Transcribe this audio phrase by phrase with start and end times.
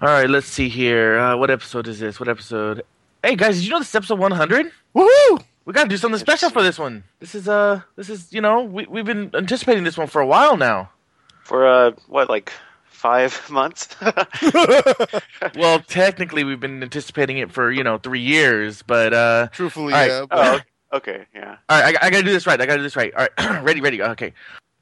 [0.00, 1.18] All right, let's see here.
[1.18, 2.18] Uh, what episode is this?
[2.18, 2.82] What episode?
[3.22, 4.72] Hey guys, did you know this is episode 100?
[4.94, 5.42] Woohoo!
[5.66, 7.04] We got to do something special for this one.
[7.18, 10.26] This is uh, this is you know we we've been anticipating this one for a
[10.26, 10.90] while now.
[11.44, 12.50] For uh, what, like
[12.86, 13.88] five months?
[15.56, 20.00] Well, technically we've been anticipating it for you know three years, but uh, Truthfully, All
[20.00, 20.08] right.
[20.08, 20.26] yeah.
[20.30, 21.56] oh, okay, yeah.
[21.68, 22.58] all right, I, I gotta do this right.
[22.60, 23.12] I gotta do this right.
[23.14, 24.02] All right, ready, ready.
[24.02, 24.32] Okay.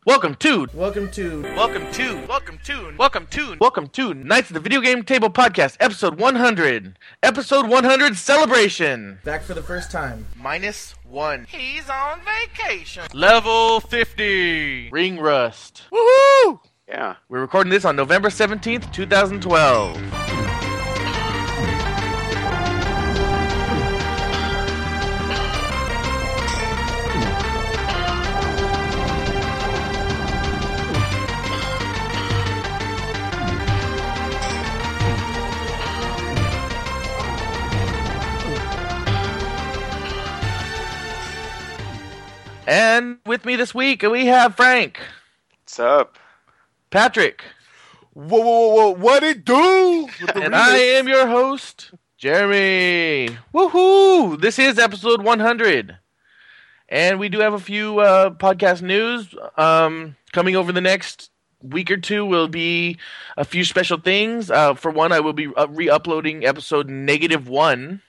[0.09, 4.61] Welcome to, welcome to, welcome to, welcome to, welcome to, welcome to Knights of the
[4.61, 9.18] Video Game Table Podcast, episode 100, episode 100 celebration.
[9.22, 10.25] Back for the first time.
[10.35, 11.44] Minus one.
[11.46, 13.04] He's on vacation.
[13.13, 14.89] Level 50.
[14.93, 15.82] Ring Rust.
[15.93, 16.61] woohoo!
[16.88, 17.16] Yeah.
[17.29, 20.38] We're recording this on November 17th, 2012.
[42.69, 45.00] And with me this week, we have Frank,
[45.62, 46.19] What's up?
[46.91, 47.42] Patrick,
[48.12, 48.91] Whoa, whoa, whoa, whoa!
[48.91, 50.06] What it do?
[50.20, 53.39] With the and I am your host, Jeremy.
[53.55, 54.39] Woohoo!
[54.39, 55.96] This is episode 100.
[56.91, 59.34] And we do have a few uh, podcast news.
[59.56, 61.30] Um, coming over the next
[61.62, 62.98] week or two will be
[63.39, 64.50] a few special things.
[64.50, 68.02] Uh, for one, I will be uh, re uploading episode negative one,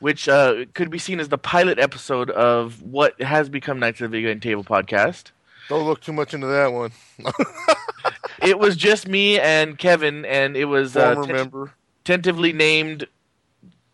[0.00, 4.10] which uh, could be seen as the pilot episode of what has become Knights of
[4.10, 5.32] the Video Game Table podcast.
[5.68, 6.92] Don't look too much into that one.
[8.42, 11.52] It was just me and Kevin, and it was uh, tent-
[12.04, 13.06] tentatively named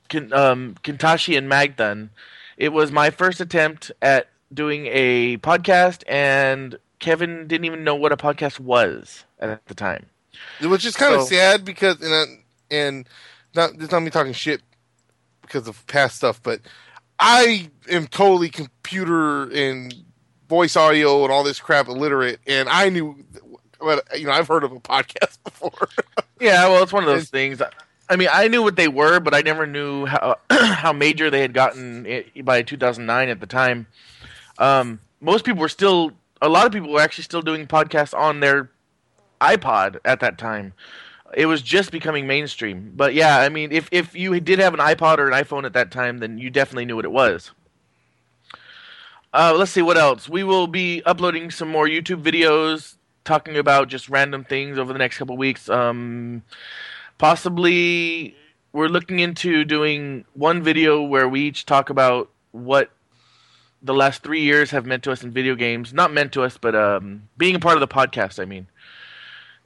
[0.08, 2.10] Kin- um, Kintashi and Magdun.
[2.56, 8.12] It was my first attempt at doing a podcast, and Kevin didn't even know what
[8.12, 10.06] a podcast was at the time.
[10.60, 12.38] It was just kind of sad because, and,
[12.70, 13.08] and
[13.54, 14.60] not, it's not me talking shit
[15.44, 16.60] because of past stuff, but
[17.18, 19.94] I am totally computer and
[20.48, 23.24] voice audio and all this crap illiterate, and I knew,
[23.78, 25.88] what you know, I've heard of a podcast before.
[26.40, 27.62] Yeah, well, it's one of those things.
[28.08, 31.40] I mean, I knew what they were, but I never knew how how major they
[31.40, 33.86] had gotten by 2009 at the time.
[34.58, 36.12] Um, most people were still,
[36.42, 38.70] a lot of people were actually still doing podcasts on their
[39.40, 40.74] iPod at that time.
[41.36, 42.92] It was just becoming mainstream.
[42.94, 45.72] But yeah, I mean, if if you did have an iPod or an iPhone at
[45.72, 47.50] that time, then you definitely knew what it was.
[49.32, 50.28] Uh, let's see what else.
[50.28, 54.98] We will be uploading some more YouTube videos talking about just random things over the
[54.98, 55.68] next couple weeks.
[55.68, 56.44] Um,
[57.18, 58.36] possibly,
[58.72, 62.90] we're looking into doing one video where we each talk about what
[63.82, 65.92] the last three years have meant to us in video games.
[65.92, 68.40] Not meant to us, but um, being a part of the podcast.
[68.40, 68.68] I mean,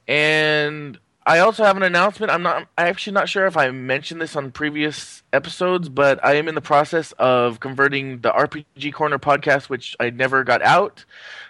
[0.07, 0.97] and
[1.29, 2.31] I also have an announcement.
[2.31, 2.57] I'm not.
[2.75, 6.55] I'm actually not sure if I mentioned this on previous episodes, but I am in
[6.55, 11.05] the process of converting the RPG Corner podcast, which I never got out,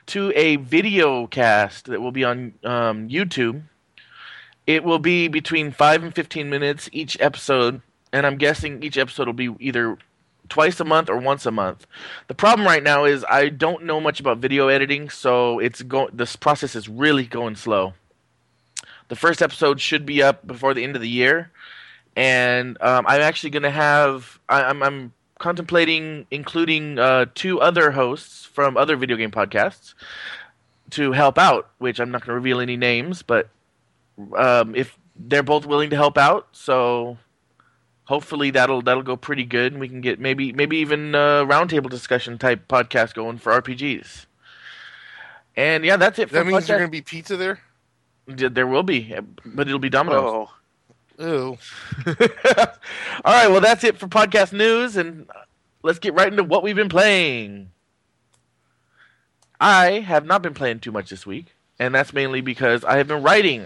[0.08, 3.62] to a video cast that will be on um, YouTube.
[4.68, 7.82] It will be between five and fifteen minutes each episode,
[8.12, 9.98] and I'm guessing each episode will be either
[10.50, 11.88] twice a month or once a month.
[12.28, 16.10] The problem right now is I don't know much about video editing, so it's go-
[16.12, 17.94] this process is really going slow.
[19.10, 21.52] The first episode should be up before the end of the year,
[22.16, 27.92] and um, I'm actually going to have I, I'm, I'm contemplating including uh, two other
[27.92, 29.94] hosts from other video game podcasts
[30.92, 31.70] to help out.
[31.80, 33.50] Which I'm not going to reveal any names, but
[34.38, 37.18] um, if they're both willing to help out, so
[38.06, 41.90] hopefully that'll that'll go pretty good, and we can get maybe maybe even a roundtable
[41.90, 44.26] discussion type podcast going for RPGs.
[45.56, 46.68] And yeah, that's it for that means podcast.
[46.68, 47.60] there's going to be pizza there?
[48.30, 50.22] There will be, eh, but it'll be Domino's.
[50.24, 50.50] Oh,
[51.20, 51.58] Ew.
[53.26, 55.28] All right, well, that's it for podcast news, and
[55.84, 57.72] let's get right into what we've been playing.
[59.60, 61.48] I have not been playing too much this week,
[61.78, 63.66] and that's mainly because I have been writing.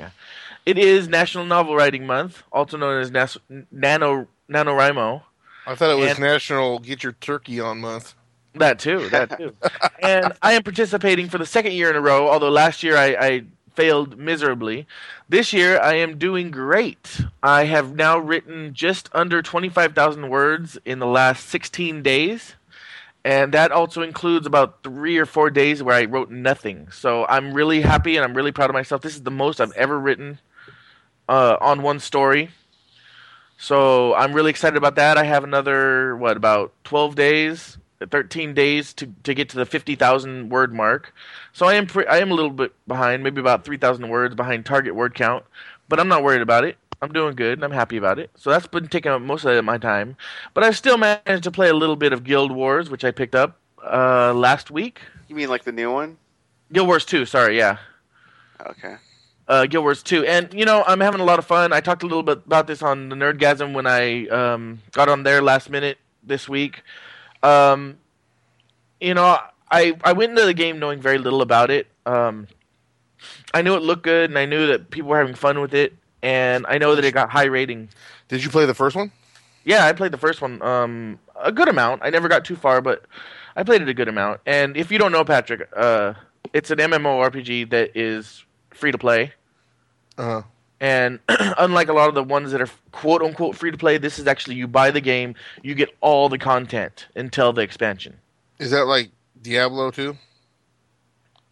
[0.65, 3.37] It is National Novel Writing Month, also known as Nas-
[3.71, 5.21] Nano NaNoWriMo.
[5.67, 8.15] I thought it was And- National Get Your Turkey on Month.
[8.55, 9.55] That too, that too.
[10.01, 13.15] and I am participating for the second year in a row, although last year I,
[13.19, 13.43] I
[13.75, 14.87] failed miserably.
[15.27, 17.21] This year I am doing great.
[17.41, 22.55] I have now written just under 25,000 words in the last 16 days.
[23.25, 26.89] And that also includes about three or four days where I wrote nothing.
[26.91, 29.01] So I'm really happy and I'm really proud of myself.
[29.01, 30.39] This is the most I've ever written
[31.29, 32.49] uh, on one story.
[33.57, 35.17] So I'm really excited about that.
[35.17, 37.77] I have another, what, about 12 days
[38.07, 41.13] 13 days to, to get to the 50,000 word mark.
[41.53, 44.65] So I am pre- I am a little bit behind, maybe about 3,000 words behind
[44.65, 45.43] target word count,
[45.89, 46.77] but I'm not worried about it.
[47.01, 48.31] I'm doing good, and I'm happy about it.
[48.35, 50.15] So that's been taking up most of my time.
[50.53, 53.35] But I've still managed to play a little bit of Guild Wars, which I picked
[53.35, 55.01] up uh, last week.
[55.27, 56.17] You mean like the new one?
[56.71, 57.77] Guild Wars 2, sorry, yeah.
[58.65, 58.95] Okay.
[59.47, 60.25] Uh, Guild Wars 2.
[60.25, 61.73] And, you know, I'm having a lot of fun.
[61.73, 65.23] I talked a little bit about this on the Nerdgasm when I um, got on
[65.23, 66.83] there last minute this week.
[67.43, 67.97] Um,
[68.99, 69.37] you know,
[69.69, 71.87] I, I went into the game knowing very little about it.
[72.05, 72.47] Um,
[73.53, 75.93] I knew it looked good, and I knew that people were having fun with it,
[76.21, 77.89] and I know that it got high rating.
[78.27, 79.11] Did you play the first one?
[79.65, 82.01] Yeah, I played the first one um, a good amount.
[82.03, 83.05] I never got too far, but
[83.55, 84.41] I played it a good amount.
[84.45, 86.13] And if you don't know, Patrick, uh,
[86.53, 89.33] it's an MMORPG that is free to play.
[90.17, 90.41] Uh huh.
[90.83, 94.19] And unlike a lot of the ones that are quote unquote free to play, this
[94.19, 98.17] is actually you buy the game, you get all the content until the expansion.
[98.59, 99.09] Is that like
[99.41, 100.17] Diablo too?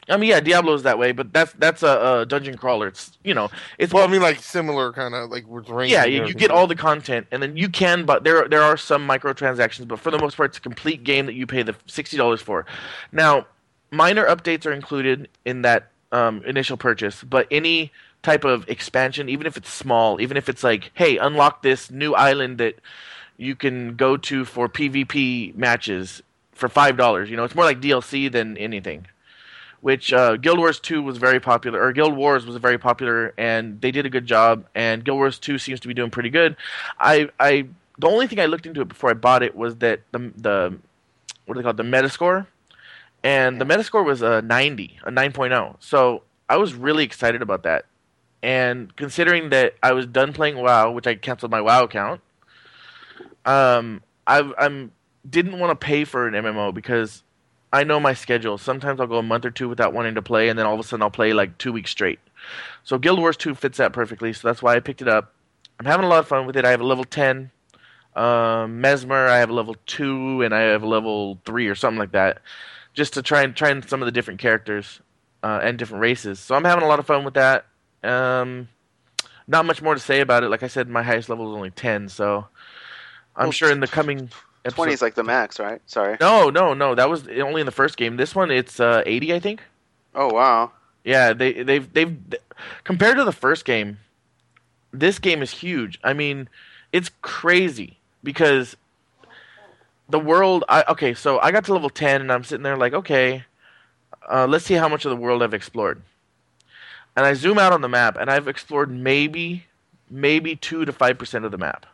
[0.10, 2.88] I mean, yeah, Diablo's that way, but that's that's a, a dungeon crawler.
[2.88, 6.04] It's you know, it's Well, I mean, like similar kind of like with ranking yeah,
[6.04, 8.04] you, you get all the content, and then you can.
[8.04, 11.26] But there there are some microtransactions, but for the most part, it's a complete game
[11.28, 12.66] that you pay the sixty dollars for.
[13.14, 13.48] Now,
[13.92, 19.48] minor updates are included in that um, initial purchase, but any type of expansion, even
[19.48, 22.76] if it's small, even if it's like, hey, unlock this new island that
[23.38, 26.22] you can go to for PvP matches
[26.52, 27.30] for five dollars.
[27.30, 29.08] You know, it's more like DLC than anything
[29.82, 33.82] which uh, Guild Wars 2 was very popular, or Guild Wars was very popular, and
[33.82, 34.66] they did a good job.
[34.74, 36.56] And Guild Wars 2 seems to be doing pretty good.
[37.00, 37.68] I, I,
[37.98, 40.78] the only thing I looked into it before I bought it was that the the
[41.46, 42.46] what do they call it, the Metascore,
[43.24, 45.76] and the Metascore was a 90, a 9.0.
[45.80, 47.86] So I was really excited about that.
[48.44, 52.22] And considering that I was done playing WoW, which I canceled my WoW account,
[53.46, 54.92] um, I I'm
[55.30, 57.24] didn't want to pay for an MMO because
[57.72, 58.58] I know my schedule.
[58.58, 60.80] Sometimes I'll go a month or two without wanting to play, and then all of
[60.80, 62.20] a sudden I'll play like two weeks straight.
[62.84, 65.34] So Guild Wars 2 fits that perfectly, so that's why I picked it up.
[65.80, 66.66] I'm having a lot of fun with it.
[66.66, 67.52] I have a level 10
[68.16, 72.00] um, Mesmer, I have a level 2, and I have a level 3 or something
[72.00, 72.42] like that,
[72.94, 75.00] just to try and try and some of the different characters
[75.44, 76.40] uh, and different races.
[76.40, 77.66] So I'm having a lot of fun with that.
[78.04, 78.70] Um,
[79.48, 80.50] not much more to say about it.
[80.50, 82.48] Like I said, my highest level is only 10, so
[83.36, 84.30] I'm Well, sure in the coming
[84.70, 85.82] Twenty is like the max, right?
[85.88, 86.18] Sorry.
[86.22, 86.94] no, no, no.
[86.94, 88.18] That was only in the first game.
[88.18, 89.64] This one, it's uh, 80, I think.
[90.14, 90.72] Oh wow.
[91.04, 92.16] Yeah, they they've they've
[92.84, 93.98] compared to the first game,
[94.92, 96.00] this game is huge.
[96.04, 96.48] I mean,
[96.92, 98.76] it's crazy because
[100.10, 100.64] the world.
[100.70, 103.46] I okay, so I got to level 10, and I'm sitting there like, okay,
[104.32, 106.04] uh, let's see how much of the world I've explored.
[107.16, 109.66] And I zoom out on the map, and I've explored maybe
[110.10, 111.86] maybe two to five percent of the map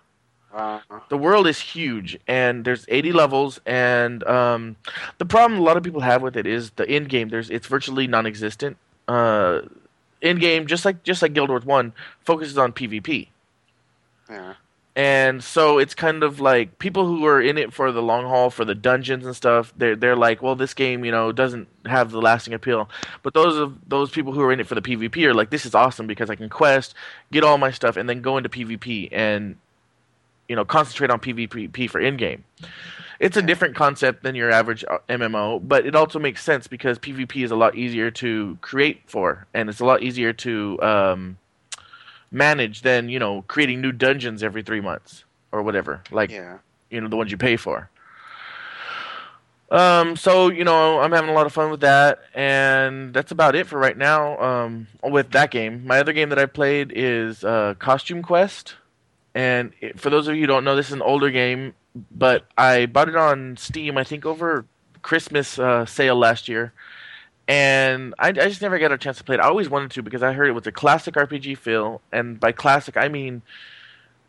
[0.54, 0.82] Wow.
[1.10, 4.76] the world is huge and there's 80 levels and um,
[5.20, 7.68] the problem a lot of people have with it is the end game there's it's
[7.68, 8.76] virtually non-existent
[9.08, 9.62] uh,
[10.24, 11.94] end game just like just like guild wars 1
[12.26, 13.28] focuses on pvp
[14.32, 14.54] Yeah.
[14.98, 18.50] And so it's kind of like people who are in it for the long haul
[18.50, 22.12] for the dungeons and stuff they're they're like well this game you know doesn't have
[22.12, 22.90] the lasting appeal.
[23.22, 25.66] But those of those people who are in it for the pvp are like this
[25.68, 26.96] is awesome because i can quest
[27.32, 29.56] get all my stuff and then go into pvp and
[30.50, 32.44] you know concentrate on pvp for in game
[33.20, 36.98] it's a different concept than your average uh, mmo but it also makes sense because
[37.00, 41.38] pvp is a lot easier to create for and it's a lot easier to um,
[42.32, 46.58] manage than you know creating new dungeons every three months or whatever like Yeah.
[46.90, 47.90] you know the ones you pay for.
[49.70, 53.54] Um so you know i'm having a lot of fun with that and that's about
[53.54, 55.86] it for right now um with that game.
[55.86, 58.76] My other game that i played is uh costume quest
[59.36, 61.74] and it, for those of you who don't know this is an older game
[62.12, 64.66] but i bought it on steam i think over
[65.02, 66.72] christmas uh, sale last year
[67.48, 69.42] and I, I just never got a chance to play it.
[69.42, 72.52] I always wanted to because I heard it was a classic RPG feel, and by
[72.52, 73.42] classic I mean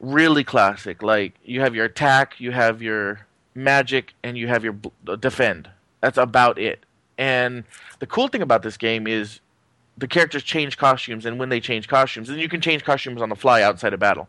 [0.00, 1.02] really classic.
[1.02, 4.76] Like you have your attack, you have your magic, and you have your
[5.18, 5.68] defend.
[6.00, 6.84] That's about it.
[7.16, 7.64] And
[7.98, 9.40] the cool thing about this game is
[9.96, 13.28] the characters change costumes, and when they change costumes, and you can change costumes on
[13.28, 14.28] the fly outside of battle.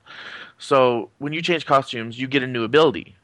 [0.58, 3.16] So when you change costumes, you get a new ability.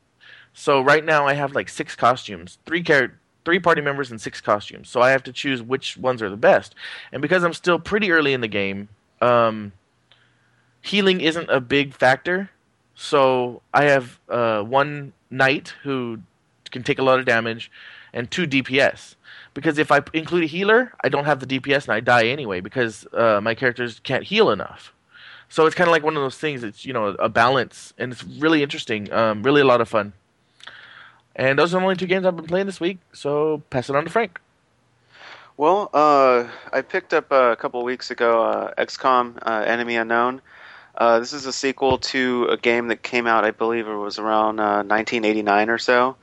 [0.53, 4.41] So right now I have like six costumes, three char- three party members and six
[4.41, 4.89] costumes.
[4.89, 6.75] So I have to choose which ones are the best.
[7.11, 8.89] And because I'm still pretty early in the game,
[9.21, 9.71] um,
[10.81, 12.49] healing isn't a big factor.
[12.95, 16.19] So I have uh, one knight who
[16.71, 17.71] can take a lot of damage,
[18.13, 19.15] and two DPS.
[19.53, 22.59] Because if I include a healer, I don't have the DPS and I die anyway
[22.59, 24.93] because uh, my characters can't heal enough.
[25.47, 26.63] So it's kind of like one of those things.
[26.63, 29.11] It's you know a balance, and it's really interesting.
[29.13, 30.13] Um, really a lot of fun.
[31.35, 32.99] And those are the only two games I've been playing this week.
[33.13, 34.39] So pass it on to Frank.
[35.57, 40.41] Well, uh, I picked up uh, a couple weeks ago uh, XCOM uh, Enemy Unknown.
[40.97, 44.17] Uh, this is a sequel to a game that came out, I believe it was
[44.17, 46.15] around uh, 1989 or so.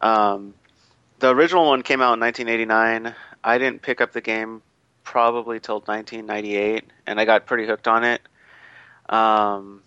[0.00, 0.54] Um,
[1.18, 3.14] the original one came out in 1989.
[3.44, 4.62] I didn't pick up the game
[5.02, 8.20] probably till 1998, and I got pretty hooked on it.
[9.08, 9.82] Um,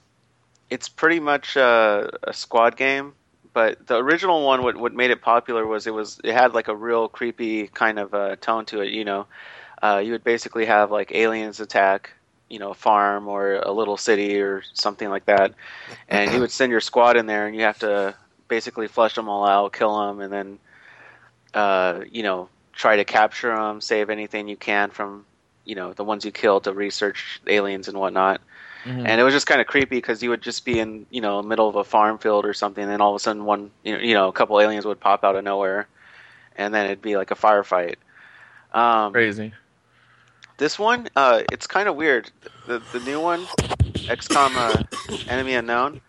[0.69, 3.13] it's pretty much a, a squad game,
[3.53, 6.67] but the original one, what what made it popular was it was it had like
[6.67, 8.91] a real creepy kind of uh, tone to it.
[8.91, 9.27] You know,
[9.81, 12.11] uh, you would basically have like aliens attack,
[12.49, 15.53] you know, a farm or a little city or something like that,
[16.07, 18.15] and you would send your squad in there, and you have to
[18.47, 20.59] basically flush them all out, kill them, and then,
[21.53, 25.25] uh, you know, try to capture them, save anything you can from,
[25.63, 28.41] you know, the ones you kill to research aliens and whatnot.
[28.85, 29.05] Mm-hmm.
[29.05, 31.41] And it was just kind of creepy because you would just be in, you know,
[31.43, 34.03] middle of a farm field or something, and all of a sudden one, you know,
[34.03, 35.87] you know, a couple aliens would pop out of nowhere,
[36.55, 37.95] and then it'd be like a firefight.
[38.73, 39.53] Um, Crazy.
[40.57, 42.31] This one, uh, it's kind of weird.
[42.67, 43.45] The the new one,
[44.07, 46.01] XCOM uh, Enemy Unknown.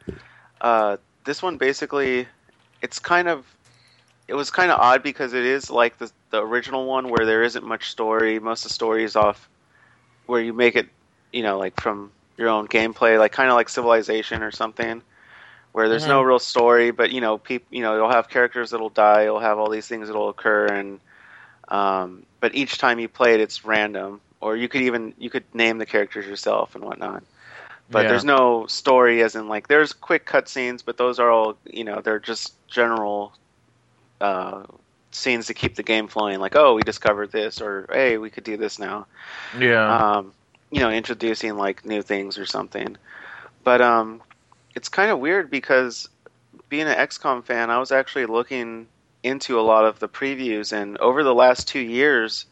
[0.61, 2.27] Uh, this one basically,
[2.81, 3.47] it's kind of,
[4.29, 7.43] it was kind of odd because it is like the the original one where there
[7.43, 8.39] isn't much story.
[8.39, 9.49] Most of the story is off
[10.27, 10.89] where you make it,
[11.33, 15.03] you know, like from your own gameplay, like kind of like Civilization or something,
[15.73, 16.13] where there's mm-hmm.
[16.13, 19.41] no real story, but you know, people, you know, you'll have characters that'll die, you'll
[19.41, 21.01] have all these things that'll occur, and
[21.69, 25.45] um, but each time you play it, it's random, or you could even you could
[25.55, 27.23] name the characters yourself and whatnot.
[27.91, 28.11] But yeah.
[28.11, 32.01] there's no story, as in like there's quick cutscenes, but those are all you know
[32.01, 33.33] they're just general
[34.21, 34.63] uh,
[35.11, 36.41] scenes to keep the game flowing.
[36.41, 39.07] Like, oh, we discovered this, or hey, we could do this now.
[39.59, 39.95] Yeah.
[39.95, 40.33] Um,
[40.73, 42.97] you know, introducing like new things or something.
[43.63, 44.21] But um,
[44.75, 46.09] it's kind of weird because
[46.69, 48.89] being an XCOM fan, I was actually looking
[49.23, 52.47] into a lot of the previews, and over the last two years,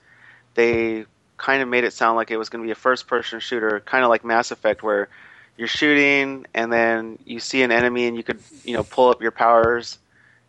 [0.55, 3.81] they kind of made it sound like it was going to be a first-person shooter,
[3.81, 5.09] kind of like Mass Effect, where
[5.57, 9.21] you're shooting and then you see an enemy and you could, you know, pull up
[9.21, 9.99] your powers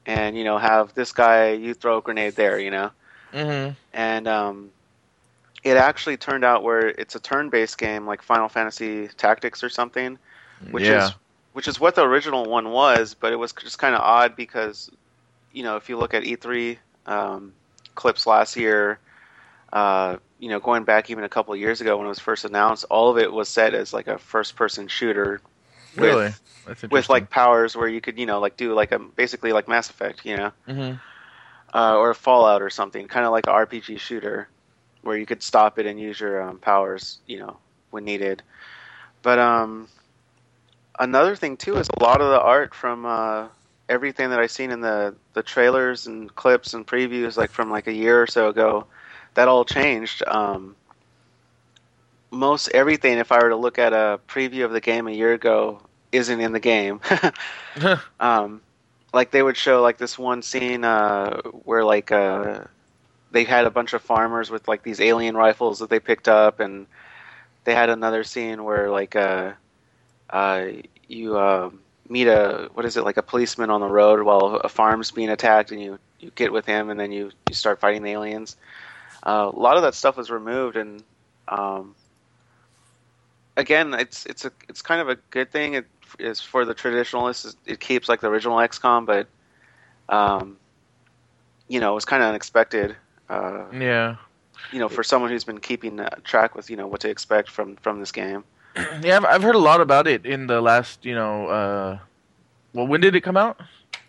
[0.05, 2.91] and you know have this guy you throw a grenade there, you know.
[3.33, 3.73] Mm-hmm.
[3.93, 4.71] And um,
[5.63, 10.17] it actually turned out where it's a turn-based game like Final Fantasy Tactics or something,
[10.71, 11.07] which yeah.
[11.07, 11.13] is
[11.53, 14.89] which is what the original one was, but it was just kind of odd because
[15.53, 17.53] you know if you look at E3 um,
[17.95, 18.99] clips last year,
[19.71, 22.45] uh, you know going back even a couple of years ago when it was first
[22.45, 25.41] announced, all of it was set as like a first-person shooter.
[25.97, 26.31] Really,
[26.65, 29.67] with, with like powers where you could you know like do like a basically like
[29.67, 30.51] Mass Effect, you know.
[30.67, 30.95] Mm-hmm.
[31.73, 34.49] Uh, or Fallout or something, kind of like an RPG shooter
[35.03, 37.57] where you could stop it and use your um, powers, you know,
[37.89, 38.41] when needed.
[39.21, 39.87] But um,
[40.99, 43.47] another thing too is a lot of the art from uh,
[43.89, 47.87] everything that I've seen in the the trailers and clips and previews, like from like
[47.87, 48.85] a year or so ago,
[49.33, 50.23] that all changed.
[50.27, 50.75] Um,
[52.31, 55.33] most everything, if I were to look at a preview of the game a year
[55.33, 55.81] ago,
[56.11, 57.01] isn't in the game.
[58.19, 58.61] um,
[59.13, 62.61] like they would show like this one scene uh, where like uh,
[63.31, 66.59] they had a bunch of farmers with like these alien rifles that they picked up,
[66.59, 66.87] and
[67.63, 69.53] they had another scene where like uh,
[70.29, 70.65] uh,
[71.07, 71.69] you uh,
[72.09, 75.29] meet a what is it like a policeman on the road while a farm's being
[75.29, 78.57] attacked, and you you get with him, and then you you start fighting the aliens.
[79.23, 81.03] Uh, a lot of that stuff was removed, and
[81.47, 81.95] um,
[83.57, 85.75] again, it's it's a it's kind of a good thing.
[85.75, 85.85] It
[86.19, 87.55] is for the traditionalists.
[87.65, 89.27] It keeps like the original XCOM, but
[90.09, 90.57] um,
[91.67, 92.95] you know, it was kind of unexpected.
[93.31, 94.17] Uh, yeah.
[94.73, 97.77] You know, for someone who's been keeping track with you know what to expect from
[97.77, 98.43] from this game.
[99.01, 101.47] Yeah, I've, I've heard a lot about it in the last you know.
[101.47, 101.99] Uh,
[102.73, 103.59] well, when did it come out?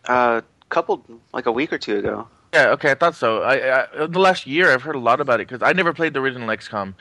[0.09, 2.29] A uh, couple like a week or two ago.
[2.53, 3.43] Yeah, okay, I thought so.
[3.43, 6.13] I, I the last year I've heard a lot about it because I never played
[6.13, 6.95] the original XCOM,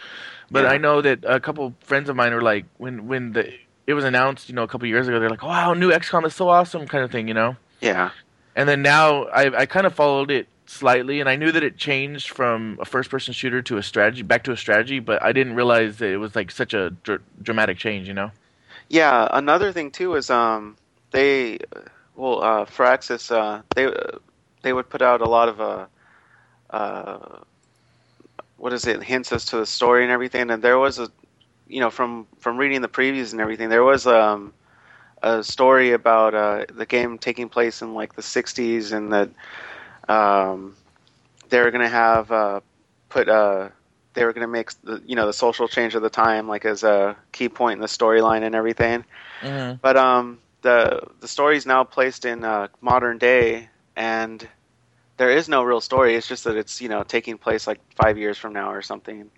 [0.49, 0.71] but yeah.
[0.71, 3.51] I know that a couple friends of mine were like when when the
[3.87, 6.35] it was announced, you know, a couple years ago, they're like, "Wow, new XCOM is
[6.35, 7.57] so awesome," kind of thing, you know.
[7.81, 8.11] Yeah.
[8.55, 11.77] And then now I I kind of followed it slightly, and I knew that it
[11.77, 15.55] changed from a first-person shooter to a strategy, back to a strategy, but I didn't
[15.55, 18.31] realize that it was like such a dr- dramatic change, you know.
[18.89, 20.77] Yeah, another thing too is um
[21.11, 21.59] they
[22.15, 23.93] well uh, Firaxis uh, they
[24.63, 25.85] they would put out a lot of uh,
[26.69, 27.39] uh
[28.57, 31.09] what is it hints as to the story and everything, and there was a
[31.67, 34.53] you know from from reading the previews and everything there was um
[35.23, 39.29] a story about uh, the game taking place in like the 60s and that
[40.11, 40.75] um,
[41.49, 42.61] they were going to have uh,
[43.09, 43.69] put uh,
[44.13, 46.65] they were going to make the you know the social change of the time like
[46.65, 49.05] as a key point in the storyline and everything.
[49.41, 49.77] Mm-hmm.
[49.81, 54.47] But um, the the story is now placed in uh, modern day, and
[55.17, 56.15] there is no real story.
[56.15, 59.29] It's just that it's you know taking place like five years from now or something.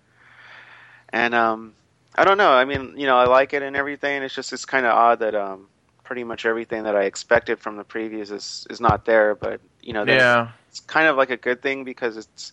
[1.10, 1.74] And um,
[2.16, 2.50] I don't know.
[2.50, 4.22] I mean, you know, I like it and everything.
[4.22, 5.68] It's just it's kind of odd that um,
[6.02, 9.34] pretty much everything that I expected from the previews is is not there.
[9.34, 10.48] But you know, Yeah.
[10.74, 12.52] It's kind of like a good thing because it's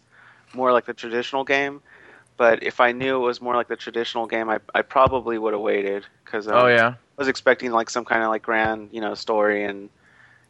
[0.54, 1.82] more like the traditional game.
[2.38, 5.54] But if I knew it was more like the traditional game, I I probably would
[5.54, 6.90] have waited because Oh yeah.
[6.90, 9.90] I was expecting like some kind of like grand you know story and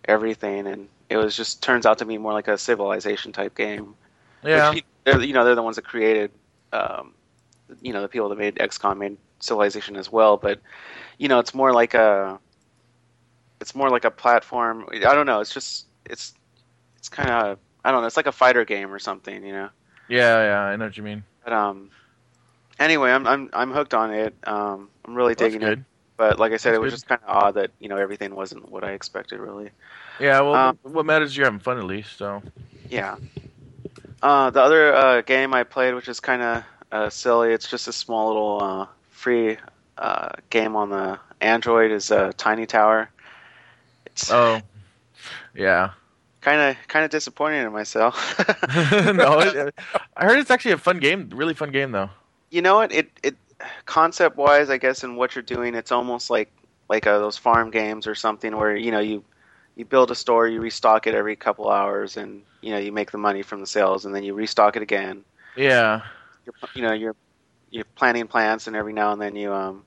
[0.04, 3.96] everything, and it was just turns out to be more like a civilization type game.
[4.44, 4.72] Yeah.
[4.72, 6.32] Which, they're, you know, they're the ones that created,
[6.74, 7.14] um,
[7.82, 10.36] you know, the people that made XCOM made Civilization as well.
[10.36, 10.60] But
[11.18, 12.38] you know, it's more like a,
[13.62, 14.88] it's more like a platform.
[14.92, 15.40] I don't know.
[15.40, 16.34] It's just it's
[17.02, 18.08] it's kind of I don't know.
[18.08, 19.70] It's like a fighter game or something, you know.
[20.08, 20.60] Yeah, yeah.
[20.62, 21.24] I know what you mean.
[21.44, 21.90] But um,
[22.80, 24.36] anyway, I'm I'm I'm hooked on it.
[24.46, 25.80] Um, I'm really That's digging it.
[26.16, 26.96] But like I said, That's it was good.
[26.98, 29.40] just kind of odd that you know everything wasn't what I expected.
[29.40, 29.72] Really.
[30.20, 30.42] Yeah.
[30.42, 32.18] Well, Um, what matters is you're having fun at least.
[32.18, 32.44] So.
[32.90, 33.16] Yeah.
[34.22, 37.88] Uh, the other uh, game I played, which is kind of uh, silly, it's just
[37.88, 39.58] a small little uh, free
[39.98, 43.10] uh, game on the Android, is uh, Tiny Tower.
[44.06, 44.62] It's Oh.
[45.56, 45.92] Yeah.
[46.42, 48.38] Kind of kind of disappointed in myself.
[49.14, 49.76] no, it,
[50.18, 51.30] I heard it's actually a fun game.
[51.34, 52.10] Really fun game though.
[52.50, 52.92] you know what?
[52.92, 53.36] It it
[53.86, 56.52] concept wise, I guess, in what you're doing, it's almost like
[56.90, 59.24] like uh, those farm games or something where you know you
[59.76, 63.12] you build a store, you restock it every couple hours, and you know you make
[63.12, 65.24] the money from the sales, and then you restock it again.
[65.56, 66.02] Yeah.
[66.46, 67.16] You're, you know you're
[67.70, 69.84] you're planting plants, and every now and then you um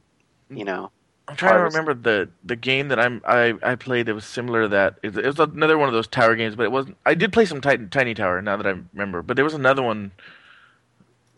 [0.50, 0.90] you know
[1.26, 1.74] I'm trying Harvest.
[1.74, 4.96] to remember the the game that I'm I, I played that was similar to that.
[5.02, 6.96] It, it was another one of those tower games, but it wasn't.
[7.06, 9.82] I did play some Tiny, Tiny Tower now that I remember, but there was another
[9.82, 10.10] one.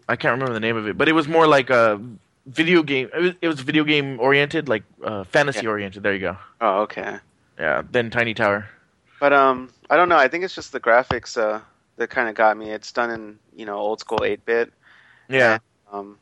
[0.09, 2.01] I can't remember the name of it, but it was more like a
[2.47, 3.11] video game.
[3.15, 5.71] It was, it was video game oriented, like uh, fantasy Yeah.
[5.71, 6.03] oriented.
[6.03, 6.37] There you go.
[6.61, 7.19] oh okay.
[7.59, 7.83] Yeah.
[7.91, 8.69] Then Tiny Tower.
[9.21, 10.17] But um, I don't know.
[10.19, 11.61] I think it's just the graphics uh,
[11.97, 12.71] that kind of got me.
[12.71, 14.73] It's done in you know old school eight bit.
[15.29, 15.59] Yeah.
[15.93, 16.19] Um,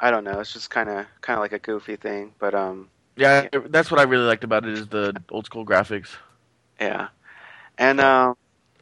[0.00, 0.40] I don't know.
[0.40, 2.32] It's just kind of kind of like a goofy thing.
[2.38, 3.48] But um, Yeah.
[3.68, 6.16] That's what I really liked about it is the old school graphics.
[6.80, 7.08] yeah.
[7.78, 8.36] And um,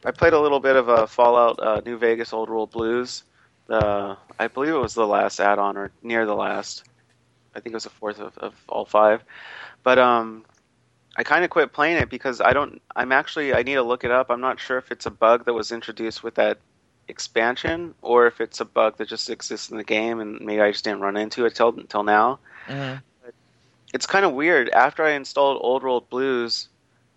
[0.05, 3.23] I played a little bit of a Fallout uh, New Vegas Old World Blues.
[3.69, 6.83] Uh, I believe it was the last add-on or near the last.
[7.55, 9.23] I think it was the fourth of, of all five.
[9.83, 10.45] But um,
[11.15, 12.81] I kind of quit playing it because I don't.
[12.95, 13.53] I'm actually.
[13.53, 14.29] I need to look it up.
[14.29, 16.57] I'm not sure if it's a bug that was introduced with that
[17.07, 20.71] expansion or if it's a bug that just exists in the game and maybe I
[20.71, 22.39] just didn't run into it till until now.
[22.67, 22.99] Mm-hmm.
[23.93, 24.69] It's kind of weird.
[24.69, 26.67] After I installed Old World Blues,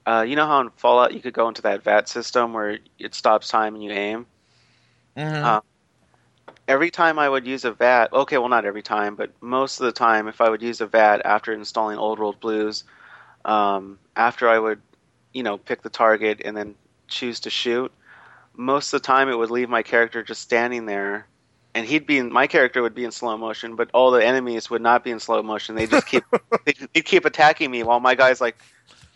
[0.06, 3.14] uh, you know how in Fallout you could go into that VAT system where it
[3.14, 4.26] stops time and you aim.
[5.16, 5.44] Mm-hmm.
[5.44, 5.60] Uh,
[6.68, 9.86] every time I would use a VAT, okay, well, not every time, but most of
[9.86, 12.84] the time, if I would use a VAT after installing Old World Blues,
[13.44, 14.80] um, after I would,
[15.32, 16.74] you know, pick the target and then
[17.08, 17.92] choose to shoot,
[18.56, 21.26] most of the time it would leave my character just standing there.
[21.74, 24.70] And he'd be in, my character would be in slow motion, but all the enemies
[24.70, 25.74] would not be in slow motion.
[25.74, 26.24] They just keep
[26.64, 28.56] they would keep attacking me while my guy's like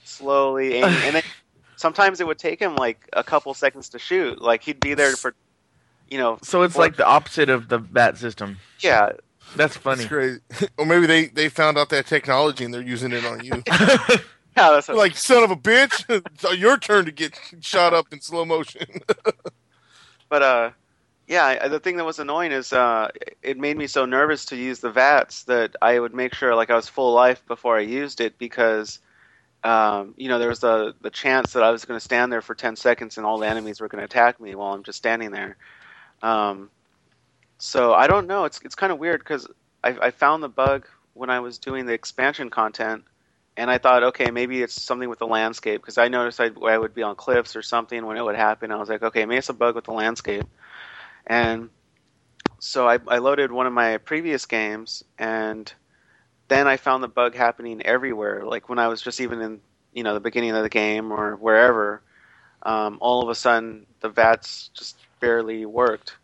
[0.04, 0.98] slowly aiming.
[1.04, 1.22] And then
[1.76, 4.42] sometimes it would take him like a couple seconds to shoot.
[4.42, 5.34] Like he'd be there for,
[6.10, 8.58] you know, so it's like the opposite of the bat system.
[8.80, 9.12] yeah,
[9.56, 10.02] That's funny.
[10.02, 10.40] It's crazy.
[10.76, 13.62] or maybe they, they found out that technology and they're using it on you.
[14.56, 14.70] Yeah.
[14.70, 18.44] That's like, son of a bitch, it's your turn to get shot up in slow
[18.44, 18.86] motion.
[20.28, 20.70] but uh,
[21.26, 21.68] yeah.
[21.68, 23.08] The thing that was annoying is uh,
[23.42, 26.70] it made me so nervous to use the VATs that I would make sure like
[26.70, 28.98] I was full life before I used it because.
[29.62, 32.40] Um, you know, there was the the chance that I was going to stand there
[32.40, 34.96] for ten seconds and all the enemies were going to attack me while I'm just
[34.96, 35.58] standing there.
[36.22, 36.70] Um,
[37.58, 38.46] so I don't know.
[38.46, 39.46] It's it's kind of weird because
[39.84, 43.04] I, I found the bug when I was doing the expansion content,
[43.60, 46.78] and I thought, okay, maybe it's something with the landscape because I noticed I'd, I
[46.78, 48.72] would be on cliffs or something when it would happen.
[48.72, 50.46] I was like, okay, maybe it's a bug with the landscape,
[51.26, 51.68] and
[52.58, 55.70] so I, I loaded one of my previous games, and
[56.48, 58.46] then I found the bug happening everywhere.
[58.46, 59.60] Like when I was just even in
[59.92, 62.02] you know the beginning of the game or wherever,
[62.62, 66.16] um, all of a sudden the VATs just barely worked.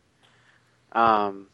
[0.93, 1.49] Um,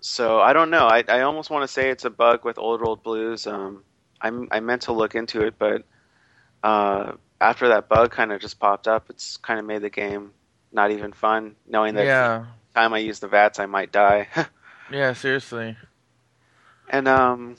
[0.00, 0.86] so I don't know.
[0.86, 3.46] I, I almost want to say it's a bug with Old World Blues.
[3.46, 3.82] Um,
[4.24, 5.84] I'm, I meant to look into it, but
[6.62, 10.32] uh, after that bug kind of just popped up, it's kind of made the game
[10.72, 12.46] not even fun, knowing that yeah.
[12.74, 14.28] time I use the VATs, I might die.
[14.92, 15.14] Yeah.
[15.14, 15.78] Seriously.
[16.90, 17.56] and um,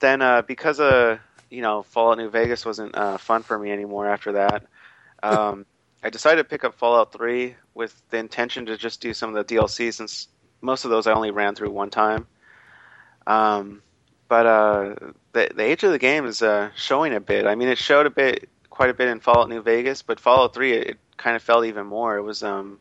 [0.00, 4.08] then uh, because uh, you know Fallout New Vegas wasn't uh, fun for me anymore
[4.08, 4.66] after that,
[5.22, 5.64] um,
[6.02, 9.46] I decided to pick up Fallout 3 with the intention to just do some of
[9.46, 10.26] the DLC since
[10.60, 12.26] most of those I only ran through one time.
[13.26, 13.82] Um,
[14.32, 14.94] but uh,
[15.32, 17.44] the the age of the game is uh, showing a bit.
[17.44, 20.54] I mean, it showed a bit, quite a bit in Fallout New Vegas, but Fallout
[20.54, 22.16] 3 it, it kind of felt even more.
[22.16, 22.78] It was um,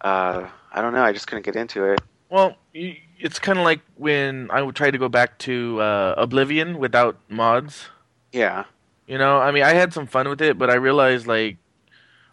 [0.00, 1.02] uh, I don't know.
[1.02, 2.00] I just couldn't get into it.
[2.28, 6.78] Well, it's kind of like when I would try to go back to uh, Oblivion
[6.78, 7.88] without mods.
[8.30, 8.66] Yeah.
[9.08, 11.56] You know, I mean, I had some fun with it, but I realized like,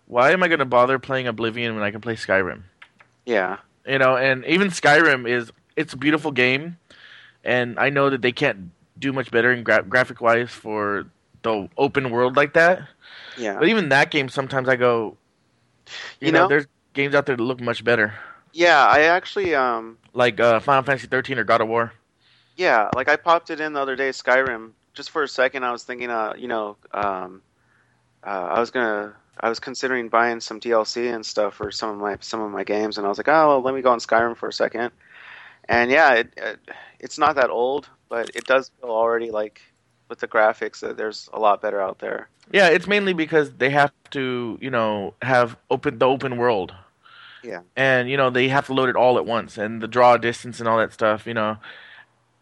[0.05, 2.61] why am I going to bother playing Oblivion when I can play Skyrim?
[3.25, 3.57] Yeah.
[3.87, 6.77] You know, and even Skyrim is it's a beautiful game,
[7.47, 11.07] and I know that they can't do much better in gra- graphic wise for
[11.41, 12.83] the open world like that.
[13.37, 13.57] Yeah.
[13.57, 15.15] But even that game, sometimes I go,
[16.19, 18.13] you, You know, know- there's games out there that look much better,
[18.53, 21.93] Yeah, I actually um like uh, Final Fantasy 13 or God of War.
[22.57, 25.71] yeah, like I popped it in the other day Skyrim just for a second I
[25.71, 27.41] was thinking uh, you know, um
[28.25, 31.97] uh, I was to I was considering buying some DLC and stuff for some of
[32.01, 33.99] my some of my games and I was like, "Oh, well, let me go on
[33.99, 34.89] Skyrim for a second.
[35.69, 36.59] And yeah, it, it
[36.99, 39.61] it's not that old, but it does feel already like
[40.09, 42.29] with the graphics that there's a lot better out there.
[42.51, 46.73] Yeah, it's mainly because they have to, you know, have open the open world.
[47.43, 47.61] Yeah.
[47.75, 50.59] And you know they have to load it all at once, and the draw distance
[50.59, 51.27] and all that stuff.
[51.27, 51.57] You know,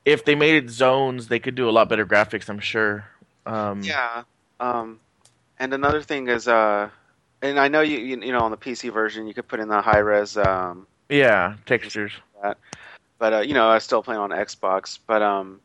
[0.03, 2.49] if they made it zones, they could do a lot better graphics.
[2.49, 3.05] I'm sure.
[3.45, 4.23] Um, Yeah.
[4.59, 4.99] Um,
[5.59, 6.89] and another thing is, uh,
[7.41, 9.67] and I know you, you you know on the PC version you could put in
[9.67, 12.13] the high res, um, Yeah, textures.
[13.19, 14.97] But uh, you know I was still playing on Xbox.
[15.05, 15.59] But um,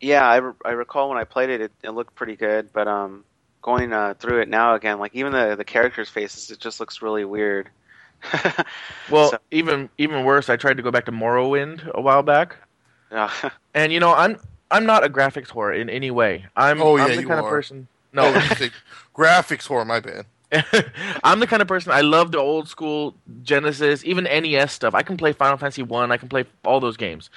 [0.00, 2.72] yeah, I, re- I recall when I played it, it, it looked pretty good.
[2.72, 3.24] But um,
[3.62, 7.02] going uh, through it now again, like even the the characters' faces, it just looks
[7.02, 7.68] really weird.
[9.10, 12.56] Well, So- even even worse, I tried to go back to Morrowind a while back,
[13.12, 13.30] yeah,
[13.74, 14.38] and you know I'm
[14.70, 16.46] I'm not a graphics whore in any way.
[16.56, 17.50] I'm Oh, I'm yeah, the you kind of are.
[17.50, 17.86] person.
[18.12, 18.70] No, No, you say
[19.14, 19.84] graphics horror.
[19.84, 20.26] My bad.
[21.24, 24.94] I'm the kind of person I love the old school Genesis, even NES stuff.
[24.94, 26.12] I can play Final Fantasy One.
[26.12, 27.30] I can play all those games.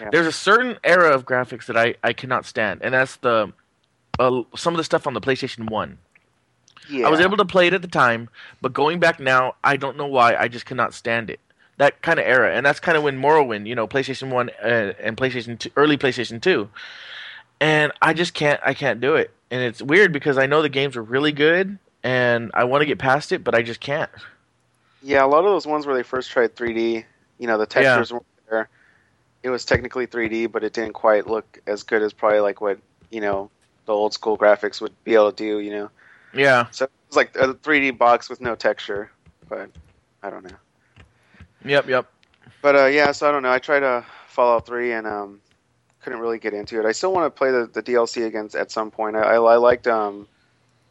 [0.00, 0.08] Yeah.
[0.10, 3.52] There's a certain era of graphics that I, I cannot stand, and that's the
[4.18, 5.98] uh, some of the stuff on the PlayStation One.
[6.90, 7.06] yeah.
[7.06, 8.28] I was able to play it at the time,
[8.60, 10.34] but going back now, I don't know why.
[10.34, 11.40] I just cannot stand it.
[11.78, 14.94] That kind of era, and that's kind of when Morrowind, you know, PlayStation One uh,
[14.98, 16.70] and PlayStation 2, early PlayStation Two,
[17.60, 18.60] and I just can't.
[18.64, 21.78] I can't do it, and it's weird because I know the games are really good,
[22.06, 24.10] and I want to get past it, but I just can't.
[25.02, 27.04] Yeah, a lot of those ones where they first tried 3D,
[27.38, 28.68] you know, the textures weren't there.
[29.42, 32.78] It was technically 3D, but it didn't quite look as good as probably like what
[33.10, 33.50] you know
[33.86, 35.58] the old school graphics would be able to do.
[35.58, 35.90] You know,
[36.32, 39.10] Yeah, so it's like a 3D box with no texture.
[39.48, 39.70] But
[40.22, 40.56] I don't know.
[41.64, 42.06] yep, yep.
[42.62, 43.52] But uh, yeah, so I don't know.
[43.52, 45.40] I tried uh, Fallout 3 and um,
[46.02, 46.86] couldn't really get into it.
[46.86, 49.16] I still want to play the, the DLC against at some point.
[49.16, 50.26] I, I, I liked um,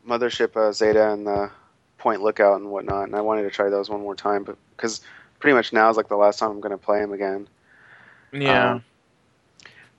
[0.08, 1.50] Mothership uh, Zeta and the
[1.98, 5.02] Point Lookout and whatnot, and I wanted to try those one more time, but because
[5.40, 7.48] pretty much now is like the last time I'm going to play them again.
[8.32, 8.84] Yeah, Um,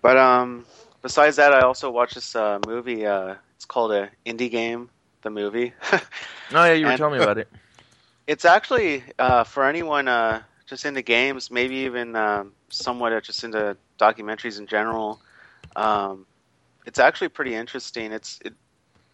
[0.03, 0.67] But um,
[1.03, 3.07] besides that, I also watched this uh, movie.
[3.07, 4.91] Uh, it's called a indie game,
[5.23, 5.73] the movie.
[5.93, 5.99] oh
[6.53, 7.49] yeah, you were and- telling me about it.
[8.27, 13.77] it's actually uh, for anyone uh, just into games, maybe even um, somewhat just into
[13.99, 15.21] documentaries in general.
[15.75, 16.27] Um,
[16.87, 18.13] it's actually pretty interesting.
[18.13, 18.55] It's it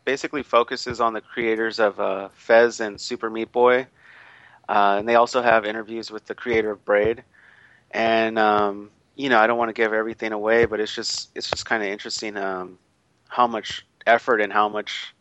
[0.04, 3.86] basically focuses on the creators of uh, Fez and Super Meat Boy,
[4.68, 7.22] uh, and they also have interviews with the creator of Braid.
[7.90, 11.48] And um, you know, I don't want to give everything away, but it's just it's
[11.50, 12.78] just kind of interesting um,
[13.28, 15.14] how much effort and how much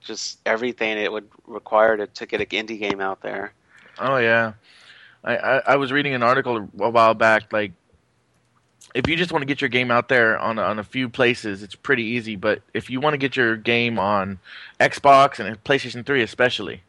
[0.00, 3.52] just everything it would require to, to get an indie game out there.
[3.98, 4.54] Oh yeah,
[5.22, 7.52] I, I I was reading an article a while back.
[7.52, 7.72] Like,
[8.94, 11.08] if you just want to get your game out there on a, on a few
[11.08, 12.36] places, it's pretty easy.
[12.36, 14.38] But if you want to get your game on
[14.80, 16.82] Xbox and PlayStation Three, especially,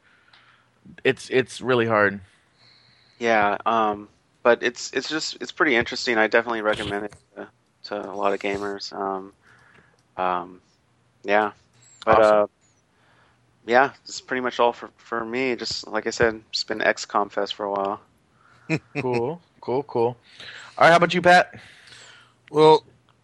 [1.04, 2.22] it's it's really hard.
[3.20, 4.10] Yeah, um,
[4.44, 6.18] but it's it's just it's pretty interesting.
[6.18, 7.48] I definitely recommend it to,
[7.86, 8.92] to a lot of gamers.
[8.94, 9.34] Um,
[10.18, 10.62] um,
[11.24, 11.52] yeah,
[12.06, 12.44] but Awesome.
[12.44, 12.48] uh,
[13.66, 15.56] yeah, that's pretty much all for for me.
[15.56, 18.02] Just like I said, it's been XCOM Fest for a while.
[18.98, 20.18] Cool, cool, cool.
[20.78, 21.60] All right, how about you, Pat?
[22.52, 22.84] Well,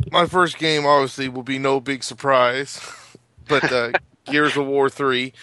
[0.09, 2.81] my first game obviously will be no big surprise,
[3.47, 3.91] but uh,
[4.25, 5.33] Gears of War three.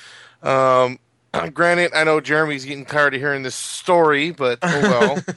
[0.43, 0.99] Um,
[1.53, 5.37] granted, I know Jeremy's getting tired of hearing this story, but oh well.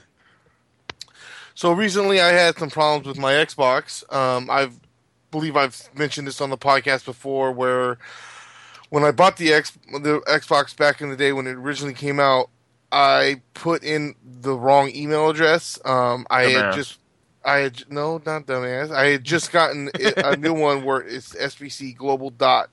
[1.55, 4.01] so recently, I had some problems with my Xbox.
[4.13, 4.69] Um, I
[5.29, 7.97] believe I've mentioned this on the podcast before, where
[8.89, 12.21] when I bought the X the Xbox back in the day when it originally came
[12.21, 12.49] out,
[12.93, 15.77] I put in the wrong email address.
[15.83, 16.97] Um, I had just
[17.47, 18.91] I had no, not dumbass.
[18.91, 19.91] I had just gotten
[20.23, 22.69] a new one where it's sbcglobal.net,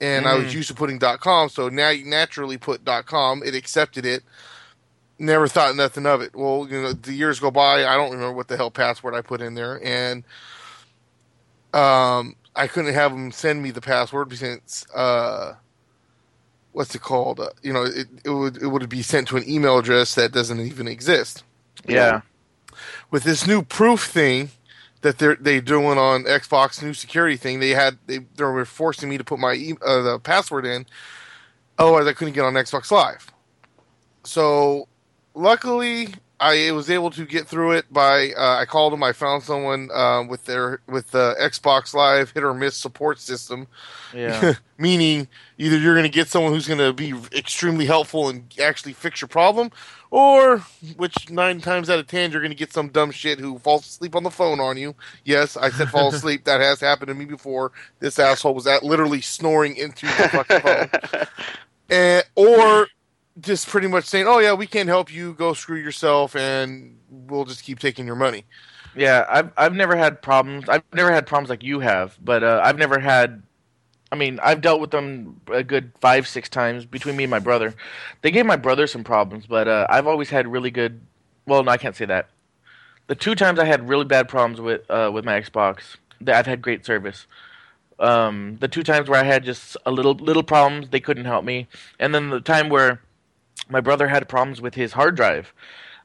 [0.00, 0.54] and I was Mm.
[0.54, 1.50] used to putting .com.
[1.50, 3.42] So now you naturally put .com.
[3.44, 4.24] It accepted it.
[5.18, 6.36] Never thought nothing of it.
[6.36, 7.86] Well, you know, the years go by.
[7.86, 10.24] I don't remember what the hell password I put in there, and
[11.74, 15.54] um, I couldn't have them send me the password since uh,
[16.72, 17.40] what's it called?
[17.40, 20.32] Uh, you know, it, it would it would be sent to an email address that
[20.32, 21.44] doesn't even exist.
[21.86, 22.20] Yeah,
[23.10, 24.50] with this new proof thing
[25.02, 27.60] that they're they doing on Xbox new security thing.
[27.60, 30.86] They had they they were forcing me to put my uh, the password in,
[31.78, 33.30] otherwise I couldn't get on Xbox Live.
[34.24, 34.88] So
[35.34, 39.02] luckily I was able to get through it by uh, I called them.
[39.02, 43.66] I found someone uh, with their with the Xbox Live hit or miss support system.
[44.12, 44.54] Yeah.
[44.78, 48.92] Meaning, either you're going to get someone who's going to be extremely helpful and actually
[48.92, 49.70] fix your problem,
[50.10, 50.58] or
[50.96, 53.86] which nine times out of ten you're going to get some dumb shit who falls
[53.86, 54.94] asleep on the phone on you.
[55.24, 56.44] Yes, I said fall asleep.
[56.44, 57.72] that has happened to me before.
[58.00, 61.26] This asshole was at literally snoring into the fucking phone.
[61.88, 62.88] And, or
[63.40, 65.34] just pretty much saying, "Oh yeah, we can't help you.
[65.34, 68.44] Go screw yourself, and we'll just keep taking your money."
[68.94, 70.68] Yeah, I've I've never had problems.
[70.68, 73.42] I've never had problems like you have, but uh, I've never had.
[74.10, 77.40] I mean, I've dealt with them a good five, six times between me and my
[77.40, 77.74] brother.
[78.22, 81.00] They gave my brother some problems, but uh, I've always had really good.
[81.44, 82.28] Well, no, I can't say that.
[83.08, 86.46] The two times I had really bad problems with uh, with my Xbox, that I've
[86.46, 87.26] had great service.
[87.98, 91.44] Um, the two times where I had just a little little problems, they couldn't help
[91.44, 91.66] me,
[91.98, 93.00] and then the time where
[93.68, 95.52] my brother had problems with his hard drive.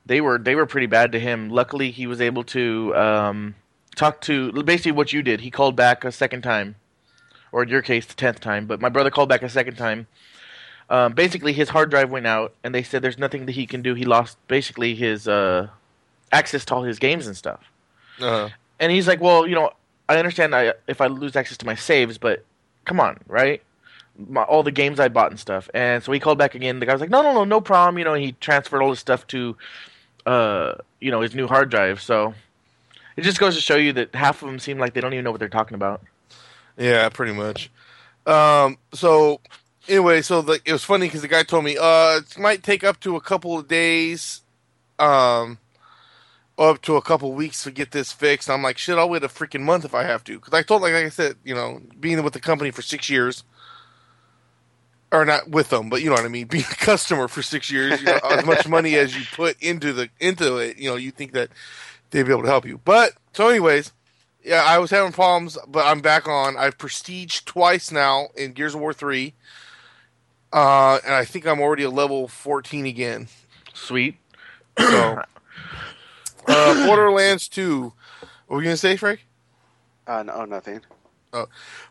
[0.05, 1.49] They were they were pretty bad to him.
[1.49, 3.55] Luckily, he was able to um,
[3.95, 5.41] talk to basically what you did.
[5.41, 6.75] He called back a second time,
[7.51, 8.65] or in your case, the tenth time.
[8.65, 10.07] But my brother called back a second time.
[10.89, 13.81] Um, basically, his hard drive went out, and they said there's nothing that he can
[13.81, 13.93] do.
[13.93, 15.67] He lost basically his uh,
[16.31, 17.61] access to all his games and stuff.
[18.19, 19.71] Uh, And he's like, "Well, you know,
[20.09, 22.43] I understand I, if I lose access to my saves, but
[22.85, 23.61] come on, right?
[24.17, 26.79] My, all the games I bought and stuff." And so he called back again.
[26.79, 28.99] The guy was like, "No, no, no, no problem." You know, he transferred all his
[28.99, 29.55] stuff to,
[30.25, 32.01] uh, you know, his new hard drive.
[32.01, 32.33] So
[33.15, 35.23] it just goes to show you that half of them seem like they don't even
[35.23, 36.01] know what they're talking about.
[36.77, 37.69] yeah, pretty much.
[38.25, 39.41] Um, so
[39.87, 42.83] anyway, so the, it was funny because the guy told me, uh, it might take
[42.83, 44.41] up to a couple of days,
[44.99, 45.57] um,
[46.57, 48.49] up to a couple weeks to get this fixed.
[48.49, 50.37] I'm like, shit, I'll wait a freaking month if I have to.
[50.37, 53.43] Because I told, like I said, you know, being with the company for six years,
[55.11, 57.69] or not with them, but you know what I mean, being a customer for six
[57.71, 60.95] years, you know, as much money as you put into the into it, you know,
[60.95, 61.49] you think that
[62.11, 62.79] they'd be able to help you.
[62.83, 63.91] But so, anyways,
[64.43, 66.57] yeah, I was having problems, but I'm back on.
[66.57, 69.33] I've prestiged twice now in Gears of War three,
[70.53, 73.27] uh, and I think I'm already a level 14 again.
[73.73, 74.17] Sweet.
[74.79, 75.21] So,
[76.47, 77.93] uh, Borderlands two.
[78.47, 79.25] What were you gonna say, Frank?
[80.07, 80.81] Uh, no, nothing.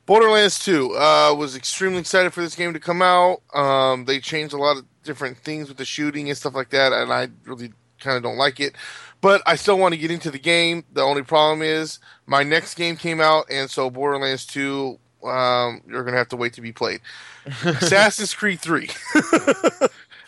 [0.06, 3.42] Borderlands 2 uh, was extremely excited for this game to come out.
[3.54, 6.92] Um, they changed a lot of different things with the shooting and stuff like that,
[6.92, 8.74] and I really kind of don't like it.
[9.20, 10.84] But I still want to get into the game.
[10.92, 16.02] The only problem is my next game came out, and so Borderlands 2, um, you're
[16.02, 17.00] going to have to wait to be played.
[17.64, 18.88] Assassin's Creed 3.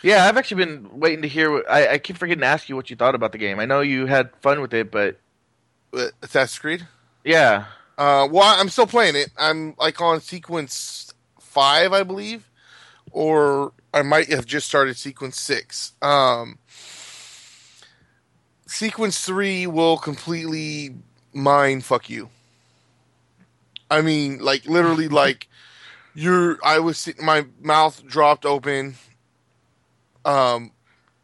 [0.03, 1.51] Yeah, I've actually been waiting to hear.
[1.51, 3.61] What, I, I keep forgetting to ask you what you thought about the game.
[3.61, 5.17] I know you had fun with it, but
[6.23, 6.87] Assassin's Creed?
[7.25, 7.67] yeah,
[8.03, 9.31] Uh, well, I'm still playing it.
[9.39, 12.51] I'm like on sequence five, I believe,
[13.13, 15.93] or I might have just started sequence six.
[16.03, 16.59] Um,
[18.67, 20.97] sequence three will completely
[21.33, 22.29] mind fuck you.
[23.89, 25.47] I mean, like literally, like
[26.13, 26.59] you're.
[26.65, 28.97] I was sitting, my mouth dropped open.
[30.25, 30.73] Um,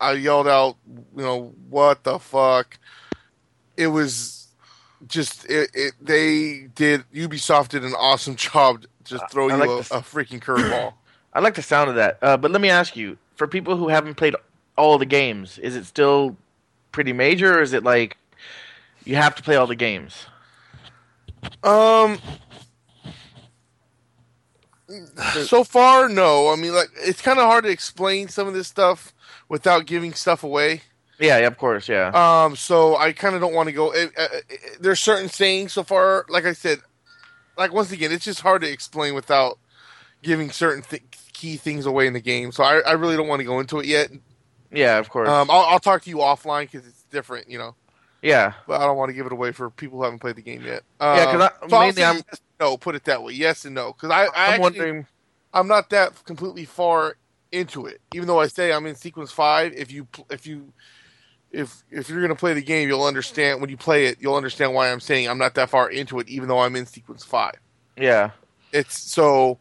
[0.00, 2.78] I yelled out, you know, what the fuck?
[3.76, 4.37] It was
[5.06, 9.78] just it, it they did Ubisoft did an awesome job just throw I you a,
[9.78, 10.94] a freaking curveball.
[11.32, 12.18] I like the sound of that.
[12.20, 14.34] Uh, but let me ask you: for people who haven't played
[14.76, 16.36] all the games, is it still
[16.92, 18.16] pretty major, or is it like
[19.04, 20.26] you have to play all the games?
[21.62, 22.18] um
[25.44, 26.48] so far no.
[26.50, 29.12] I mean like it's kind of hard to explain some of this stuff
[29.48, 30.82] without giving stuff away.
[31.18, 32.08] Yeah, yeah, of course, yeah.
[32.44, 35.72] Um so I kind of don't want to go it, uh, it, there's certain sayings
[35.72, 36.78] so far like I said
[37.56, 39.58] like once again it's just hard to explain without
[40.22, 41.02] giving certain th-
[41.32, 42.52] key things away in the game.
[42.52, 44.10] So I, I really don't want to go into it yet.
[44.72, 45.28] yeah, of course.
[45.28, 47.74] Um, I'll, I'll talk to you offline because it's different, you know.
[48.22, 50.42] yeah, But I don't want to give it away for people who haven't played the
[50.42, 50.82] game yet.
[51.00, 52.76] Yeah, Um, because so mainly I'm yes, no.
[52.76, 53.92] Put it that way, yes and no.
[53.92, 55.06] Because I, I I'm actually, wondering.
[55.52, 57.16] I'm not that completely far
[57.52, 58.00] into it.
[58.14, 60.72] Even though I say I'm in sequence five, if you if you
[61.52, 64.18] if if you're gonna play the game, you'll understand when you play it.
[64.20, 66.86] You'll understand why I'm saying I'm not that far into it, even though I'm in
[66.86, 67.54] sequence five.
[67.96, 68.30] Yeah,
[68.72, 69.58] It's so.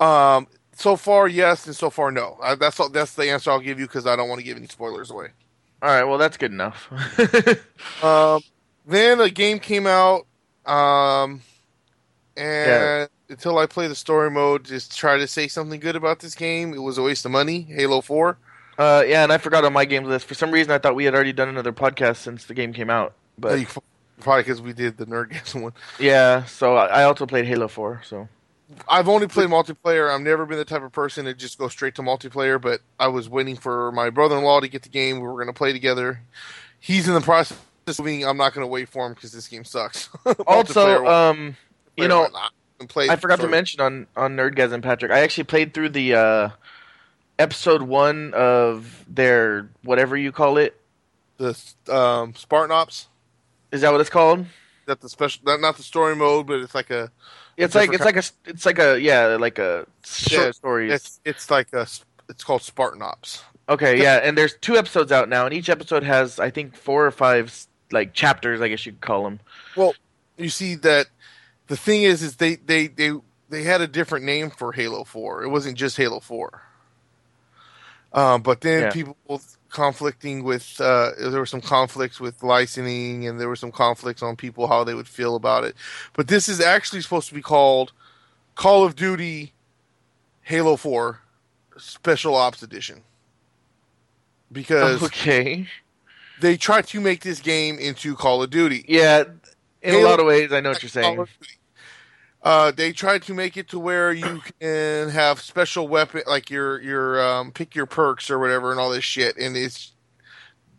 [0.00, 2.36] Um, so far, yes, and so far, no.
[2.42, 4.56] Uh, that's all, that's the answer I'll give you because I don't want to give
[4.58, 5.28] any spoilers away.
[5.82, 6.04] all right.
[6.04, 6.90] Well, that's good enough.
[8.02, 8.42] Um,
[8.86, 10.26] then a game came out,
[10.66, 11.40] um,
[12.36, 13.06] and Yeah.
[13.28, 16.74] until I play the story mode, just try to say something good about this game.
[16.74, 17.62] It was a waste of money.
[17.62, 18.38] Halo Four.
[18.78, 20.26] Uh, yeah, and I forgot on my game list.
[20.26, 22.90] For some reason, I thought we had already done another podcast since the game came
[22.90, 23.14] out.
[23.38, 23.66] But you-
[24.20, 25.72] probably because we did the nerd Nerdgasm one.
[25.98, 28.02] yeah, so I also played Halo Four.
[28.04, 28.28] So
[28.88, 30.12] I've only played multiplayer.
[30.12, 32.60] I've never been the type of person to just go straight to multiplayer.
[32.60, 35.16] But I was waiting for my brother-in-law to get the game.
[35.20, 36.20] We were going to play together.
[36.80, 38.26] He's in the process of moving.
[38.26, 40.08] I'm not going to wait for him because this game sucks.
[40.46, 41.56] also, um,
[41.96, 42.52] you know, why not?
[42.80, 45.10] And play- I forgot to mention on on Nerdgasm, Patrick.
[45.12, 46.48] I actually played through the uh,
[47.38, 50.78] episode one of their whatever you call it.
[51.38, 51.56] the
[51.88, 53.08] um, Spartan Ops.
[53.72, 54.46] Is that what it's called?
[54.86, 57.10] That the special, not, not the story mode, but it's like a
[57.56, 60.92] It's A like it's like a it's like a yeah like a short Yeah, stories.
[60.92, 61.86] it's it's like a
[62.28, 63.42] it's called Spartan Ops.
[63.68, 67.04] Okay, yeah, and there's two episodes out now, and each episode has I think four
[67.04, 69.40] or five like chapters, I guess you could call them.
[69.74, 69.94] Well,
[70.38, 71.08] you see that
[71.66, 73.10] the thing is, is they they they
[73.48, 75.42] they had a different name for Halo Four.
[75.42, 76.62] It wasn't just Halo Four.
[78.12, 78.90] Um, but then Yeah.
[78.90, 79.16] people
[79.70, 84.36] conflicting with uh, there were some conflicts with licensing, and there were some conflicts on
[84.36, 85.74] people how they would feel about it.
[86.14, 87.92] But this is actually supposed to be called
[88.54, 89.52] Call of Duty
[90.42, 91.20] Halo Four
[91.76, 93.02] Special Ops Edition
[94.50, 95.66] because Okay,
[96.40, 98.84] they tried to make this game into Call of Duty.
[98.88, 99.24] yeah,
[99.82, 101.26] in Halo- a lot of ways, I know what you're saying.
[102.46, 106.80] Uh, they tried to make it to where you can have special weapon, like your
[106.80, 109.36] your um, pick your perks or whatever, and all this shit.
[109.36, 109.92] And it's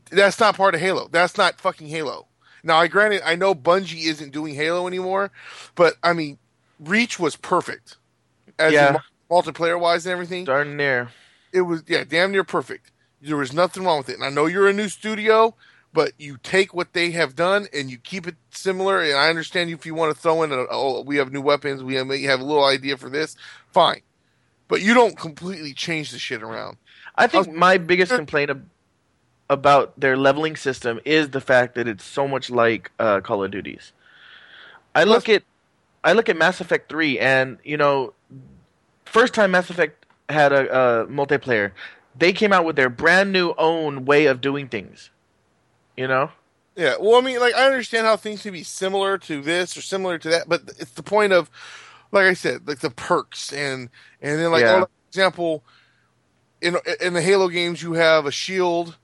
[0.09, 1.09] that's not part of Halo.
[1.11, 2.27] That's not fucking Halo.
[2.63, 5.29] Now, I granted, I know Bungie isn't doing Halo anymore,
[5.75, 6.37] but I mean,
[6.79, 7.97] Reach was perfect,
[8.57, 8.99] as Yeah.
[9.29, 11.09] multiplayer wise and everything Darn near.
[11.51, 12.91] it was yeah, damn near perfect.
[13.21, 14.15] There was nothing wrong with it.
[14.15, 15.53] And I know you're a new studio,
[15.97, 19.01] but you take what they have done and you keep it similar.
[19.01, 21.81] And I understand if you want to throw in a oh we have new weapons,
[21.81, 23.35] we have, have a little idea for this,
[23.71, 24.01] fine.
[24.67, 26.77] But you don't completely change the shit around.
[27.15, 28.69] I think my biggest complaint ab-
[29.49, 33.49] about their leveling system is the fact that it's so much like uh, Call of
[33.49, 33.91] Duty's.
[34.93, 35.41] I look at
[36.03, 38.13] I look at Mass Effect Three, and you know,
[39.05, 41.71] first time Mass Effect had a, a multiplayer,
[42.15, 45.09] they came out with their brand new own way of doing things.
[45.97, 46.29] You know,
[46.75, 49.81] Yeah, well, I mean, like I understand how things can be similar to this or
[49.81, 51.49] similar to that, but it's the point of,
[52.11, 53.89] like I said, like the perks and
[54.21, 54.73] and then like Yeah.
[54.75, 55.63] oh, like, for example,
[56.61, 58.97] in in the Halo games you have a shield,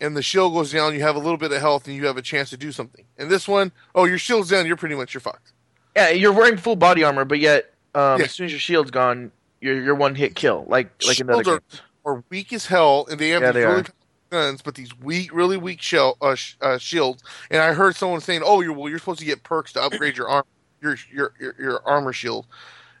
[0.00, 2.16] and the shield goes down, you have a little bit of health, and you have
[2.18, 3.06] a chance to do something.
[3.16, 5.52] And this one, oh, your shield's down, you're pretty much you're fucked.
[5.96, 8.26] yeah, you're wearing full body armor, but yet um, Yeah.
[8.26, 11.42] as soon as your shield's gone, you're you're one hit kill, like like in other
[11.44, 11.80] Shields are-.
[12.06, 13.86] Or weak as hell, and they have Yeah, these they really are.
[14.34, 17.22] Guns, but these weak, really weak shell uh, sh- uh, shields.
[17.50, 20.16] And I heard someone saying, "Oh, you're well, you're supposed to get perks to upgrade
[20.16, 20.44] your arm,
[20.82, 22.46] your your your, your armor shield."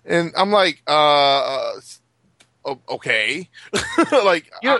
[0.04, 1.72] And I'm like, uh,
[2.64, 3.48] uh, okay,
[4.12, 4.78] like I,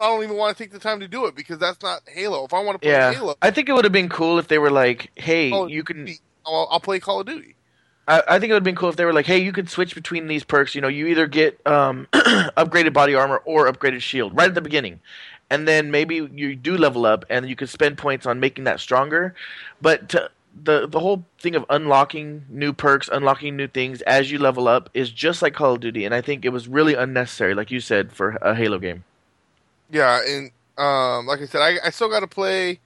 [0.00, 2.44] I don't even want to take the time to do it because that's not Halo.
[2.44, 4.48] If I want to play Yeah, Halo, I think it would have been cool if
[4.48, 6.08] they were like, "Hey, you can."
[6.44, 7.54] I'll, I'll play Call of Duty.
[8.08, 9.66] I, I think it would have been cool if they were like, "Hey, you can
[9.68, 10.74] switch between these perks.
[10.74, 14.60] You know, you either get um, upgraded body armor or upgraded shield right at the
[14.60, 15.00] beginning,
[15.52, 18.80] and then maybe you do level up, and you can spend points on making that
[18.80, 19.34] stronger."
[19.80, 20.30] But to,
[20.64, 24.90] the the whole thing of unlocking new perks, unlocking new things as you level up
[24.94, 27.80] is just like Call of Duty, and I think it was really unnecessary, like you
[27.80, 29.04] said, for a Halo game.
[29.90, 32.80] Yeah, and um, like I said, I, I still got to play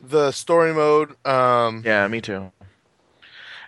[0.00, 1.16] the story mode.
[1.26, 2.52] Um, Yeah, me too.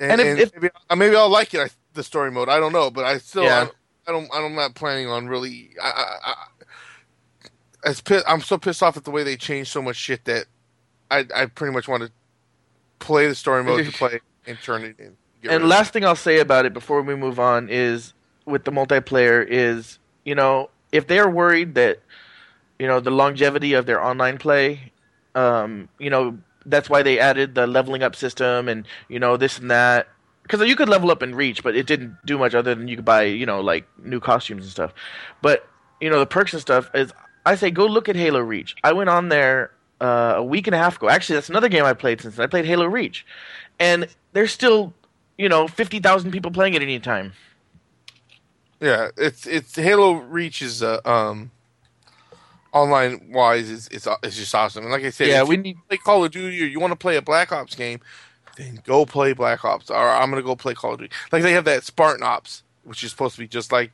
[0.00, 1.60] and, And if- and if- maybe, maybe I'll like it.
[1.60, 2.48] I, the story mode.
[2.50, 3.68] I don't know, but I still Yeah.
[4.06, 5.70] I, I don't I'm not planning on really.
[5.82, 6.34] I, I, I,
[7.86, 10.46] as I'm so pissed off at the way they changed so much shit that
[11.10, 12.10] I I pretty much want to
[12.98, 15.16] play the story mode to play and turn it in.
[15.48, 18.12] and last thing I'll say about it before we move on is
[18.44, 22.00] with the multiplayer is you know if they are worried that
[22.78, 24.92] you know the longevity of their online play,
[25.34, 29.58] um, you know that's why they added the leveling up system and you know this
[29.58, 30.08] and that
[30.42, 32.96] because you could level up and reach, but it didn't do much other than you
[32.96, 34.92] could buy you know like new costumes and stuff.
[35.40, 35.68] But
[36.00, 37.12] you know the perks and stuff is
[37.46, 38.76] I say go look at Halo Reach.
[38.84, 41.08] I went on there uh, a week and a half ago.
[41.08, 42.44] Actually, that's another game I played since then.
[42.44, 43.24] I played Halo Reach,
[43.78, 44.92] and there's still
[45.38, 47.32] you know fifty thousand people playing at any time.
[48.80, 51.50] Yeah, it's it's Halo Reach is uh, um
[52.72, 54.82] online wise is it's it's just awesome.
[54.84, 55.76] And like I said, Yeah, we you need.
[55.88, 58.00] play Call of Duty or you want to play a Black Ops game,
[58.58, 59.90] then go play Black Ops.
[59.90, 61.12] Or I'm gonna go play Call of Duty.
[61.32, 63.92] Like they have that Spartan Ops, which is supposed to be just like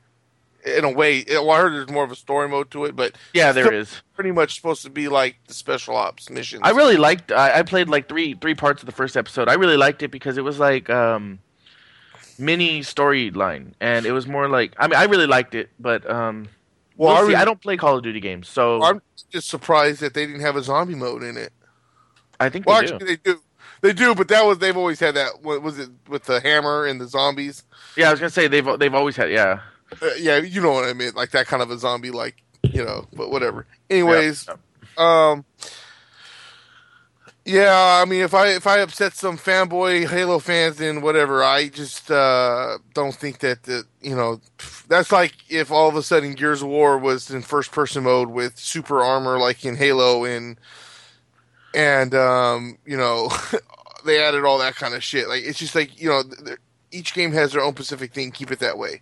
[0.65, 1.23] in a way.
[1.29, 4.01] Well, I heard there's more of a story mode to it, but Yeah, there is
[4.15, 6.61] pretty much supposed to be like the Special Ops missions.
[6.63, 7.31] I really liked.
[7.31, 9.47] I, I played like three three parts of the first episode.
[9.49, 11.39] I really liked it because it was like um,
[12.37, 14.73] mini storyline, and it was more like.
[14.77, 16.47] I mean, I really liked it, but um,
[16.97, 19.01] well, we'll I really- I don't play Call of Duty games, so I'm
[19.31, 21.51] just surprised that they didn't have a zombie mode in it.
[22.39, 23.05] I think Well, they do.
[23.05, 23.41] they do.
[23.81, 25.41] They do, but that was they've always had that.
[25.41, 27.63] What was it with the hammer and the zombies?
[27.97, 29.29] Yeah, I was gonna say they've they've always had.
[29.29, 29.59] Yeah.
[30.01, 32.83] Uh, yeah, you know what I mean, like that kind of a zombie, like you
[32.83, 33.05] know.
[33.13, 33.65] But whatever.
[33.89, 34.59] Anyways, Yep.
[34.99, 35.45] um,
[37.45, 41.67] yeah, I mean, if I if I upset some fanboy Halo fans and whatever, I
[41.67, 44.39] just uh, don't think that the you know
[44.87, 48.29] that's like if all of a sudden Gears of War was in first person mode
[48.29, 50.57] with super armor like in Halo and
[51.73, 53.29] and um, you know
[54.05, 55.27] they added all that kind of shit.
[55.27, 56.23] Like it's just like you know
[56.91, 58.31] each game has their own specific thing.
[58.31, 59.01] Keep it that way.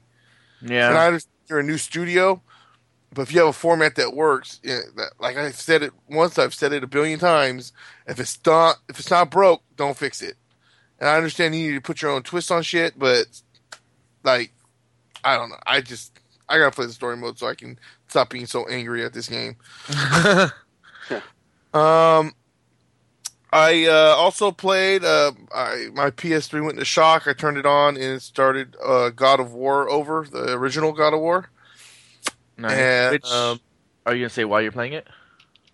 [0.61, 0.89] Yeah.
[0.89, 2.41] And I understand you're a new studio,
[3.13, 5.91] but if you have a format that works, you know, that, like I've said it
[6.09, 7.73] once, I've said it a billion times.
[8.07, 10.35] If it's not if it's not broke, don't fix it.
[10.99, 13.25] And I understand you need to put your own twist on shit, but
[14.23, 14.53] like
[15.23, 15.59] I don't know.
[15.65, 19.03] I just I gotta play the story mode so I can stop being so angry
[19.03, 19.55] at this game.
[21.73, 22.33] Um,
[23.53, 25.03] I uh, also played.
[25.03, 27.27] Uh, I my PS3 went into shock.
[27.27, 31.13] I turned it on and it started uh, God of War over the original God
[31.13, 31.49] of War.
[32.57, 32.71] nice.
[32.71, 33.59] and, Which, um,
[34.05, 35.07] are you gonna say why you're playing it?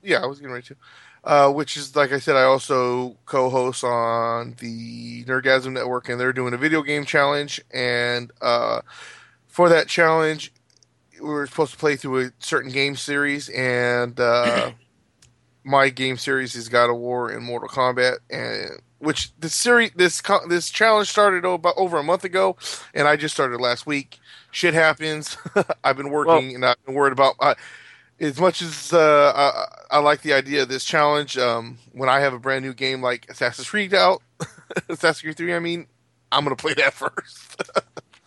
[0.02, 0.76] Yeah, I was getting ready to.
[1.24, 6.32] Uh, which is like I said, I also co-host on the Nerdgasm Network, and they're
[6.32, 7.60] doing a video game challenge.
[7.74, 8.82] And uh,
[9.46, 10.54] for that challenge,
[11.20, 14.72] we were supposed to play through a certain game series, and uh,
[15.68, 20.22] my game series is God of War and Mortal Kombat, and which this series, this
[20.48, 22.56] this challenge started about over a month ago,
[22.94, 24.20] and I just started last week.
[24.52, 25.38] Shit happens.
[25.84, 27.36] I've been working, and I've been worried about.
[27.40, 27.56] Uh,
[28.20, 32.20] as much as uh, I, I like the idea of this challenge, um, when I
[32.22, 34.24] have a brand new game like Assassin's Creed out,
[34.90, 35.86] Assassin's Creed Three, I mean,
[36.32, 37.62] I'm gonna play that first.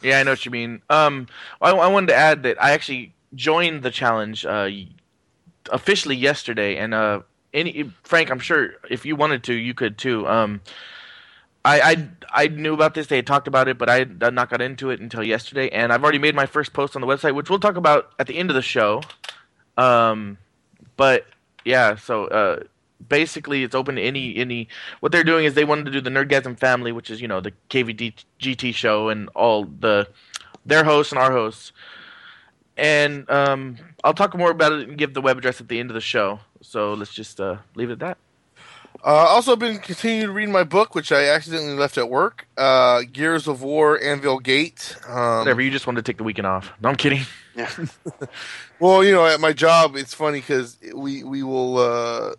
[0.02, 0.82] Yeah, I know what you mean.
[0.90, 1.26] Um,
[1.60, 4.68] I, I wanted to add that I actually joined the challenge uh,
[5.70, 7.22] officially yesterday, and uh,
[7.52, 10.26] any Frank, I'm sure if you wanted to, you could too.
[10.28, 10.60] Um,
[11.64, 12.08] I, I
[12.44, 13.08] I knew about this.
[13.08, 15.92] They had talked about it, but I had not got into it until yesterday, and
[15.92, 18.38] I've already made my first post on the website, which we'll talk about at the
[18.38, 19.02] end of the show.
[19.76, 20.38] Um,
[20.96, 21.26] but
[21.64, 22.62] yeah, so uh,
[23.06, 24.68] basically, it's open to any any.
[25.00, 27.40] What they're doing is they wanted to do the Nerdgasm family, which is you know
[27.40, 30.08] the KVD GT show and all the
[30.64, 31.72] their hosts and our hosts.
[32.80, 35.90] And um, I'll talk more about it and give the web address at the end
[35.90, 36.40] of the show.
[36.62, 38.18] So let's just uh, leave it at that.
[39.04, 42.46] Uh, also, been continuing to read my book, which I accidentally left at work.
[42.56, 44.96] Uh, Gears of War, Anvil Gate.
[45.06, 46.72] Um, Whatever, you just wanted to take the weekend off.
[46.82, 47.22] No, I'm kidding.
[47.54, 47.70] Yeah.
[48.78, 52.34] Well, you know, at my job, it's funny because we we will, uh,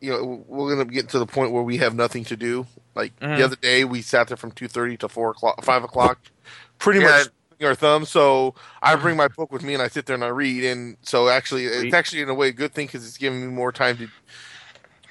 [0.00, 2.66] you know, we're gonna get to the point where we have nothing to do.
[2.96, 3.36] Like Mhm.
[3.38, 6.18] the other day, we sat there from two thirty to four o'clock, five o'clock,
[6.80, 7.06] pretty Yeah.
[7.10, 7.28] much
[7.64, 8.08] our thumbs.
[8.10, 10.64] So I bring my book with me and I sit there and I read.
[10.64, 13.48] And so actually, it's actually in a way a good thing because it's giving me
[13.48, 14.08] more time to.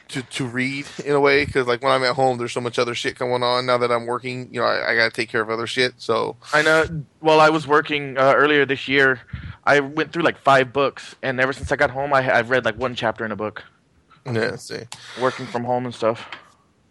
[0.10, 2.78] To, to read in a way because like when I'm at home there's so much
[2.78, 5.40] other shit going on now that I'm working you know I, I gotta take care
[5.40, 6.84] of other shit so I know.
[7.22, 9.22] While I was working uh, earlier this year,
[9.64, 12.66] I went through like five books, and ever since I got home, I, I've read
[12.66, 13.64] like one chapter in a book.
[14.30, 14.82] yeah see
[15.22, 16.28] Working from home and stuff.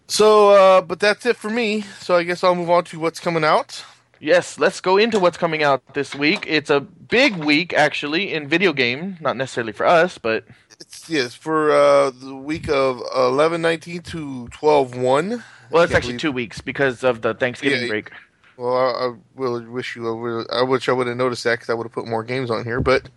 [0.08, 3.20] so uh but that's it for me so I guess I'll move on to what's
[3.20, 3.84] coming out
[4.22, 6.44] Yes, let's go into what's coming out this week.
[6.46, 9.16] It's a big week, actually, in video game.
[9.20, 10.44] Not necessarily for us, but
[10.78, 15.42] It's yes for uh, the week of eleven nineteen to twelve one.
[15.70, 18.10] well, it's actually believe- two weeks because of the Thanksgiving Yeah, break.
[18.58, 20.06] Well, I, I will wish you.
[20.06, 22.22] I, would, I wish I would have noticed that because I would have put more
[22.22, 22.82] games on here.
[22.82, 23.08] But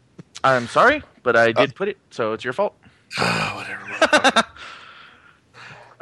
[0.41, 2.75] I'm sorry, but I did put it, so it's your fault.
[3.19, 3.65] Ah,
[4.31, 4.47] whatever.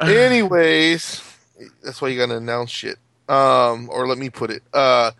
[0.00, 1.22] Anyways,
[1.82, 2.98] that's why you got to announce shit.
[3.28, 4.62] Um, or let me put it.
[4.72, 5.12] Uh,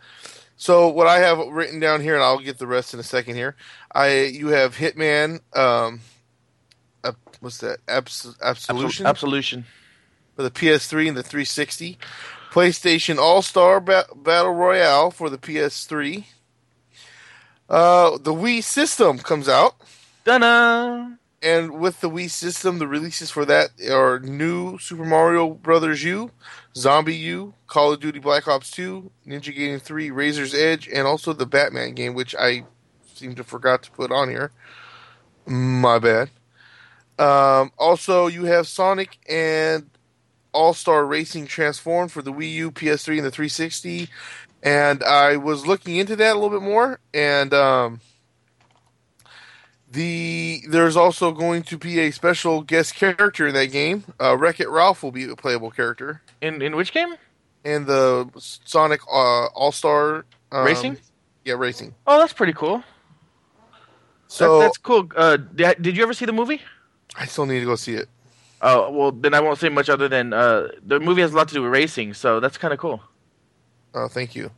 [0.57, 3.35] so what I have written down here, and I'll get the rest in a second
[3.35, 3.57] here.
[3.93, 5.41] I you have Hitman.
[5.57, 6.01] Um,
[7.05, 7.79] uh, what's that?
[7.89, 9.07] Abs- Absolution.
[9.07, 9.65] Absolution.
[10.37, 11.99] For the PS3 and the 360.
[12.53, 16.25] PlayStation All Star ba- Battle Royale for the PS3.
[17.69, 19.77] Uh, the Wii system comes out,
[20.25, 26.05] Dun and with the Wii system, the releases for that are new Super Mario Brothers
[26.05, 26.31] U,
[26.75, 31.33] Zombie U, Call of Duty Black Ops 2, Ninja Gaiden 3, Razor's Edge, and also
[31.33, 32.65] the Batman game, which I
[33.15, 34.51] seem to forgot to put on here.
[35.47, 36.31] My bad.
[37.19, 39.91] Um, also, you have Sonic and
[40.53, 44.09] All Star Racing Transformed for the Wii U, PS3, and the 360.
[44.63, 48.01] And I was looking into that a little bit more, and um,
[49.93, 54.05] the there's also going to be a special guest character in that game.
[54.21, 57.15] Uh, Wreck It Ralph will be a playable character, In in which game?
[57.65, 60.99] In the Sonic uh, All Star um, Racing?
[61.45, 61.95] Yeah, racing.
[62.07, 62.83] Oh, that's pretty cool.
[64.29, 65.09] So that, that's cool.
[65.15, 66.63] Uh, did, did you ever see the movie?
[67.17, 68.09] I still need to go see it.
[68.63, 71.49] Oh well, then I won't say much other than uh, the movie has a lot
[71.49, 73.03] to do with racing, so that's kind of cool.
[73.95, 74.51] Oh, thank you.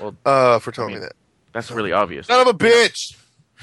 [0.00, 1.16] Well, uh, for telling I mean- me that.
[1.52, 2.28] That's really obvious.
[2.28, 3.16] Son of a bitch.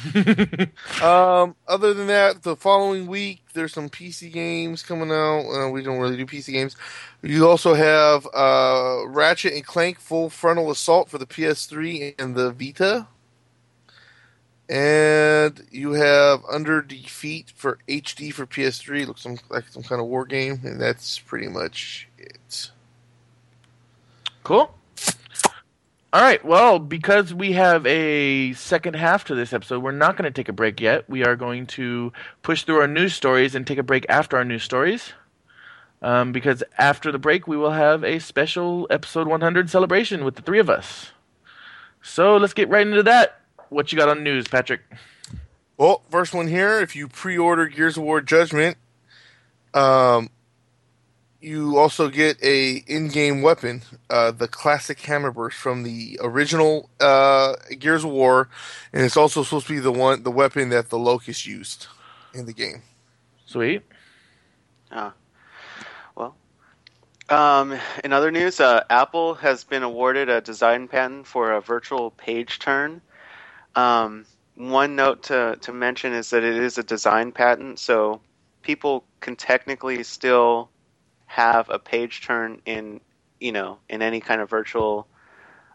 [1.01, 5.45] um, other than that, the following week there's some PC games coming out.
[5.49, 6.75] Uh, we don't really do PC games.
[7.23, 12.51] You also have uh, Ratchet and Clank Full Frontal Assault for the PS3 and the
[12.51, 13.07] Vita,
[14.69, 19.07] and you have Under Defeat for HD for PS3.
[19.07, 22.69] Looks some, like some kind of war game, and that's pretty much it.
[24.43, 24.76] Cool.
[26.17, 26.43] All right.
[26.43, 30.49] Well, because we have a second half to this episode, we're not going to take
[30.49, 31.07] a break yet.
[31.07, 32.11] We are going to
[32.41, 35.13] push through our news stories and take a break after our news stories.
[36.01, 40.41] Um, because after the break, we will have a special episode 100 celebration with the
[40.41, 41.11] three of us.
[42.01, 43.39] So let's get right into that.
[43.69, 44.81] What you got on news, Patrick?
[45.77, 46.79] Well, first one here.
[46.79, 48.77] If you pre-order Gears of War Judgment,
[49.75, 50.31] um,
[51.39, 58.03] you also get a in-game weapon, uh, the classic hammerburst from the original uh, Gears
[58.03, 58.49] of War,
[58.91, 61.87] and it's also supposed to be the one, the weapon that the Locust used
[62.33, 62.81] in the game.
[63.45, 63.83] Sweet.
[64.91, 65.13] Ah.
[66.15, 66.35] Well,
[67.29, 72.11] um, in other news, uh, Apple has been awarded a design patent for a virtual
[72.11, 73.01] page turn.
[73.75, 74.25] Um,
[74.55, 78.21] one note to, to mention is that it is a design patent, so
[78.63, 80.71] people can technically still
[81.27, 82.99] have a page turn in,
[83.39, 85.07] you know, in any kind of virtual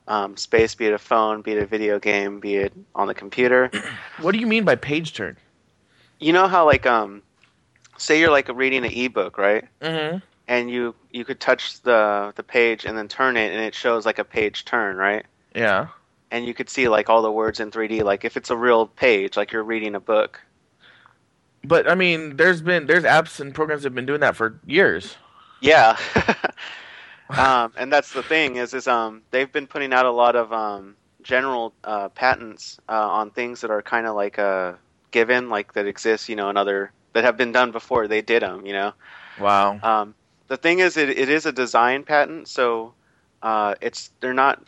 [0.08, 3.14] um, space, be it a phone, be it a video game, be it on the
[3.14, 3.70] computer.
[4.20, 5.36] What do you mean by page turn?
[6.18, 7.22] You know how like um,
[7.98, 9.64] say you're like reading an ebook, right?
[9.80, 10.18] Mm-hmm.
[10.48, 14.04] and you you could touch the the page and then turn it and it shows
[14.04, 15.24] like a page turn right
[15.54, 15.88] Yeah.
[16.32, 18.86] and you could see like all the words in 3d like if it's a real
[18.86, 20.40] page like you're reading a book
[21.64, 24.58] But I mean, there's been there's apps and programs that have been doing that for
[24.66, 25.16] years.
[25.62, 25.96] Yeah
[27.38, 30.52] um, and that's the thing is is um they've been putting out a lot of
[30.52, 34.78] um general uh, patents uh, on things that are kind of like a
[35.12, 38.42] given like that exist you know in other that have been done before they did
[38.42, 38.92] them you know
[39.38, 39.80] Wow.
[39.82, 40.14] Um,
[40.48, 42.94] the thing is, it, it is a design patent, so
[43.42, 44.62] uh, it's they're not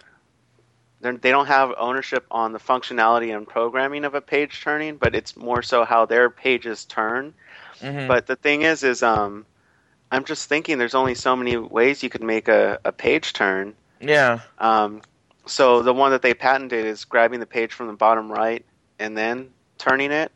[1.01, 5.15] they're, they don't have ownership on the functionality and programming of a page turning, but
[5.15, 7.35] it's more so how their pages turn.
[7.83, 8.09] Mhm.
[8.09, 9.47] But the thing is, is um,
[10.15, 13.75] I'm just thinking there's only so many ways you could make a, a page turn.
[14.01, 14.41] yeah.
[14.59, 15.03] Um,
[15.47, 18.65] so the one that they patented is grabbing the page from the bottom right
[18.99, 20.33] and then turning it.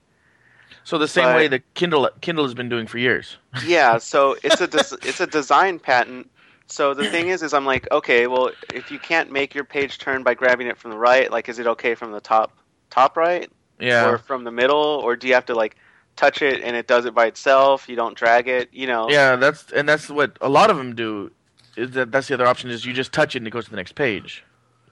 [0.84, 3.36] So the same But- way the Kindle Kindle has been doing for years.
[3.66, 6.30] yeah so it's a des- it's a design patent
[6.66, 9.96] so the thing is is i'm like okay well if you can't make your page
[9.98, 12.52] turn by grabbing it from the right like is it okay from the top
[12.90, 13.50] top right
[13.80, 14.06] Yeah.
[14.10, 15.76] or from the middle or do you have to like
[16.18, 19.36] touch it and it does it by itself you don't drag it you know Yeah,
[19.36, 21.30] that's and that's what a lot of them do.
[21.76, 22.70] Is that that's the other option?
[22.70, 24.44] Is you just touch it and it goes to the next page.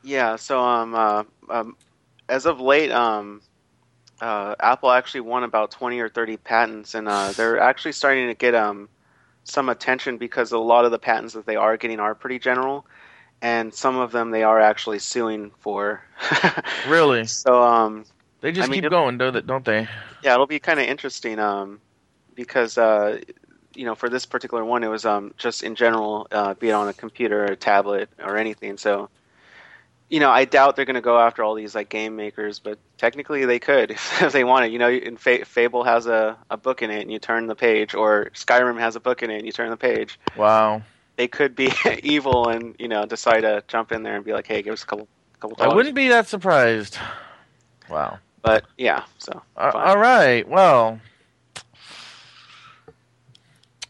[0.05, 1.77] Yeah, so um, uh, um,
[2.29, 3.43] as of late, um,
[4.21, 8.35] uh, Apple actually won about twenty or thirty patents, and uh, they're actually starting to
[8.35, 8.89] get um,
[9.43, 12.87] some attention because a lot of the patents that they are getting are pretty general,
[13.43, 16.03] and some of them they are actually suing for.
[16.89, 18.05] Really, so um,
[18.47, 19.41] they just I mean, keep going, don't they?
[19.41, 19.89] Don't they?
[20.23, 21.81] yeah, it'll be kind of interesting um,
[22.37, 23.19] because uh,
[23.75, 26.73] you know for this particular one it was um, just in general, uh, be it
[26.73, 28.77] on a computer, or a tablet, or anything.
[28.77, 29.09] So
[30.09, 32.79] you know, I doubt they're going to go after all these like game makers, but
[32.99, 33.91] technically they could
[34.21, 34.73] if, they wanted.
[34.73, 37.57] You know, in Fa- Fable has a, a book in it, and you turn the
[37.57, 40.21] page, or Skyrim has a book in it, and you turn the page.
[40.37, 40.83] Wow.
[41.17, 41.73] They could be
[42.05, 44.85] evil and you know decide to jump in there and be like, hey, give us
[44.85, 45.09] a couple
[45.41, 46.97] couple I wouldn't be that surprised.
[47.91, 48.21] Wow.
[48.47, 49.89] But yeah, so A- fine.
[49.89, 50.49] all right.
[50.49, 51.01] Well,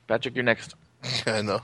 [0.08, 0.74] Patrick, you're next.
[1.26, 1.60] I know.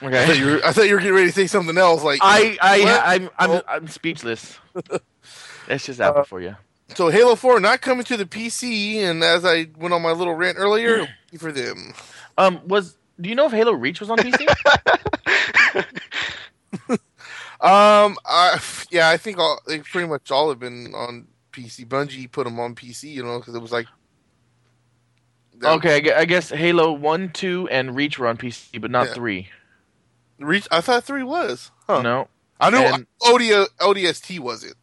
[0.00, 0.38] I thought, Okay.
[0.38, 2.04] you were, I thought you were getting ready to say something else.
[2.04, 3.02] Like I I What?
[3.04, 3.62] I'm I'm, Oh.
[3.68, 4.56] I'm speechless.
[5.68, 6.54] That's just Apple for you.
[6.94, 10.34] So Halo 4 not coming to the PC, and as I went on my little
[10.34, 11.08] rant earlier,
[11.38, 11.92] for them.
[12.38, 14.46] Um, was do you know if Halo Reach was on PC?
[17.60, 18.60] Um, I,
[18.90, 21.86] yeah, I think all, they pretty much all have been on PC.
[21.86, 23.86] Bungie put them on PC, you know, because it was like.
[25.64, 29.14] okay, I I guess Halo One, Two, and Reach were on PC, but not Yeah.
[29.14, 29.48] three.
[30.38, 30.66] Reach.
[30.70, 31.70] I thought three was.
[31.86, 32.02] Huh.
[32.02, 32.28] No.
[32.60, 34.74] I know And- OD, ODST was it.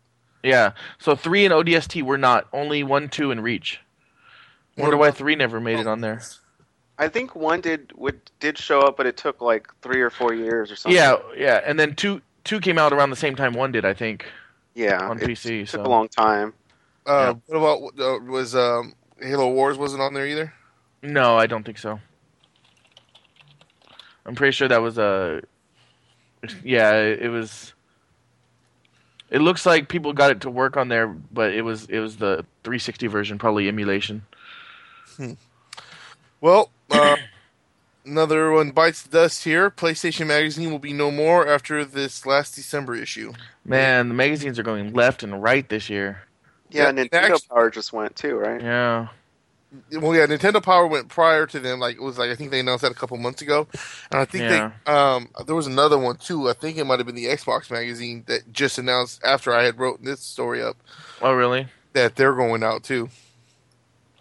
[0.44, 0.72] Yeah.
[1.00, 2.48] So three and ODST were not.
[2.54, 3.80] Only one, two, and Reach.
[4.78, 6.22] Wonder What why three never made it on there.
[6.98, 10.34] I think one did would did show up, but it took like three or four
[10.34, 10.96] years or something.
[10.96, 13.94] Yeah, yeah, and then two two came out around the same time one did, I
[13.94, 14.26] think,
[14.76, 15.62] yeah, on it PC.
[15.62, 16.54] took So a long time.
[17.10, 20.54] Uh, What about uh, was um, Halo Wars wasn't on there either?
[21.02, 22.00] no, I don't think so.
[24.26, 25.42] I'm pretty sure that was a.
[26.64, 27.74] Yeah, it, it was.
[29.32, 32.18] It looks like people got it to work on there, but it was it was
[32.18, 34.24] the 360 version, probably emulation.
[35.18, 35.34] Hmm.
[36.42, 37.18] Well, uh,
[38.06, 39.70] another one bites the dust here.
[39.72, 43.34] PlayStation Magazine will be no more after this last December issue.
[43.66, 46.22] Man, the magazines are going left and right this year.
[46.70, 48.62] Yeah, Yeah, Nintendo actually- Power just went too, right?
[48.62, 49.08] Yeah.
[49.92, 51.80] Well, yeah, Nintendo Power went prior to them.
[51.80, 53.68] Like it was like I think they announced that a couple months ago,
[54.12, 54.72] and I think Yeah.
[54.86, 56.50] they um there was another one too.
[56.50, 59.78] I think it might have been the Xbox Magazine that just announced after I had
[59.78, 60.76] wrote this story up
[61.22, 61.68] Oh, really?
[61.94, 63.10] that they're going out too.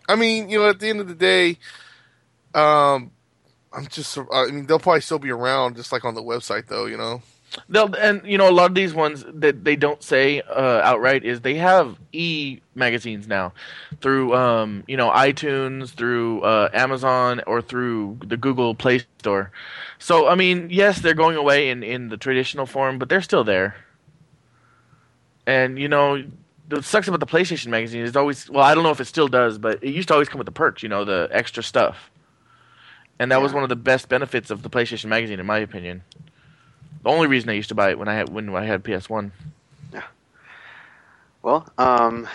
[0.07, 1.57] I mean, you know, at the end of the day,
[2.55, 3.11] um,
[3.73, 4.19] I'm just.
[4.33, 6.87] I mean, they'll probably still be around, just like on the website, though.
[6.87, 7.23] You know.
[7.69, 11.25] They'll and you know a lot of these ones that they don't say uh, outright
[11.25, 13.53] is they have e magazines now
[14.01, 19.51] through um, you know iTunes, through uh, Amazon, or through the Google Play Store.
[19.99, 23.45] So I mean, yes, they're going away in in the traditional form, but they're still
[23.45, 23.77] there.
[25.47, 26.23] And you know,
[26.69, 29.29] the sucks about the PlayStation magazine is always well, I don't know if it still
[29.29, 32.11] does, but it used to always come with the perks, you know, the extra stuff.
[33.19, 36.05] And that was one of the best benefits of the PlayStation magazine, in my opinion.
[37.03, 39.09] The only reason I used to buy it when I had when I had PS
[39.09, 39.33] One.
[39.93, 40.03] Yeah.
[41.43, 42.29] Well, um,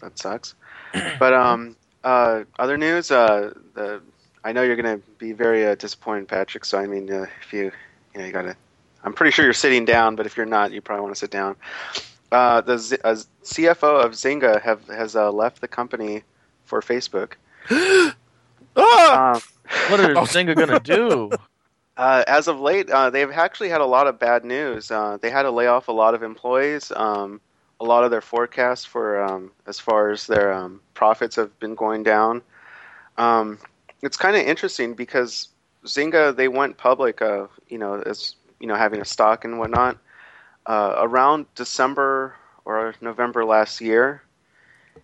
[0.00, 0.54] that sucks.
[1.18, 3.10] But um, uh, other news.
[3.10, 4.00] Uh, the
[4.42, 6.64] I know you're gonna be very uh, disappointed, Patrick.
[6.64, 7.70] So I mean, uh, if you
[8.14, 8.56] you know you gotta,
[9.04, 11.30] I'm pretty sure you're sitting down, but if you're not, you probably want to sit
[11.30, 11.56] down.
[12.32, 16.22] Uh, the Z- uh, CFO of Zynga have has uh, left the company
[16.64, 17.32] for Facebook.
[18.76, 19.34] Ah!
[19.34, 19.40] Um,
[19.88, 21.30] What is Zynga gonna do?
[22.00, 24.90] Uh, as of late, uh, they've actually had a lot of bad news.
[24.90, 26.90] Uh, they had to lay off a lot of employees.
[26.96, 27.42] Um,
[27.78, 31.74] a lot of their forecasts for um, as far as their um, profits have been
[31.74, 32.40] going down.
[33.18, 33.58] Um,
[34.00, 35.48] it's kind of interesting because
[35.84, 39.98] Zynga they went public, uh, you know, as you know, having a stock and whatnot
[40.64, 42.34] uh, around December
[42.64, 44.22] or November last year,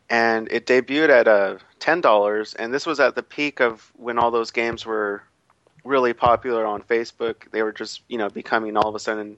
[0.09, 2.55] and it debuted at uh, ten dollars.
[2.55, 5.22] And this was at the peak of when all those games were
[5.87, 7.51] really popular on Facebook.
[7.53, 9.37] They were just you know becoming all of a sudden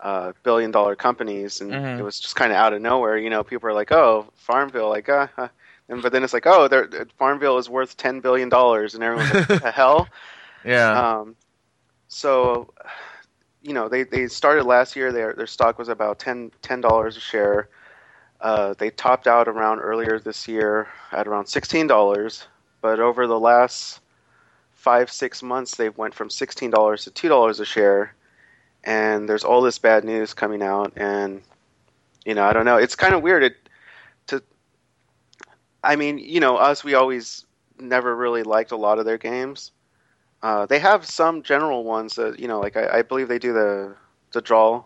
[0.00, 1.98] uh, billion dollar companies, and Mhm.
[1.98, 3.16] it was just kind of out of nowhere.
[3.18, 5.48] You know, people are like, "Oh, Farmville," like, uh, uh.
[5.88, 9.32] and but then it's like, "Oh, they're, Farmville is worth ten billion dollars," and everyone's
[9.34, 10.08] like, "What the hell?"
[10.64, 10.92] Yeah.
[11.20, 11.36] Um,
[12.08, 12.72] so,
[13.62, 15.12] you know, they, they started last year.
[15.12, 17.68] Their their stock was about 10 dollars a share.
[18.40, 22.46] Uh, they topped out around earlier this year at around sixteen dollars,
[22.82, 24.00] but over the last
[24.84, 28.14] five six months, they've went from sixteen dollars to two dollars a share.
[28.84, 31.40] And there's all this bad news coming out, and
[32.26, 32.76] you know, I don't know.
[32.76, 33.42] It's kind of weird.
[33.42, 33.56] It,
[34.26, 34.42] to,
[35.82, 37.46] I mean, you know, us we always
[37.80, 39.72] never really liked a lot of their games.
[40.42, 43.54] Uh, they have some general ones that you know, like I, I believe they do
[43.54, 43.94] the
[44.32, 44.84] the draw.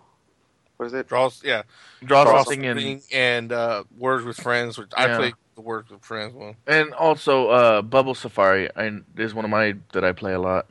[0.76, 1.09] What is it?
[1.09, 1.62] Draws, yeah.
[2.05, 5.16] Draw Draw something and something and uh, Words with Friends, which I Yeah.
[5.16, 6.54] played the Words with Friends one.
[6.68, 10.66] and also uh, Bubble Safari I, is one of my that I play a lot.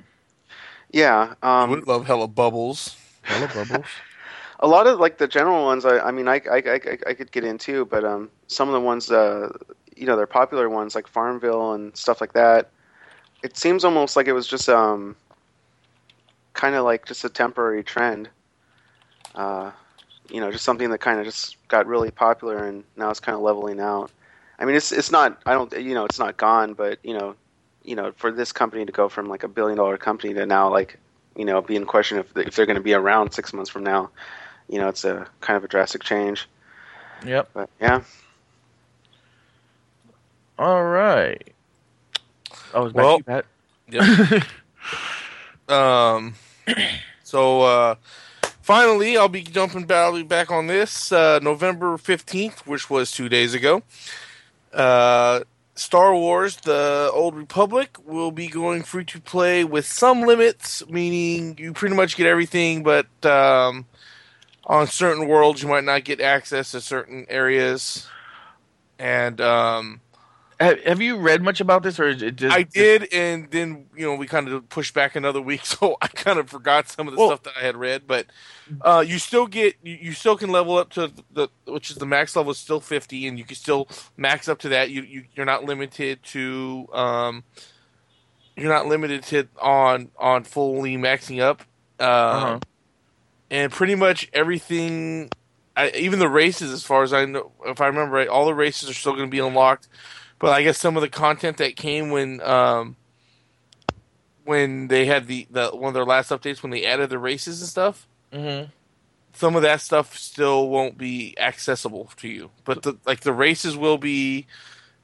[0.91, 2.95] Yeah, um, would love Hella Bubbles.
[3.23, 3.85] Hello, Bubbles.
[4.61, 5.83] a lot of like the general ones.
[5.85, 8.79] I, I mean, I, I, I, I could get into, but um, some of the
[8.79, 9.51] ones, uh,
[9.97, 12.69] you know, they're popular ones like Farmville and stuff like that.
[13.43, 15.17] It seems almost like it was just um,
[16.53, 18.29] kind of like just a temporary trend.
[19.35, 19.71] Uh,
[20.31, 23.35] you know, just something that kind of just got really popular and now it's kind
[23.35, 24.11] of leveling out.
[24.59, 25.39] I mean, it's it's not.
[25.45, 25.71] I don't.
[25.73, 27.35] You know, it's not gone, but you know,
[27.83, 30.69] you know, for this company to go from like a billion dollar company to now
[30.69, 30.97] like,
[31.35, 33.83] you know, be in question if if they're going to be around six months from
[33.83, 34.09] now,
[34.67, 36.47] you know, it's a kind of a drastic change.
[37.25, 37.49] Yep.
[37.53, 38.01] But yeah,
[40.59, 41.53] All right.
[42.73, 43.43] Oh, it's back Well- to
[43.89, 44.41] you,
[45.73, 46.35] Um,
[47.23, 47.95] so uh,
[48.61, 53.53] finally, I'll be jumping back back on this uh, November fifteenth, which was two days
[53.53, 53.83] ago.
[54.77, 55.41] Uh,
[55.73, 61.57] Star Wars: The Old Republic will be going free to play with some limits, meaning
[61.57, 63.85] you pretty much get everything, but um,
[64.65, 68.07] on certain worlds you might not get access to certain areas.
[68.99, 70.01] And um,
[70.59, 73.85] have, have you read much about this, or is it just I did, and then
[73.95, 77.07] you know we kind of pushed back another week, so I kind of forgot some
[77.07, 78.07] of the Well- stuff that I had read.
[78.07, 78.27] But
[78.81, 82.05] uh, you still get, you, you still can level up to the, which is the
[82.05, 83.87] max level is still fifty, and you can still
[84.17, 84.89] max up to that.
[84.89, 87.43] You, you you're not limited to, um,
[88.55, 91.61] you're not limited to on on fully maxing up,
[91.99, 92.59] uh, Uh-huh.
[93.51, 95.29] and pretty much everything.
[95.75, 98.55] I, even the races, as far as I know, if I remember right, all the
[98.55, 99.87] races are still going to be unlocked.
[100.39, 102.95] But I guess some of the content that came when um,
[104.47, 107.61] when they had the, the one of their last updates when they added the races
[107.61, 108.07] and stuff.
[108.31, 108.71] Mm-hmm.
[109.33, 113.77] Some of that stuff still won't be accessible to you, but the like the races
[113.77, 114.47] will be,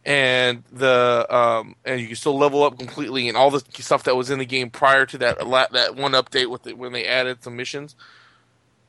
[0.05, 4.15] and the um and you can still level up completely, and all the stuff that
[4.15, 5.37] was in the game prior to that
[5.71, 7.95] that one update with it when they added some missions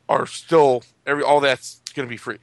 [0.09, 2.39] are still every all that's going to be free.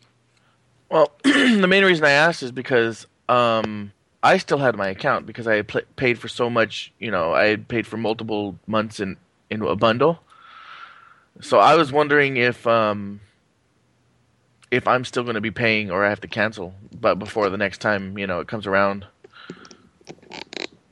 [0.90, 5.48] Well, the main reason I asked is because um, I still had my account because
[5.48, 6.94] I had pl- paid for so much.
[7.00, 9.18] You know, I had paid for multiple months in
[9.50, 10.22] in a bundle.
[11.42, 13.22] So I was wondering if um,
[14.72, 17.58] if I'm still going to be paying or I have to cancel, but before the
[17.58, 19.08] next time you know it comes around.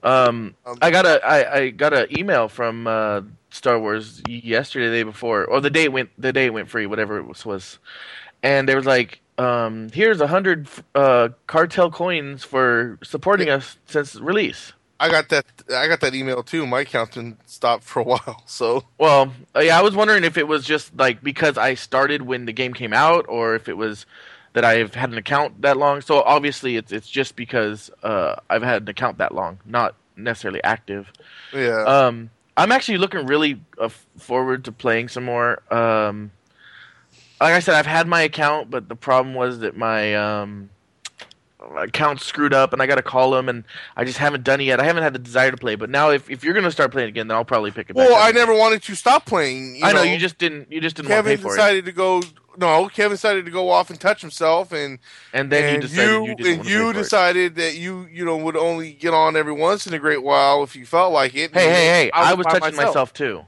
[0.04, 3.22] Um, Um, I got a I, I got an email from uh,
[3.52, 6.70] Star Wars yesterday, the day before, or the day it went the day it went
[6.70, 7.80] free, whatever it was, was.
[8.44, 14.16] and there was like, um, here's a hundred uh, cartel coins for supporting us since
[14.16, 14.74] release.
[15.00, 15.46] I got that.
[15.74, 16.68] I got that email too.
[16.68, 20.38] My account's been stopped for a while, so Well, uh, yeah, I was wondering if
[20.38, 23.78] it was just like because I started when the game came out, or if it
[23.78, 24.06] was
[24.54, 26.02] that I've had an account that long.
[26.02, 30.62] So obviously, it's it's just because uh, I've had an account that long, not necessarily
[30.64, 31.14] active.
[31.54, 31.84] yeah.
[31.84, 33.88] Um, I'm actually looking really uh,
[34.18, 35.62] forward to playing some more.
[35.74, 36.32] Um,
[37.42, 40.70] like I said, I've had my account, but the problem was that my um,
[41.78, 43.64] account screwed up, and I got to call them, and
[43.96, 44.80] I just haven't done it yet.
[44.80, 47.10] I haven't had the desire to play, but now if, if you're gonna start playing
[47.10, 47.96] again, then I'll probably pick it.
[47.96, 48.28] back well, up.
[48.28, 49.78] I never wanted to stop playing.
[49.78, 50.72] You I know, you just didn't.
[50.72, 52.22] You just didn't want to Kevin for it, decided to go.
[52.58, 55.00] No, Kevin decided to go off and touch himself, and
[55.32, 58.58] and then you and decided you, you, and you decided that you you know would
[58.58, 61.54] only get on every once in a great while if you felt like it.
[61.54, 62.12] Hey, hey, hey!
[62.12, 63.46] I was by touching myself too.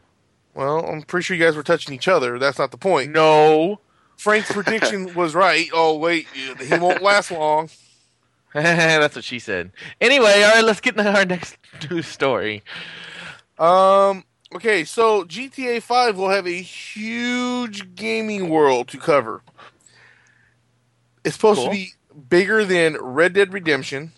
[0.54, 2.38] Well, I'm pretty sure you guys were touching each other.
[2.39, 3.12] That's not the point.
[3.12, 3.80] No,
[4.18, 5.68] Frank's prediction was right.
[5.74, 7.70] Oh wait, he won't last long.
[8.54, 9.72] that's what she said.
[10.02, 11.58] Anyway, all right, let's get into our next
[11.89, 12.64] news story.
[13.58, 14.26] Um.
[14.54, 19.43] Okay, so GTA 5 will have a huge gaming world to cover.
[21.24, 21.68] It's supposed Cool.
[21.68, 21.93] to be
[22.28, 24.12] bigger than Red Dead Redemption,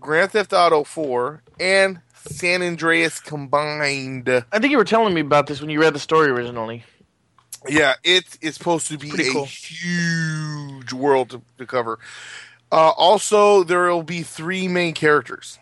[0.00, 4.28] Grand Theft Auto 4, and San Andreas combined.
[4.28, 6.84] I think you were telling me about this when you read the story originally.
[7.68, 9.46] Yeah, it is supposed to be Pretty a cool.
[9.46, 11.98] huge world to, to cover.
[12.70, 15.58] Uh, also, there will be three main characters.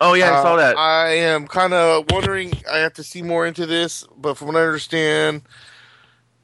[0.00, 0.76] Oh yeah, I saw Uh, that.
[0.78, 2.52] I am kind of wondering.
[2.70, 5.42] I have to see more into this, but from what I understand,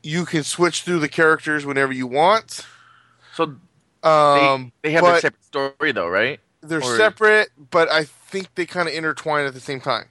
[0.02, 2.66] you can switch through the characters whenever you want.
[3.34, 3.56] so
[4.02, 6.38] Um, they have their but separate story though, right?
[6.68, 10.06] They're or- separate, but I think they kind of intertwine at the same time.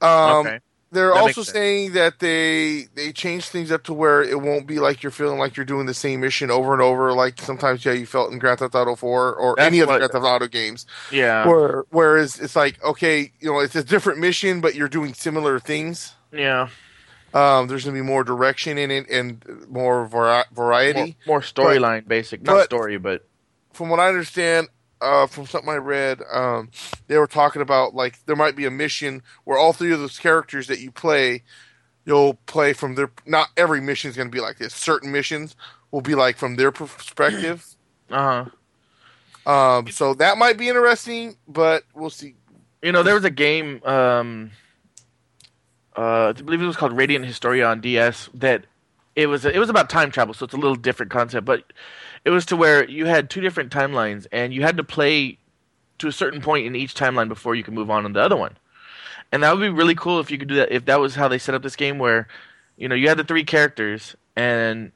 [0.00, 0.60] Um, okay.
[0.92, 4.78] They're That also saying that they they change things up to where it won't be
[4.78, 7.92] like you're feeling like you're doing the same mission over and over, like sometimes yeah
[7.92, 10.86] you felt in Grand Theft Auto 4 or That's any other Grand Theft Auto games.
[11.10, 11.46] Yeah.
[11.46, 15.58] Where whereas it's like okay, you know, it's a different mission, but you're doing similar
[15.58, 16.14] things.
[16.32, 16.68] yeah.
[17.34, 21.16] Um, there's gonna be more direction in it and more vari- variety.
[21.26, 23.26] More, more storyline basic, not but- story, but
[23.74, 24.68] From what I understand,
[25.06, 26.70] uh, from something I read, um,
[27.06, 30.18] they were talking about like there might be a mission where all three of those
[30.18, 31.42] characters that you play,
[32.04, 33.10] you'll play from their.
[33.24, 34.74] Not every mission is gonna be like this.
[34.74, 35.54] Certain missions
[35.90, 37.64] will be like from their perspective.
[38.10, 38.50] uh huh.
[39.46, 42.34] Um, so that might be interesting, but we'll see.
[42.82, 43.80] You know, there was a game.
[43.84, 44.50] Um,
[45.96, 48.28] uh, I believe it was called Radiant Historia on DS.
[48.34, 48.64] That
[49.14, 51.46] it was it was about time travel, so it's a little different concept.
[51.46, 51.72] But
[52.24, 55.38] it was to where you had two different timelines, and you had to play
[55.98, 58.36] to a certain point in each timeline before you could move on to the other
[58.36, 58.56] one.
[59.32, 60.72] And that would be really cool if you could do that.
[60.72, 62.28] If that was how they set up this game, where
[62.76, 64.92] you know you had the three characters and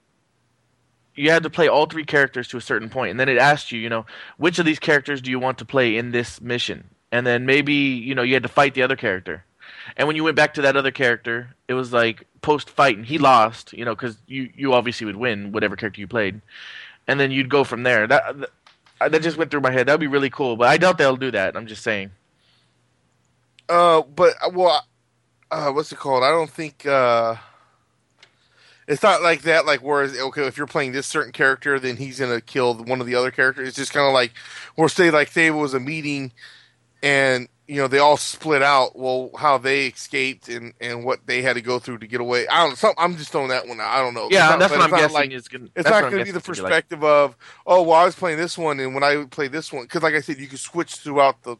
[1.14, 3.72] you had to play all three characters to a certain point, and then it asked
[3.72, 4.06] you, you know,
[4.36, 6.88] which of these characters do you want to play in this mission?
[7.12, 9.44] And then maybe you know you had to fight the other character,
[9.96, 13.06] and when you went back to that other character, it was like post fight, and
[13.06, 16.40] he lost, you know, because you you obviously would win whatever character you played,
[17.06, 18.06] and then you'd go from there.
[18.06, 18.48] That
[19.00, 19.86] that, just went through my head.
[19.86, 21.56] That'd be really cool, but I doubt they'll do that.
[21.56, 22.10] I'm just saying.
[23.68, 24.86] Uh, but uh, well,
[25.50, 26.24] uh, what's it called?
[26.24, 27.36] I don't think uh,
[28.86, 29.66] it's not like that.
[29.66, 33.06] Like, whereas okay, if you're playing this certain character, then he's gonna kill one of
[33.06, 33.68] the other characters.
[33.68, 34.32] It's just kind of like,
[34.76, 36.32] or say like it was a meeting,
[37.02, 38.96] and you know they all split out.
[38.98, 42.48] Well, how they escaped and and what they had to go through to get away.
[42.48, 42.76] I don't.
[42.76, 43.80] Some, I'm just throwing that one.
[43.80, 43.86] out.
[43.88, 44.28] I don't know.
[44.30, 45.68] Yeah, not- that's what it's I'm not guessing like- is gonna.
[45.76, 46.44] it's not going to be the be like.
[46.44, 49.84] perspective of oh well I was playing this one and when I play this one
[49.84, 51.56] because like I said you can switch throughout the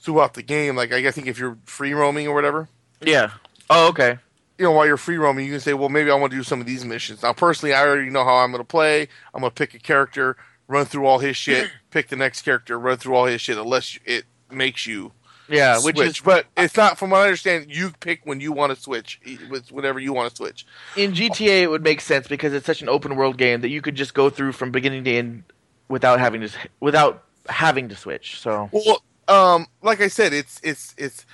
[0.00, 2.68] throughout the game like I think if you're free roaming or whatever
[3.00, 3.30] Yeah.
[3.68, 4.18] Oh, okay.
[4.58, 6.44] you know while you're free roaming you can say well maybe I want to do
[6.44, 9.40] some of these missions now personally I already know how I'm going to play I'm
[9.40, 10.36] going to pick a character
[10.68, 13.98] run through all his shit pick the next character run through all his shit unless
[14.04, 15.12] it makes you
[15.48, 17.66] Yeah, which is but it's not from what I understand.
[17.68, 19.20] You pick when you want to switch
[19.50, 20.66] with whatever you want to switch.
[20.96, 23.82] in GTA it would make sense because it's such an open world game that you
[23.82, 25.44] could just go through from beginning to end
[25.88, 28.40] without having to without having to switch.
[28.40, 31.26] So Well, um, like I said, it's it's it's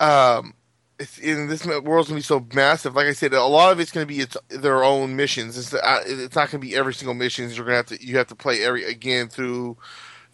[0.00, 0.54] um.
[0.96, 2.94] It's, in this world's gonna be so massive.
[2.94, 5.58] Like I said, a lot of it's gonna be its their own missions.
[5.58, 7.56] It's uh, it's not gonna be every single missions.
[7.56, 9.76] You're gonna have to you have to play every again through.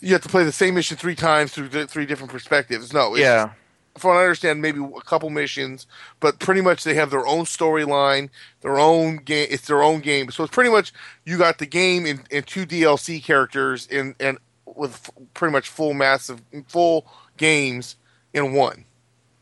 [0.00, 2.92] You have to play the same mission three times through th- three different perspectives.
[2.92, 3.50] No, it's, yeah,
[3.98, 5.86] from what I understand, maybe a couple missions,
[6.20, 8.30] but pretty much they have their own storyline,
[8.62, 9.48] their own game.
[9.50, 10.92] It's their own game, so it's pretty much
[11.26, 15.68] you got the game and, in two DLC characters in and with f- pretty much
[15.68, 17.96] full massive full games
[18.32, 18.84] in one.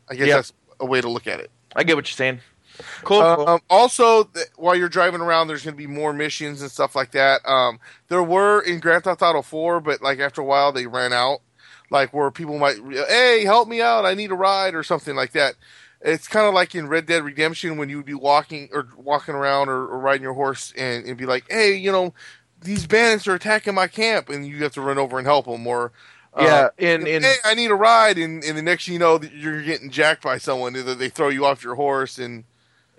[0.09, 0.37] I guess Yep.
[0.37, 1.51] that's a way to look at it.
[1.75, 2.39] I get what you're saying.
[3.03, 3.21] Cool.
[3.21, 3.47] cool.
[3.47, 6.95] Um, also, th- while you're driving around, there's going to be more missions and stuff
[6.95, 7.41] like that.
[7.45, 11.13] Um, there were in Grand Theft Auto 4, but like after a while, they ran
[11.13, 11.39] out.
[11.91, 12.77] Like where people might,
[13.07, 15.55] hey, help me out, I need a ride or something like that.
[16.01, 19.33] It's kind of like in Red Dead Redemption when you would be walking or walking
[19.33, 22.13] around or, or riding your horse and, and be like, hey, you know,
[22.61, 25.65] these bandits are attacking my camp, and you have to run over and help them.
[25.65, 25.91] Or
[26.33, 28.99] uh, yeah, in in hey, I need a ride, and, and the next thing you
[28.99, 30.75] know, you're getting jacked by someone.
[30.75, 32.43] Either they throw you off your horse and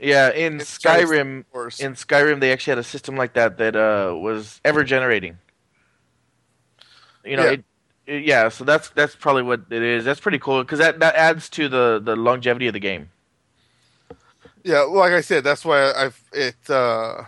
[0.01, 1.45] yeah in it's Skyrim
[1.79, 5.39] in Skyrim they actually had a system like that that uh, was ever generating.
[7.25, 7.51] You know, Yeah.
[7.51, 7.65] it,
[8.07, 8.49] it- yeah.
[8.49, 10.05] So that's that's probably what it is.
[10.05, 13.11] That's pretty cool because that that adds to the the longevity of the game.
[14.65, 16.57] Yeah, like I said, that's why I've it.
[16.69, 17.25] uh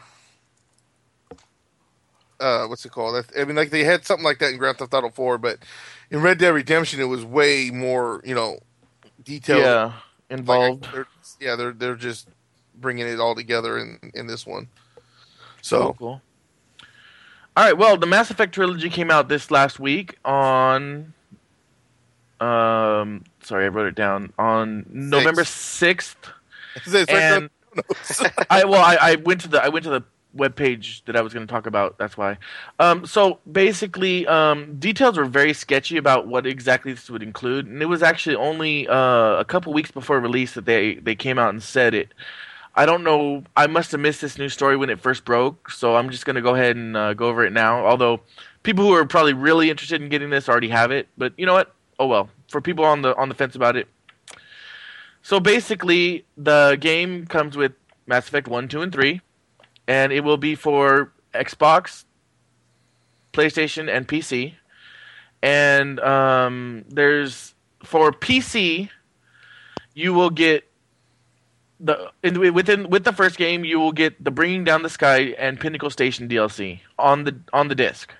[2.40, 3.24] uh, what's it called?
[3.38, 5.58] I mean, like they had something like that in Grand Theft Auto 4, but
[6.10, 8.58] in Red Dead Redemption, it was way more, you know,
[9.22, 9.62] detailed.
[9.62, 9.92] Yeah,
[10.30, 10.88] Like, involved.
[10.92, 11.06] they're,
[11.40, 12.28] yeah, they're they're just
[12.80, 14.68] bringing it all together in in this one.
[15.60, 16.22] So Cool, cool.
[17.56, 17.76] All right.
[17.76, 21.12] Well, the Mass Effect trilogy came out this last week on.
[22.40, 26.16] Um, sorry, I wrote it down on November sixth.
[26.76, 27.50] it's, it's right And-
[28.50, 30.02] I well, I, I went to the I went to the
[30.34, 31.98] web page that I was going to talk about.
[31.98, 32.38] That's why.
[32.78, 37.82] Um, so basically, um, details were very sketchy about what exactly this would include, and
[37.82, 41.50] it was actually only uh, a couple weeks before release that they they came out
[41.50, 42.12] and said it.
[42.74, 43.44] I don't know.
[43.56, 46.36] I must have missed this news story when it first broke, so I'm just going
[46.36, 47.84] to go ahead and uh, go over it now.
[47.86, 48.20] Although
[48.62, 51.52] people who are probably really interested in getting this already have it, but you know
[51.52, 51.74] what?
[51.98, 52.30] Oh well.
[52.48, 53.88] For people on the on the fence about it,
[55.22, 57.72] so basically, the game comes with
[58.06, 59.20] Mass Effect 1, 2, and 3,
[59.86, 62.04] and it will be for Xbox,
[63.32, 64.54] PlayStation, and PC.
[65.40, 67.54] And um, there's
[67.84, 68.90] for PC,
[69.94, 70.68] you will get
[71.82, 75.34] the in, within with the first game, you will get the Bringing Down the Sky
[75.38, 78.12] and Pinnacle Station DLC on the on the disc.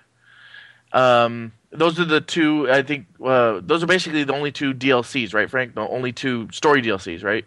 [0.91, 2.69] Um, those are the two.
[2.69, 5.75] I think uh, those are basically the only two DLCs, right, Frank?
[5.75, 7.45] The only two story DLCs, right?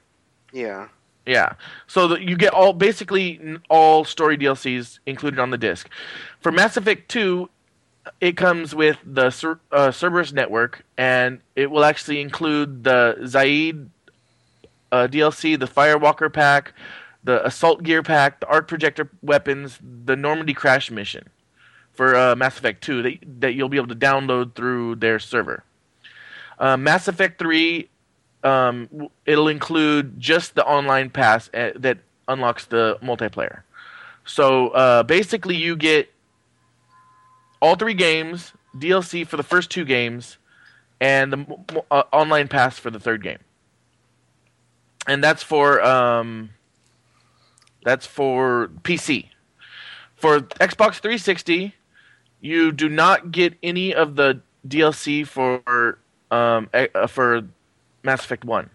[0.53, 0.89] Yeah.
[1.27, 1.55] Yeah.
[1.87, 5.89] So the, you get all basically all story DLCs included on the disc.
[6.41, 7.49] For Mass Effect 2,
[8.21, 13.89] it comes with the Cer- uh, Cerberus network, and it will actually include the Zaeed
[14.93, 16.73] uh, DLC, the Firewalker pack,
[17.25, 21.29] the Assault Gear pack, the Arc Projector weapons, the Normandy Crash mission
[21.93, 25.65] for uh, Mass Effect 2 that, that you'll be able to download through their server.
[26.59, 27.89] Uh, Mass Effect 3
[28.47, 33.63] um, it'll include just the online pass uh, that unlocks the multiplayer.
[34.25, 36.13] So uh, basically, you get
[37.61, 40.39] all three games, DLC for the first two games,
[41.01, 43.39] and the uh, online pass for the third game.
[45.07, 46.51] And that's for um,
[47.85, 49.29] that's for PC.
[50.17, 51.75] For Xbox 360,
[52.41, 55.99] you do not get any of the DLC for
[56.31, 57.43] um, uh, for
[58.03, 58.71] Mass Effect One.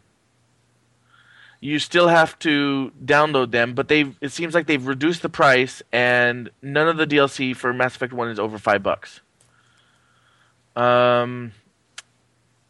[1.60, 5.82] You still have to download them, but they've it seems like they've reduced the price,
[5.92, 9.22] and none of the DLC for Mass Effect One is over five bucks.
[10.76, 11.52] Um,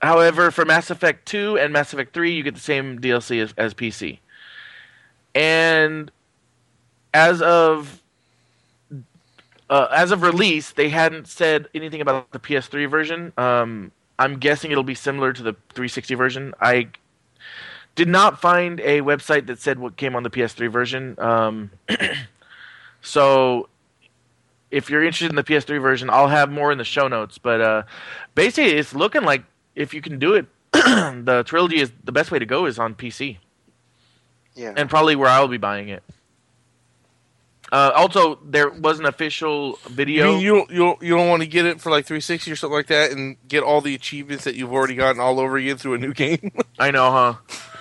[0.02, 3.54] however, for Mass Effect Two and Mass Effect Three, you get the same DLC as,
[3.58, 4.20] as PC.
[5.34, 6.12] And
[7.14, 8.02] as of
[9.70, 13.32] uh, as of release, they hadn't said anything about the PS3 version.
[13.38, 16.54] Um, I'm guessing it'll be similar to the 360 version.
[16.60, 16.89] I
[17.95, 21.16] did not find a website that said what came on the PS3 version.
[21.20, 21.72] Um,
[23.02, 23.70] so
[24.72, 27.38] if you're interested in the PS3 version, I'll have more in the show notes.
[27.38, 27.84] But uh,
[28.36, 29.43] basically, it's looking like
[29.76, 32.95] if you can do it, the trilogy is the best way to go is on
[32.95, 33.38] PC,
[34.55, 34.74] Yeah.
[34.76, 36.03] and probably where I'll be buying it.
[37.72, 40.26] Uh, also, there was an official You video.
[40.34, 42.76] mean you don't, you you don't want to get it for like 360 or something
[42.76, 45.93] like that and get all the achievements that you've already gotten all over again through
[45.93, 46.51] a new game?
[46.78, 47.09] I know,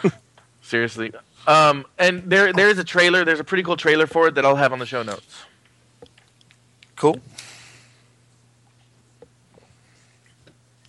[0.03, 0.11] huh?
[0.63, 1.13] Seriously.
[1.49, 3.25] Um, and there there is a trailer.
[3.25, 5.43] There's a pretty cool trailer for it that I'll have on the show notes.
[6.95, 7.19] cool.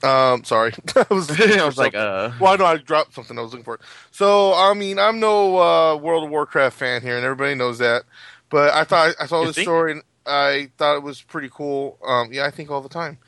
[0.04, 3.38] Um, sorry, I was, I was like, uh, well, I know I dropped something.
[3.38, 3.80] I was looking for.
[4.12, 8.04] So, I mean, I'm no uh, World of Warcraft fan here, and everybody knows that.
[8.50, 9.66] But I thought I saw You this think?
[9.66, 11.98] story, and I thought it was pretty cool.
[12.06, 13.20] Um, yeah, I think all the time.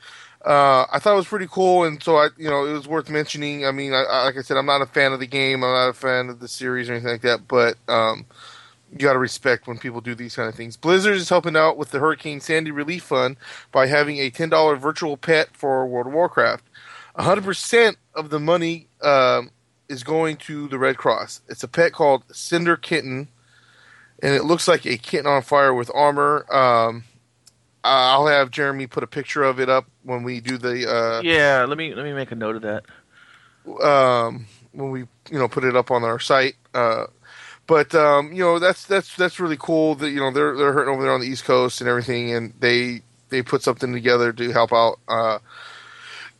[0.44, 3.08] Uh, I thought it was pretty cool, and so I, you know, it was worth
[3.08, 3.64] mentioning.
[3.64, 5.64] I mean, I, I, like I said, I'm not a fan of the game.
[5.64, 7.48] I'm not a fan of the series or anything like that.
[7.48, 8.26] But um,
[8.94, 10.76] you got to respect when people do these kind of things.
[10.76, 13.36] Blizzard is helping out with the Hurricane Sandy Relief Fund
[13.72, 16.64] by having a ten dollar virtual pet for World of Warcraft.
[17.16, 19.50] hundred percent of the money um,
[19.88, 21.40] is going to the Red Cross.
[21.48, 23.26] It's a pet called Cinder Kitten,
[24.22, 26.46] and it looks like a kitten on fire with armor.
[26.54, 27.02] Um,
[27.82, 31.64] I'll have Jeremy put a picture of it up when we do the uh, yeah.
[31.68, 32.84] Let me let me make a note of that.
[33.82, 36.54] um, when we you know put it up on our site.
[36.72, 37.06] Uh,
[37.66, 40.92] but um, you know that's that's that's really cool that you know they're they're hurting
[40.92, 44.50] over there on the East Coast and everything, and they they put something together to
[44.52, 44.98] help out.
[45.08, 45.38] Uh,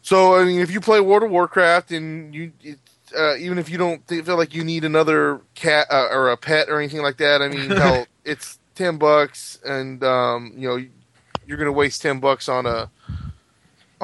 [0.02, 2.52] so I mean, if you play World of Warcraft and you.
[2.62, 2.78] It,
[3.16, 6.36] uh, even if you don't th- feel like you need another cat uh, or a
[6.36, 10.84] pet or anything like that, I mean, hell, it's ten bucks, and um, you know
[11.46, 12.90] you're gonna waste ten bucks on a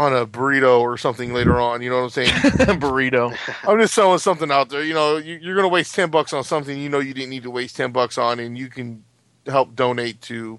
[0.00, 1.82] on a burrito or something later on.
[1.82, 2.30] You know what I'm saying?
[2.80, 3.36] Burrito.
[3.68, 4.82] I'm just throwing something out there.
[4.82, 7.28] You know, you, you're going to waste ten bucks on something you know you didn't
[7.28, 9.04] need to waste ten bucks on, and you can
[9.46, 10.58] help donate to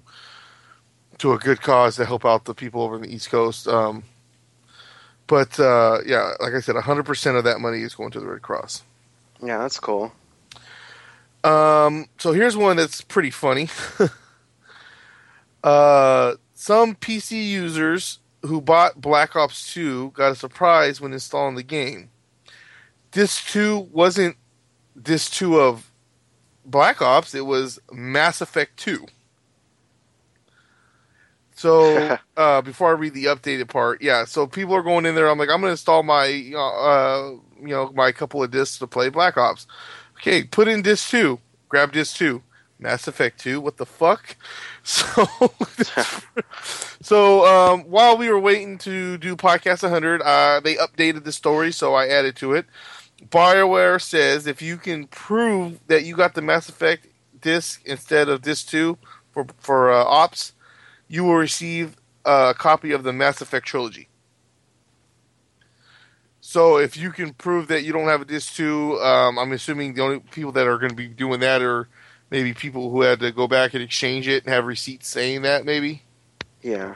[1.18, 3.66] to a good cause to help out the people over in the East Coast.
[3.66, 4.04] Um,
[5.26, 8.26] but uh, yeah, like I said, 100 percent of that money is going to the
[8.26, 8.84] Red Cross.
[9.42, 10.12] Yeah, that's cool.
[11.42, 13.68] Um, so here's one that's pretty funny.
[15.64, 21.62] uh, some PC users who bought Black Ops 2 got a surprise when installing the
[21.62, 22.10] game.
[23.10, 24.36] Disc 2 wasn't
[25.00, 25.90] Disc 2 of
[26.64, 29.06] Black Ops, it was Mass Effect 2.
[31.54, 34.24] So uh, before I read the updated part, yeah.
[34.24, 35.28] So people are going in there.
[35.28, 36.24] I'm like, I'm going to install my,
[36.56, 37.30] uh,
[37.60, 39.66] you know, my couple of discs to play Black Ops.
[40.18, 41.38] Okay, put in disc two.
[41.68, 42.42] Grab disc two.
[42.82, 43.60] Mass Effect two.
[43.60, 44.36] What the fuck?
[44.84, 45.24] So,
[47.00, 51.70] so um, while we were waiting to do podcast 100, uh, they updated the story,
[51.70, 52.66] so I added to it.
[53.28, 57.06] Bioware says if you can prove that you got the Mass Effect
[57.40, 58.98] disc instead of disc two
[59.30, 60.52] for for uh, Ops,
[61.06, 64.08] you will receive a copy of the Mass Effect trilogy.
[66.40, 69.94] So if you can prove that you don't have a disc two, um, I'm assuming
[69.94, 71.88] the only people that are going to be doing that are
[72.32, 75.66] maybe people who had to go back and exchange it and have receipts saying that
[75.66, 76.02] maybe.
[76.62, 76.94] Yeah.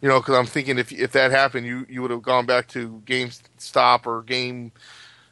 [0.00, 2.66] You know, because I'm thinking if if that happened, you you would have gone back
[2.68, 4.72] to GameStop or Game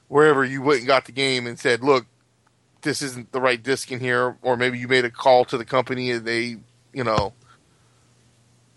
[0.08, 2.04] wherever you went and got the game and said, "Look,
[2.82, 5.64] this isn't the right disc in here," or maybe you made a call to the
[5.64, 6.58] company and they,
[6.92, 7.32] you know,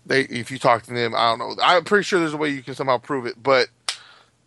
[0.06, 1.62] they if you talk to them, I don't know.
[1.62, 3.68] I'm pretty sure there's a way you can somehow prove it, but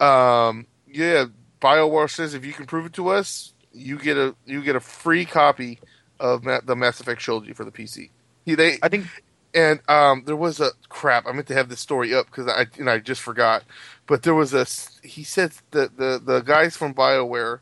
[0.03, 1.25] um, yeah,
[1.61, 4.79] Bioware says if you can prove it to us, you get a you get a
[4.79, 5.79] free copy
[6.19, 8.09] of Ma- the Mass Effect trilogy for the PC.
[8.45, 9.07] He, they I think
[9.55, 11.25] and um, there was a crap.
[11.25, 13.63] I meant to have this story up because I and I just forgot.
[14.05, 14.65] But there was a
[15.07, 17.59] he said that the the guys from Bioware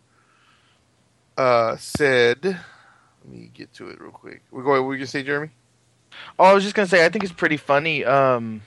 [1.37, 2.43] uh, said.
[2.43, 4.41] Let me get to it real quick.
[4.51, 4.81] We're going.
[4.81, 5.51] What were you gonna say, Jeremy?
[6.37, 8.03] Oh, I was just gonna say, I think it's pretty funny.
[8.03, 8.63] Um,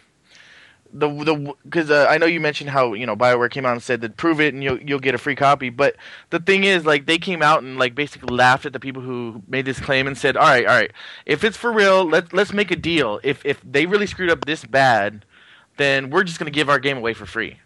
[0.99, 3.83] the the because uh, I know you mentioned how you know Bioware came out and
[3.83, 5.69] said that prove it and you'll you'll get a free copy.
[5.69, 5.97] But
[6.31, 9.43] the thing is, like they came out and like basically laughed at the people who
[9.47, 10.93] made this claim and said, all right, all right,
[11.27, 13.21] if it's for real, let let's make a deal.
[13.23, 15.25] If if they really screwed up this bad,
[15.77, 17.59] then we're just gonna give our game away for free.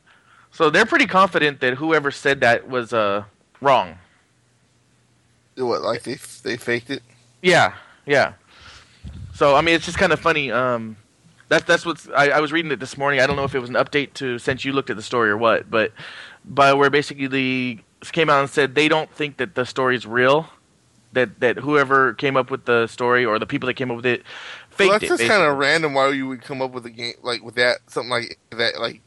[0.50, 3.24] So they're pretty confident that whoever said that was uh
[3.60, 3.98] wrong.
[5.56, 7.02] What like they they faked it?
[7.42, 7.74] Yeah,
[8.06, 8.34] yeah.
[9.34, 10.50] So I mean, it's just kind of funny.
[10.50, 10.96] Um,
[11.50, 12.08] that's that's what's.
[12.16, 13.20] I, I was reading it this morning.
[13.20, 15.28] I don't know if it was an update to since you looked at the story
[15.28, 15.92] or what, but
[16.50, 20.48] Bioware basically came out and said they don't think that the story is real.
[21.12, 24.06] That that whoever came up with the story or the people that came up with
[24.06, 24.22] it
[24.70, 25.18] faked Well, that's it.
[25.18, 25.92] just kind of random.
[25.92, 28.80] Why you would come up with a game like with that something like that?
[28.80, 29.02] Like,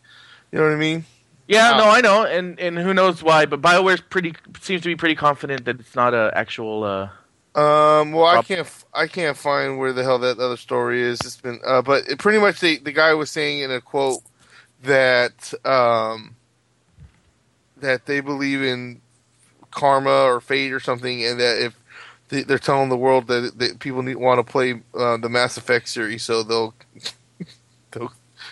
[0.52, 1.06] you know what I mean?
[1.48, 1.78] Yeah, Wow.
[1.78, 5.16] no, I know, and and who knows why, but Bioware's pretty seems to be pretty
[5.16, 6.84] confident that it's not a actual.
[6.84, 7.10] Uh,
[7.56, 11.20] Um, well, I can't, f- I can't find where the hell that other story is.
[11.22, 14.22] It's been, uh, but it, pretty much the the guy was saying in a quote
[14.84, 16.36] that um,
[17.78, 19.02] that they believe in
[19.70, 21.80] karma or fate or something, and that if
[22.30, 25.56] they, they're telling the world that, that people need want to play uh, the Mass
[25.56, 26.74] Effect series, so they'll,
[27.92, 28.12] they'll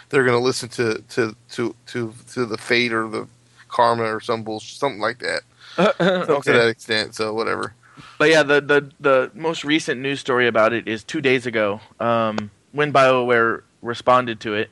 [0.09, 3.27] they're going to listen to, to to to to the fate or the
[3.67, 5.41] karma or some bullshit, something like that.
[6.27, 7.15] Something to that extent.
[7.15, 7.73] So whatever.
[8.17, 11.81] But yeah, the, the the most recent news story about it is two days ago,
[11.99, 14.69] um, when Bioware responded to it,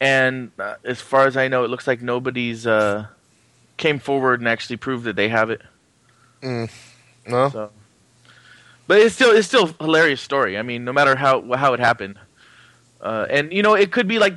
[0.00, 3.06] and uh, as far as I know, it looks like nobody's uh,
[3.76, 5.62] came forward and actually proved that they have it.
[6.42, 6.70] Mm.
[7.26, 7.48] No.
[7.48, 7.70] So,
[8.86, 10.58] but it's still it's still a hilarious story.
[10.58, 12.18] I mean, no matter how how it happened,
[13.00, 14.36] uh, and you know, it could be like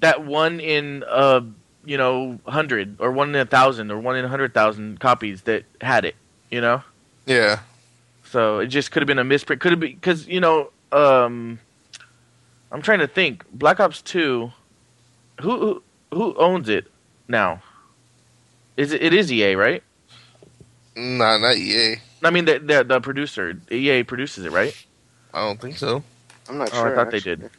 [0.00, 1.42] that one in uh
[1.84, 5.42] you know hundred or one in a thousand or one in a hundred thousand copies
[5.42, 6.16] that had it.
[6.50, 6.82] You know.
[7.26, 7.60] Yeah.
[8.24, 9.60] So it just could have been a misprint.
[9.60, 11.58] Could have been because you know, um,
[12.72, 13.44] I'm trying to think.
[13.52, 14.52] Black Ops Two,
[15.40, 16.90] who who, who owns it
[17.28, 17.62] now?
[18.76, 19.82] Is it, it is EA, right?
[20.96, 21.96] Nah, not EA.
[22.22, 24.74] I mean, the, the the producer, EA produces it, right?
[25.34, 26.02] I don't think so.
[26.48, 26.92] I'm not Oh, sure.
[26.92, 27.50] I thought they did.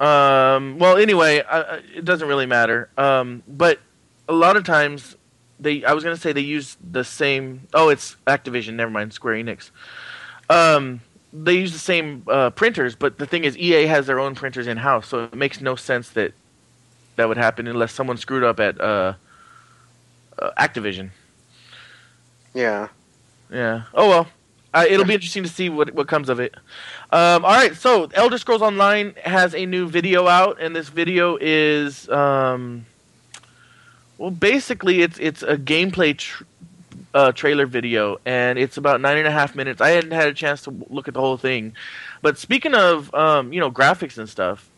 [0.00, 0.78] Um.
[0.78, 2.88] Well, anyway, I, I- it doesn't really matter.
[2.98, 3.42] Um.
[3.48, 3.80] But
[4.28, 5.15] a lot of times,
[5.60, 5.84] they.
[5.84, 7.68] I was gonna say they use the same.
[7.74, 8.74] Oh, it's Activision.
[8.74, 9.12] Never mind.
[9.12, 9.70] Square Enix.
[10.50, 11.00] Um.
[11.32, 14.66] They use the same uh, printers, but the thing is, EA has their own printers
[14.66, 16.32] in house, so it makes no sense that
[17.16, 19.14] that would happen unless someone screwed up at uh,
[20.38, 21.10] uh, Activision.
[22.54, 22.88] Yeah.
[23.50, 23.82] Yeah.
[23.92, 24.28] Oh well.
[24.72, 26.54] Uh, it'll be interesting to see what what comes of it.
[27.10, 27.74] Um, all right.
[27.74, 32.84] So, Elder Scrolls Online has a new video out, and this video is, um,
[34.18, 36.44] well, basically it's it's a gameplay tr-
[37.14, 39.80] uh, trailer video, and it's about nine and a half minutes.
[39.80, 41.74] I hadn't had a chance to w- look at the whole thing,
[42.22, 44.68] but speaking of um, you know graphics and stuff,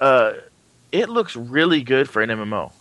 [0.00, 0.34] uh,
[0.92, 2.72] it looks really good for an MMO.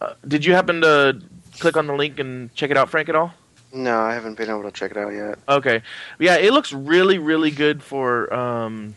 [0.00, 1.20] Uh, did you happen to
[1.58, 3.32] click on the link and check it out, Frank, at all?
[3.72, 5.38] No, I haven't been able to check it out yet.
[5.48, 5.82] Okay.
[6.18, 8.94] Yeah, it looks really, really good for um,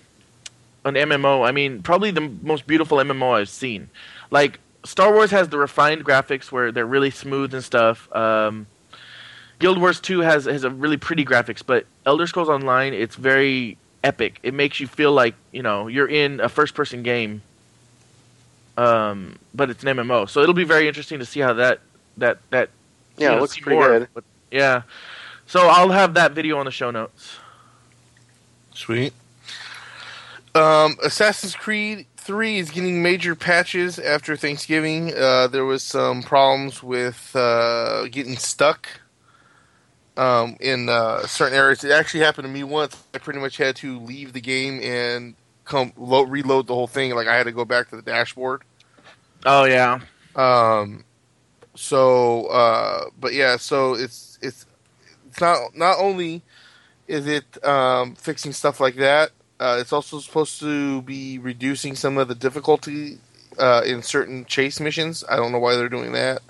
[0.85, 1.45] an MMO.
[1.47, 3.89] I mean, probably the m- most beautiful MMO I've seen.
[4.29, 8.13] Like, Star Wars has the refined graphics where they're really smooth and stuff.
[8.15, 8.67] Um,
[9.59, 13.77] Guild Wars 2 has, has a really pretty graphics, but Elder Scrolls Online, it's very
[14.03, 14.39] epic.
[14.41, 17.41] It makes you feel like, you know, you're in a first person game.
[18.77, 20.29] Um, but it's an MMO.
[20.29, 21.81] So it'll be very interesting to see how that,
[22.17, 22.69] that, that,
[23.17, 23.87] Yeah, you it know, looks pretty more.
[23.99, 24.07] good.
[24.13, 24.83] But, yeah.
[25.45, 27.37] So I'll have that video on the show notes.
[28.73, 29.11] Sweet.
[30.55, 35.11] Um, Assassin's Creed 3 is getting major patches after Thanksgiving.
[35.17, 38.87] Uh, there was some problems with uh, getting stuck
[40.15, 41.83] um, in uh, certain areas.
[41.83, 42.95] It actually happened to me once.
[43.15, 45.33] I pretty much had to leave the game and
[45.65, 47.15] come lo- reload the whole thing.
[47.15, 48.61] Like I had to go back to the dashboard.
[49.43, 49.99] Oh yeah.
[50.35, 51.05] Um,
[51.73, 54.67] so, uh, but yeah, so it's it's
[55.29, 56.43] it's not not only
[57.07, 59.31] is it um, fixing stuff like that.
[59.59, 63.17] Uh, it's also supposed to be reducing some of the difficulty
[63.57, 65.23] uh, in certain chase missions.
[65.29, 66.41] I don't know why they're doing that,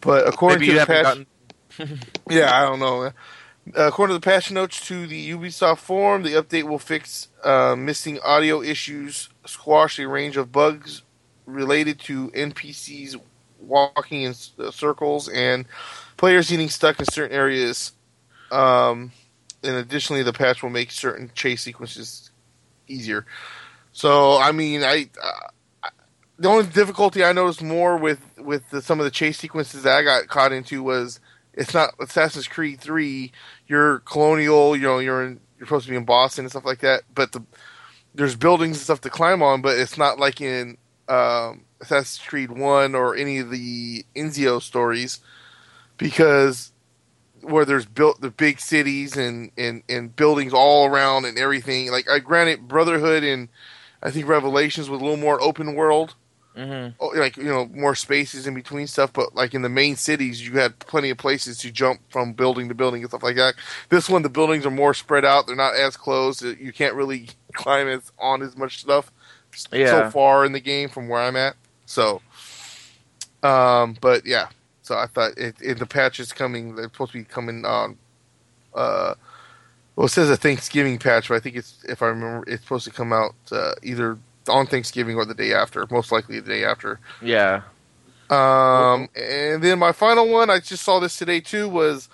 [0.00, 1.26] but according Maybe to the patch, gotten.
[2.30, 3.12] yeah, I don't know.
[3.76, 7.74] Uh, according to the patch notes to the Ubisoft forum, the update will fix uh,
[7.76, 11.02] missing audio issues, squash a range of bugs
[11.44, 13.16] related to NPCs
[13.60, 15.66] walking in uh, circles, and
[16.16, 17.92] players getting stuck in certain areas.
[18.50, 19.12] Um,
[19.62, 22.27] and additionally, the patch will make certain chase sequences
[22.88, 23.26] easier.
[23.92, 25.08] So, I mean, I.
[25.22, 25.48] Uh,
[26.38, 29.96] the only difficulty I noticed more with with the, some of the chase sequences that
[29.96, 31.18] I got caught into was
[31.52, 33.32] it's not Assassin's Creed three.
[33.66, 36.80] You're colonial, you know, you're in, you're supposed to be in Boston and stuff like
[36.80, 37.02] that.
[37.12, 37.42] But the
[38.14, 40.78] there's buildings and stuff to climb on, but it's not like in
[41.08, 45.20] um, Assassin's Creed one or any of the Ezio stories
[45.96, 46.72] because
[47.42, 51.90] where there's built the big cities and, and, and buildings all around and everything.
[51.90, 53.48] Like I granted Brotherhood and
[54.02, 56.14] I think Revelations was a little more open world.
[56.56, 59.94] Hmm oh, like you know more spaces in between stuff but like in the main
[59.94, 63.36] cities you had plenty of places to jump from building to building and stuff like
[63.36, 63.54] that.
[63.90, 65.46] This one the buildings are more spread out.
[65.46, 69.12] They're not as close you can't really climb as on as much stuff
[69.70, 70.06] Yeah.
[70.06, 71.54] so far in the game from where i'm at.
[71.86, 72.22] So
[73.44, 74.48] um but yeah
[74.88, 77.96] so i thought it, it the patch is coming they're supposed to be coming on
[78.74, 79.14] uh
[79.96, 82.84] well it says a thanksgiving patch but i think it's if i remember it's supposed
[82.84, 86.64] to come out uh, either on thanksgiving or the day after most likely the day
[86.64, 87.62] after Yeah.
[88.30, 92.08] um, and then my final one, I just saw this today too, was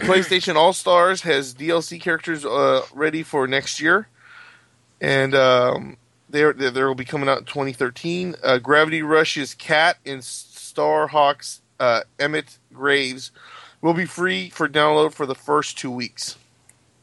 [0.00, 4.08] PlayStation All Stars has DLC characters uh, ready for next year,
[5.00, 5.96] and um,
[6.28, 8.34] they're they will be coming out in 2013.
[8.42, 10.22] Uh, Gravity Rush's Cat and
[10.74, 13.30] Starhawk's uh, Emmett Graves
[13.80, 16.36] will be free for download for the first two weeks.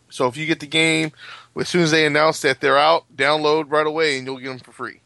[0.09, 1.11] So if you get the game,
[1.57, 4.59] as soon as they announce that they're out, download right away and you'll get them
[4.59, 4.99] for free.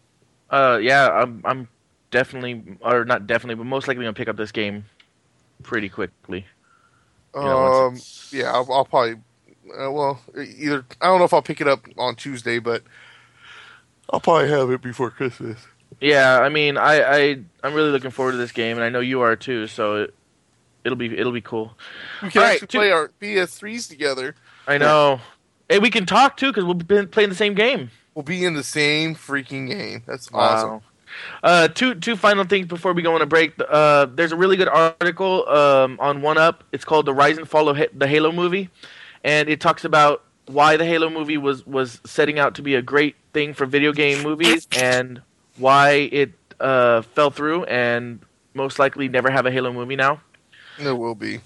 [0.49, 1.67] Uh, yeah, I'm, I'm
[2.11, 4.85] definitely, or not definitely, but most likely gonna pick up this game
[5.63, 6.45] pretty quickly.
[7.39, 7.97] You know, Um,
[8.31, 9.15] yeah, I'll, I'll probably.
[9.77, 12.83] Uh, well, either I don't know if I'll pick it up on Tuesday, but
[14.09, 15.65] I'll probably have it before Christmas.
[16.01, 17.19] Yeah, I mean, I, I,
[17.63, 19.67] I'm really looking forward to this game, and I know you are too.
[19.67, 20.15] So it,
[20.83, 21.77] it'll be, it'll be cool.
[22.21, 24.35] We can All actually play our PS3s together.
[24.67, 25.19] I know.
[25.69, 27.91] and we can talk too because we'll be playing the same game.
[28.13, 30.03] We'll be in the same freaking game.
[30.05, 30.69] That's awesome.
[30.69, 30.81] Wow.
[31.43, 33.53] Uh, two two final things before we go on a break.
[33.69, 36.63] Uh, there's a really good article um, on One Up.
[36.71, 38.69] It's called "The Rise and Fall of Ha- the Halo Movie,"
[39.23, 42.81] and it talks about why the Halo movie was was setting out to be a
[42.81, 45.21] great thing for video game movies and
[45.57, 48.19] why it uh, fell through and
[48.53, 50.21] most likely never have a Halo movie now.
[50.79, 51.39] There will be.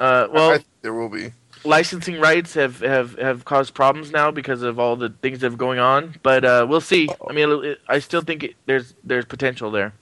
[0.00, 1.32] Uh, I well, there will be.
[1.64, 5.56] licensing rights have, have, have caused problems now because of all the things that are
[5.56, 6.14] going on.
[6.22, 7.08] But uh, we'll see.
[7.28, 9.94] I mean, it, I still think it, there's there's potential there.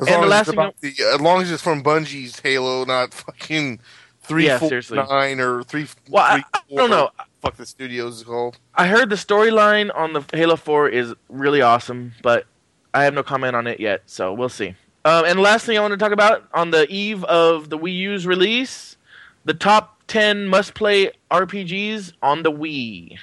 [0.00, 2.40] As And long the as last it's thing the, as long as it's from Bungie's
[2.40, 3.80] Halo, not fucking
[4.22, 5.86] three Yeah, four nine or three.
[6.08, 7.10] Well, I- three, I don't know.
[7.40, 8.58] Fuck the studios is called.
[8.74, 12.46] I heard the storyline on the Halo 4 is really awesome, but
[12.94, 14.74] I have no comment on it yet, so we'll see.
[15.04, 17.94] Um, and last thing I want to talk about on the eve of the Wii
[17.96, 18.96] U's release,
[19.44, 23.18] the top 10 must play RPGs on the Wii.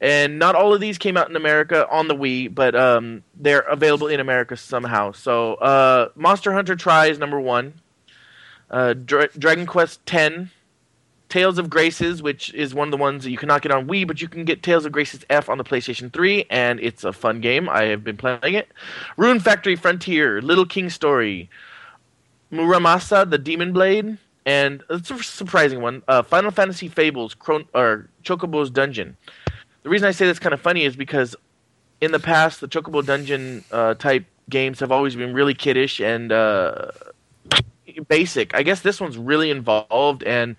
[0.00, 3.60] And not all of these came out in America on the Wii, but um, they're
[3.60, 5.12] available in America somehow.
[5.12, 7.74] So, uh, Monster Hunter Tri is number one.
[8.70, 10.50] Uh, Dra- Dragon Quest X
[11.34, 14.06] Tales of Graces, which is one of the ones that you cannot get on Wii,
[14.06, 17.12] but you can get Tales of Graces F on the PlayStation 3, and it's a
[17.12, 17.68] fun game.
[17.68, 18.68] I have been playing it.
[19.16, 21.50] Rune Factory Frontier, Little King Story,
[22.52, 24.16] Muramasa the Demon Blade,
[24.46, 26.04] and it's a surprising one.
[26.06, 29.16] Uh, Final Fantasy Fables, Chron- or Chocobo's Dungeon.
[29.82, 31.34] The reason I say that's kind of funny is because
[32.00, 36.30] in the past, the Chocobo Dungeon uh, type games have always been really kiddish and
[36.30, 36.92] uh,
[38.06, 38.54] basic.
[38.54, 40.54] I guess this one's really involved and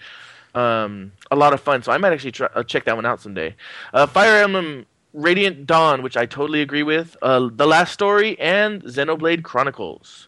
[0.55, 1.83] um, a lot of fun.
[1.83, 3.55] So I might actually try, uh, check that one out someday.
[3.93, 7.15] Uh, Fire Emblem Radiant Dawn, which I totally agree with.
[7.21, 10.27] Uh, the Last Story and Xenoblade Chronicles.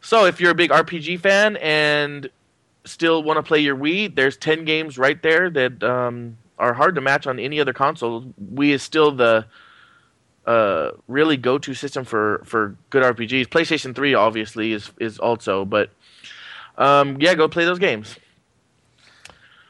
[0.00, 2.28] So if you're a big RPG fan and
[2.84, 6.94] still want to play your Wii, there's 10 games right there that um, are hard
[6.96, 8.32] to match on any other console.
[8.54, 9.46] Wii is still the
[10.46, 13.46] uh, really go-to system for, for good RPGs.
[13.48, 15.90] PlayStation 3 obviously is is also, but
[16.78, 18.16] um, yeah, go play those games.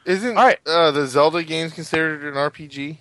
[0.09, 0.59] Isn't All right.
[0.65, 2.97] uh, the Zelda games considered an RPG?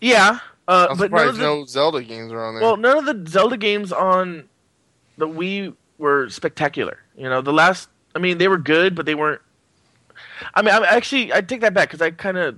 [0.00, 2.62] Yeah, uh, I'm but none surprised of the, no Zelda games are on there.
[2.64, 4.48] well, none of the Zelda games on
[5.18, 6.98] the Wii were spectacular.
[7.16, 9.40] You know, the last, I mean, they were good, but they weren't.
[10.52, 12.56] I mean, I actually, I take that back because I kind of,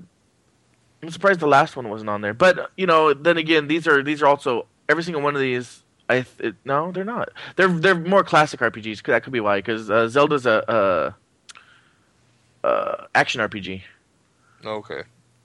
[1.03, 2.33] I'm surprised the last one wasn't on there.
[2.33, 5.83] But you know, then again, these are these are also every single one of these.
[6.09, 7.29] I th- it, no, they're not.
[7.57, 9.03] They're they're more classic RPGs.
[9.03, 11.15] That could be why, because uh, Zelda's a,
[12.65, 13.83] a action RPG.
[14.65, 15.03] okay.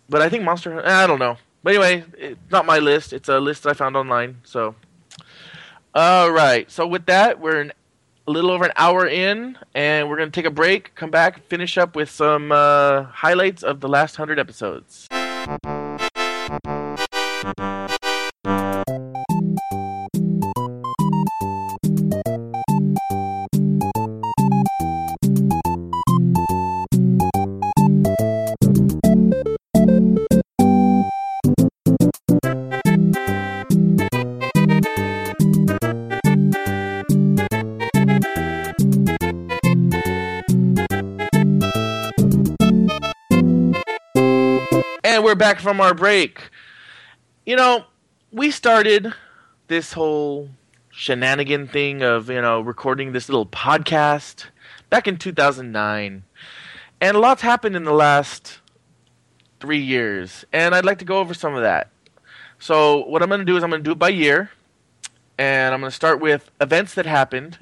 [0.09, 0.87] But I think Monster Hunter.
[0.87, 1.37] I don't know.
[1.63, 3.11] But anyway, it's not my list.
[3.11, 4.37] It's a list that I found online.
[4.43, 4.75] So,
[5.93, 6.69] all right.
[6.71, 7.73] So with that, we're an,
[8.25, 10.95] a little over an hour in, and we're gonna take a break.
[10.95, 15.07] Come back, finish up with some uh, highlights of the last hundred episodes.
[45.47, 46.49] Back from our break.
[47.45, 47.85] You know,
[48.33, 49.13] we started
[49.69, 50.49] this whole
[50.89, 54.47] shenanigan thing of, you know, recording this little podcast
[54.89, 56.25] back in 2009.
[56.99, 58.59] And a lot's happened in the last
[59.61, 60.43] three years.
[60.51, 61.91] And I'd like to go over some of that.
[62.59, 64.51] So, what I'm going to do is I'm going to do it by year.
[65.37, 67.59] And I'm going to start with events that happened.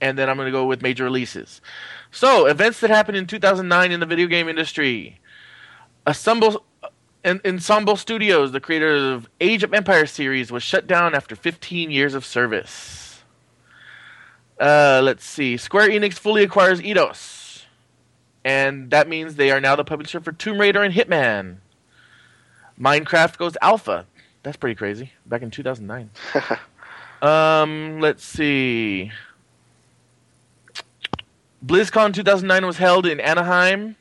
[0.00, 1.60] And then I'm going to go with major releases.
[2.10, 5.20] So, events that happened in 2009 in the video game industry.
[6.04, 6.64] Assemble,
[7.24, 11.90] En- Ensemble Studios, the creator of Age of Empire series, was shut down after 15
[11.90, 13.22] years of service.
[14.58, 15.56] Uh, let's see.
[15.56, 17.64] Square Enix fully acquires Eidos.
[18.44, 21.56] And that means they are now the publisher for Tomb Raider and Hitman.
[22.78, 24.06] Minecraft goes alpha.
[24.42, 25.12] That's pretty crazy.
[25.26, 26.10] Back in 2009.
[27.22, 29.12] um, let's see.
[31.64, 33.96] BlizzCon 2009 was held in Anaheim,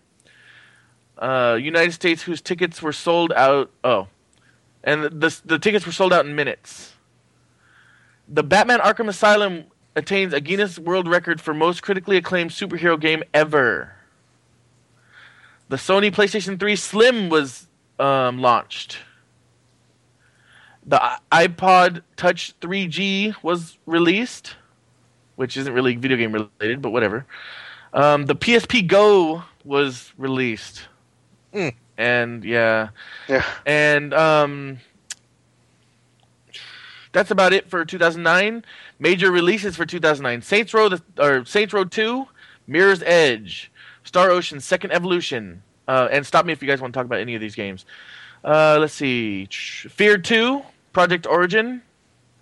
[1.20, 3.70] uh, United States, whose tickets were sold out.
[3.84, 4.08] Oh,
[4.84, 6.94] and the the tickets were sold out in minutes.
[8.28, 9.66] The Batman Arkham Asylum
[9.96, 13.94] attains a Guinness World Record for most critically acclaimed superhero game ever.
[15.68, 17.68] The Sony PlayStation 3 Slim was
[18.00, 19.00] um, launched.
[20.86, 21.00] The
[21.32, 24.56] iPod Touch 3G was released,
[25.36, 27.26] which isn't really video game related, but whatever.
[27.94, 30.88] Um, the PSP Go was released,
[31.54, 31.74] Mm.
[31.98, 32.90] and yeah,
[33.28, 33.44] Yeah.
[33.66, 34.80] and um,
[37.12, 38.64] that's about it for 2009.
[39.00, 42.28] Major releases for 2009: Saints Row, the, or Saints Row 2,
[42.68, 43.72] Mirror's Edge,
[44.04, 47.20] Star Ocean: Second Evolution, uh, and stop me if you guys want to talk about
[47.20, 47.86] any of these games.
[48.44, 50.62] Uh, let's see: Fear 2,
[50.94, 51.82] Project Origin,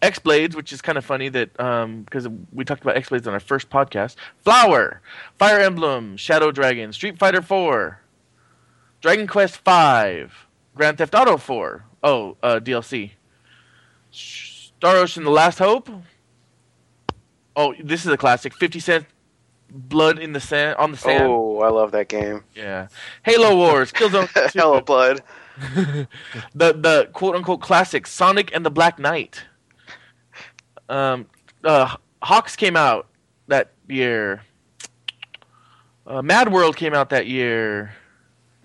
[0.01, 3.33] X Blades, which is kind of funny that because we talked about X Blades on
[3.33, 4.15] our first podcast.
[4.43, 4.99] Flower,
[5.39, 7.99] Fire Emblem, Shadow Dragon, Street Fighter 4,
[9.01, 10.25] Dragon Quest V,
[10.75, 11.83] Grand Theft Auto 4.
[12.03, 13.11] Oh, uh, DLC.
[14.11, 15.89] Star Ocean: The Last Hope.
[17.55, 18.53] Oh, this is a classic.
[18.53, 19.05] Fifty Cent,
[19.69, 21.23] Blood in the Sand on the Sand.
[21.23, 22.43] Oh, I love that game.
[22.55, 22.87] Yeah.
[23.23, 24.59] Halo Wars, Killzone 2.
[24.59, 25.21] Hello, blood.
[25.75, 26.07] the
[26.53, 29.43] the quote unquote classic Sonic and the Black Knight.
[30.89, 31.25] Um,
[31.63, 33.07] uh, HAWX came out
[33.47, 34.43] that year.
[36.05, 37.93] Uh, Mad World came out that year.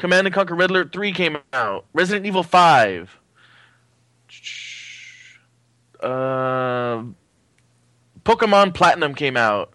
[0.03, 1.85] Command and Conquer Red Alert Three came out.
[1.93, 3.17] Resident Evil Five.
[6.01, 7.05] Uh,
[8.25, 9.73] Pokemon Platinum came out.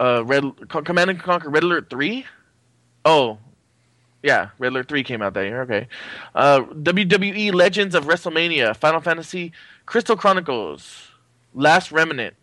[0.00, 2.26] Uh, Red Command and Conquer Red Alert Three.
[3.04, 3.38] Oh,
[4.24, 5.60] yeah, Red Alert 3 came out that year.
[5.62, 5.86] Okay.
[6.34, 9.52] Uh, WWE Legends of WrestleMania, Final Fantasy,
[9.84, 11.10] Crystal Chronicles,
[11.52, 12.34] Last Remnant,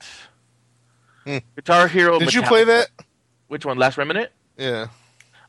[1.26, 1.38] Hmm.
[1.56, 2.20] Guitar Hero.
[2.20, 2.90] Did you play that?
[3.48, 3.78] Which one?
[3.80, 4.30] Last Remnant?
[4.58, 4.88] Yeah.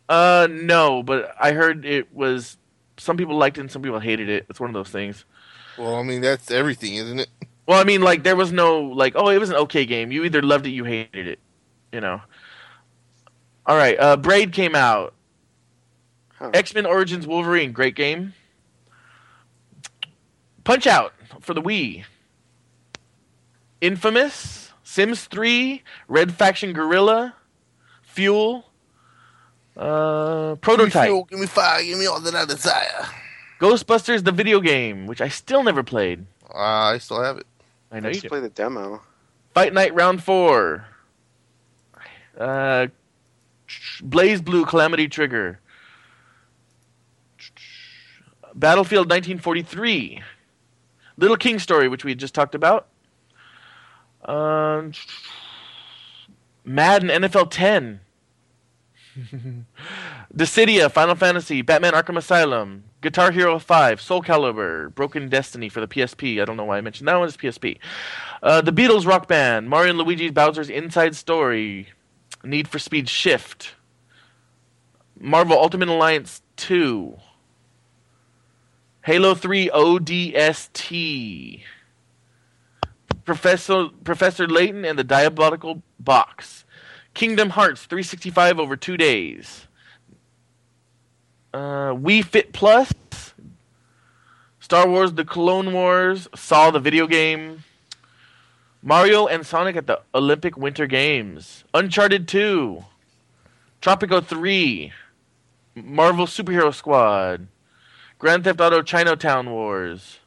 [0.08, 2.56] Uh, no, but I heard it was.
[2.98, 4.46] Some people liked it and some people hated it.
[4.50, 5.24] It's one of those things.
[5.78, 7.28] Well, I mean that's everything, isn't it?
[7.66, 10.12] Well, I mean, like there was no like, oh, it was an okay game.
[10.12, 11.38] You either loved it, you hated it.
[11.92, 12.20] You know.
[13.66, 13.98] All right.
[13.98, 15.14] Uh, Braid came out.
[16.34, 16.50] Huh.
[16.52, 18.34] X Men Origins Wolverine, great game.
[20.64, 22.04] Punch Out for the Wii.
[23.80, 27.34] Infamous, Sims 3, Red Faction Guerrilla,
[28.02, 28.70] Fuel,
[29.76, 33.06] uh, Prototype, Give me, fuel, give me fire, give me all that I desire.
[33.60, 36.26] Ghostbusters the video game, which I still never played.
[36.52, 37.46] Uh, I still have it.
[37.90, 38.28] I know you Let's do.
[38.28, 39.00] play the demo.
[39.54, 40.84] Fight Night Round 4.
[42.38, 42.86] Uh,
[43.68, 45.60] BlazBlue Calamity Trigger.
[48.54, 50.22] Battlefield 1943.
[51.16, 52.88] Little King Story, which we had just talked about.
[54.24, 54.92] Um,
[56.64, 58.00] Madden NFL 10.
[60.34, 65.88] Dissidia, Final Fantasy, Batman Arkham Asylum, Guitar Hero 5, Soul Calibur, Broken Destiny for the
[65.88, 66.40] PSP.
[66.40, 67.28] I don't know why I mentioned that one.
[67.28, 67.78] It's PSP.
[68.42, 71.88] Uh, the Beatles Rock Band, Mario and Luigi's Bowser's Inside Story,
[72.42, 73.74] Need for Speed Shift,
[75.18, 77.16] Marvel Ultimate Alliance 2,
[79.02, 81.62] Halo 3 ODST,
[83.24, 86.64] Professor Professor Layton and the Diabolical Box,
[87.14, 89.66] Kingdom Hearts 365 over two days,
[91.52, 92.92] uh, Wii Fit Plus,
[94.60, 97.64] Star Wars: The Clone Wars, Saw the video game,
[98.82, 102.84] Mario and Sonic at the Olympic Winter Games, Uncharted 2,
[103.80, 104.92] Tropico 3,
[105.74, 107.46] Marvel Superhero Squad,
[108.18, 110.18] Grand Theft Auto Chinatown Wars,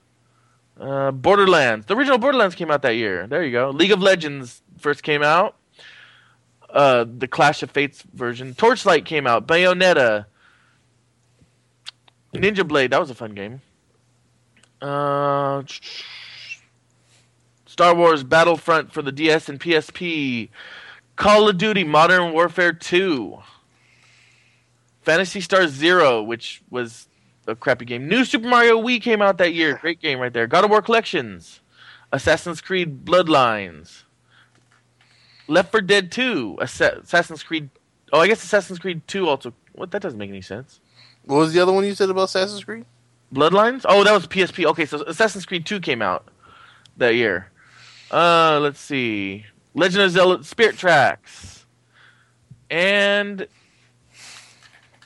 [0.79, 1.85] uh, Borderlands.
[1.85, 3.27] The original Borderlands came out that year.
[3.27, 3.69] There you go.
[3.71, 5.55] League of Legends first came out.
[6.75, 8.53] Uh, the Clash of Fates version.
[8.53, 9.47] Torchlight came out.
[9.47, 10.25] Bayonetta.
[12.33, 12.91] Ninja Blade.
[12.91, 13.61] That was a fun game.
[14.81, 15.63] Uh,
[17.65, 20.49] Star Wars Battlefront for the DS and PSP.
[21.15, 23.37] Call of Duty Modern Warfare 2.
[25.01, 27.07] Phantasy Star Zero, which was
[27.47, 28.09] a crappy game.
[28.09, 29.77] New Super Mario Wii came out that year.
[29.77, 30.47] Great game right there.
[30.47, 31.61] God of War Collections.
[32.11, 34.04] Assassin's Creed Bloodlines.
[35.47, 36.57] Left 4 Dead 2.
[36.59, 37.69] Assassin's Creed.
[38.13, 39.53] Oh, I guess Assassin's Creed 2 also.
[39.73, 39.91] What?
[39.91, 40.79] That doesn't make any sense.
[41.25, 42.85] What was the other one you said about Assassin's Creed?
[43.33, 43.81] Bloodlines?
[43.87, 44.65] Oh, that was PSP.
[44.65, 46.27] Okay, so Assassin's Creed 2 came out
[46.97, 47.51] that year.
[48.11, 49.45] Uh, let's see.
[49.73, 51.65] Legend of Zelda Spirit Tracks.
[52.69, 53.47] And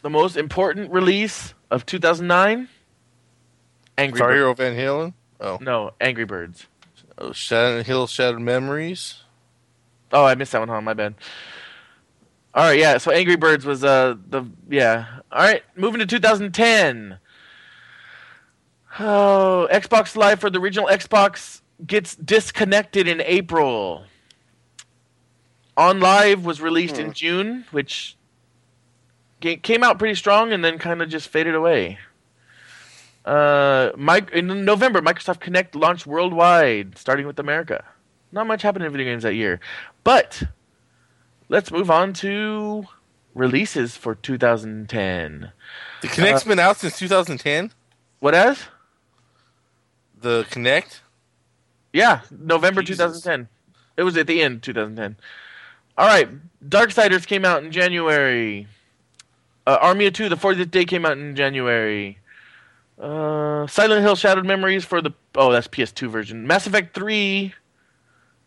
[0.01, 2.67] the most important release of 2009
[3.97, 4.37] Angry Guitar Birds.
[4.37, 5.13] Hero Van Halen.
[5.41, 6.67] Oh, No, Angry Birds.
[7.17, 9.23] oh Shattered Hill, Shattered Memories.
[10.11, 10.81] Oh, I missed that one, huh?
[10.81, 11.15] My bad.
[12.53, 12.97] All right, yeah.
[12.97, 15.05] So Angry Birds was uh the yeah.
[15.31, 17.19] All right, moving to 2010.
[18.99, 24.03] Oh, Xbox Live for the original Xbox gets disconnected in April.
[25.77, 27.01] OnLive was released Hmm.
[27.07, 28.17] in June, which
[29.39, 31.97] came out pretty strong and then kind of just faded away.
[33.23, 37.85] Uh, Mike, in November, Microsoft Kinect launched worldwide, starting with America.
[38.31, 39.59] Not much happened in video games that year,
[40.09, 40.41] but
[41.49, 42.83] let's move on to
[43.35, 45.51] releases for 2010.
[46.01, 47.71] The Kinect's been out since 2010.
[48.17, 48.63] What as?
[50.19, 51.01] The Kinect.
[51.93, 53.21] Yeah, November Jesus.
[53.21, 53.49] 2010.
[53.97, 55.15] It was at the end 2010.
[55.95, 56.27] All right,
[56.67, 58.65] Darksiders came out in January.
[59.67, 62.17] Uh, Army of Two: The 40th Day came out in January.
[62.99, 66.47] Uh, Silent Hill: Shattered Memories for the oh that's PS2 version.
[66.47, 67.53] Mass Effect 3,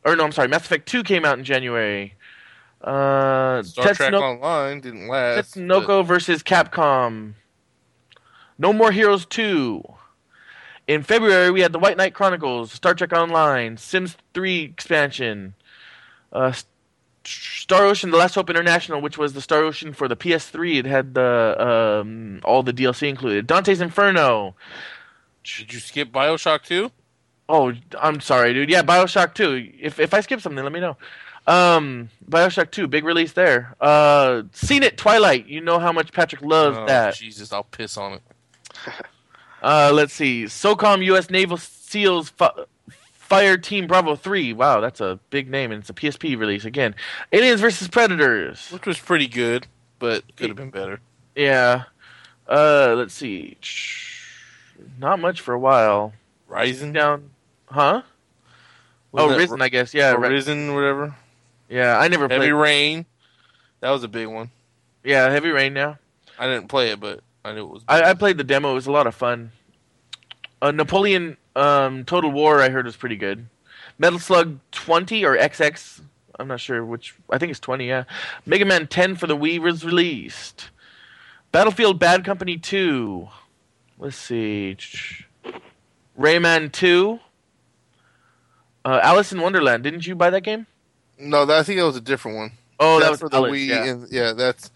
[0.05, 2.15] or no, I'm sorry, Mass Effect 2 came out in January.
[2.83, 5.55] Uh, Star Trek Online didn't last.
[5.55, 7.35] Tatsunoko versus Capcom.
[8.59, 9.83] No More Heroes 2.
[10.89, 15.55] In February, we had the White Knight Chronicles, Star Trek Online, Sims 3 expansion,
[16.33, 16.53] uh,
[17.25, 20.79] Star Ocean: The Last Hope International, which was the Star Ocean for the PS3.
[20.81, 23.47] It had the um, all the DLC included.
[23.47, 24.57] Dante's Inferno.
[24.57, 26.91] but Did you skip Bioshock 2?
[27.53, 28.71] Oh, I'm sorry, dude.
[28.71, 29.73] Yeah, Bioshock 2.
[29.79, 30.97] If if I skip something, let me know.
[31.47, 33.75] Um, Bioshock 2, big release there.
[33.81, 35.47] Uh, seen it, Twilight.
[35.47, 37.15] You know how much Patrick loves Oh, that.
[37.15, 38.23] Jesus, I'll piss on it.
[39.65, 40.43] Uh, let's see.
[40.47, 41.31] SOCOM U.S.
[41.31, 42.65] Naval SEALs Fi-
[43.13, 44.55] Fire Team Bravo 3.
[44.55, 46.97] Wow, that's a big name, and it's a PSP release again.
[47.33, 48.71] Aliens versus Predators.
[48.73, 49.69] Which was pretty good,
[50.01, 50.99] but could have been better.
[51.37, 51.85] Yeah.
[52.49, 53.57] Uh, let's see.
[54.99, 56.13] Not much for a while.
[56.49, 56.93] Rising?
[56.93, 57.31] Down.
[57.73, 58.03] Huh?
[59.13, 59.93] Wasn't oh, Risen, I guess.
[59.95, 61.15] Yeah, or Risen, whatever.
[61.69, 61.99] yeah.
[61.99, 62.41] I never Heavy played.
[62.41, 63.07] Heavy Rain.
[63.81, 64.51] That was a big one.
[65.05, 65.75] Yeah, Heavy Rain.
[65.75, 65.99] Now,
[66.39, 67.83] I didn't play it, but I knew it was.
[67.89, 68.71] I, I played the demo.
[68.73, 69.53] It was a lot of fun.
[70.61, 73.47] Uh, Napoleon um, Total War, I heard was pretty good.
[73.99, 76.03] Metal Slug 20 or XX,
[76.39, 77.15] I'm not sure which.
[77.31, 77.87] I think it's 20.
[77.87, 78.05] Yeah.
[78.47, 80.71] Mega Man 10 for the Wii was released.
[81.51, 83.29] Battlefield Bad Company 2.
[83.99, 84.77] Let's see.
[86.19, 87.21] Rayman 2.
[88.85, 89.83] Uh, Alice in Wonderland.
[89.85, 90.67] Didn't you buy that game?
[91.19, 92.53] no, that, I think that was a different one.
[92.81, 93.67] Oh, That's that was for the Alice, Wii.
[93.69, 93.85] yeah.
[93.85, 94.71] And, yeah, that's.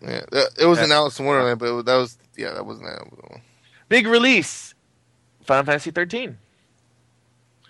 [0.00, 2.64] Yeah, that, it was an Alice in Wonderland, but it was- that was yeah, that
[2.64, 3.40] wasn't that one.
[3.88, 4.74] Big release.
[5.44, 6.38] Final Fantasy 13.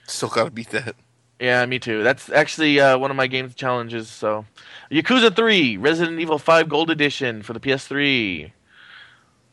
[0.07, 0.95] Still gotta beat that.
[1.41, 2.03] Yeah, me too.
[2.05, 4.09] That's actually uh, one of my games challenges.
[4.09, 4.45] So,
[4.91, 8.53] Yakuza 3, Resident Evil 5 Gold Edition for the PS3.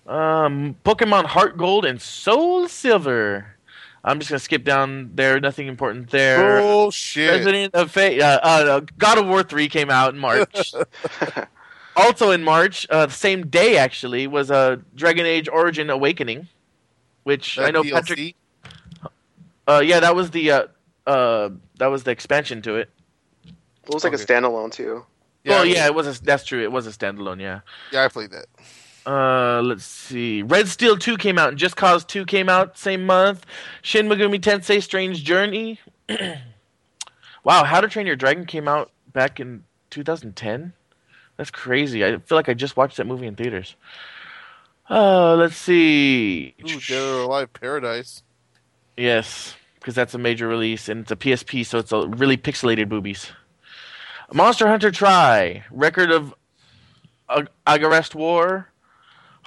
[0.08, 3.56] Um, Pokemon Heart Gold and Soul Silver.
[4.04, 5.40] I'm just gonna skip down there.
[5.40, 6.60] Nothing important there.
[6.62, 7.30] Bullshit.
[7.30, 8.22] Resonance of Fate.
[8.22, 10.74] Uh, uh, God of War 3 came out in March.
[11.96, 16.48] also in March, uh, the same day actually, was uh, Dragon Age Origin Awakening,
[17.24, 17.92] which I know DLC?
[17.92, 18.36] Patrick.
[19.68, 20.68] Uh, yeah, that was the uh,
[21.06, 22.90] uh, that was the expansion to it.
[23.46, 24.24] It was like Okay.
[24.24, 25.06] a standalone too.
[25.44, 26.08] Yeah, well, yeah, it was.
[26.08, 26.62] A, that's true.
[26.62, 27.40] It was a standalone.
[27.40, 27.62] Yeah.
[27.92, 28.46] yeah, I played that.
[29.06, 30.42] Uh, let's see.
[30.44, 33.46] Red Steel 2 came out, and Just Cause 2 came out same month.
[33.82, 35.80] Shin Megami Tensei Strange Journey.
[37.44, 40.74] wow, How to Train Your Dragon came out back in 2010.
[41.38, 42.06] That's crazy.
[42.06, 43.76] I feel like I just watched that movie in theaters.
[44.90, 46.54] Uh, let's see.
[46.70, 48.24] Ooh, Dead or Alive Paradise.
[48.98, 52.90] Yes, because that's a major release, and it's a PSP, so it's a really pixelated
[52.90, 53.32] boobies.
[54.34, 56.34] Monster Hunter Tri, Record of
[57.30, 58.70] Ag- Agarest War,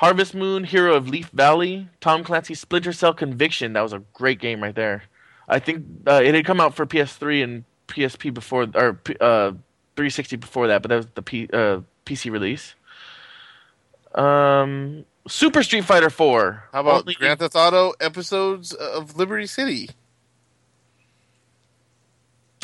[0.04, 3.72] Harvest Moon, Hero of Leaf Valley, Tom Clancy's Splinter Cell Conviction.
[3.72, 5.04] That was a great game right there.
[5.48, 9.52] I think uh, it had come out for PS3 and PSP before, or uh,
[9.96, 12.74] 360 before that, but that was the P- uh, PC release.
[14.14, 16.64] Um, Super Street Fighter 4.
[16.74, 19.88] How about Only- Grand Theft Auto episodes of Liberty City?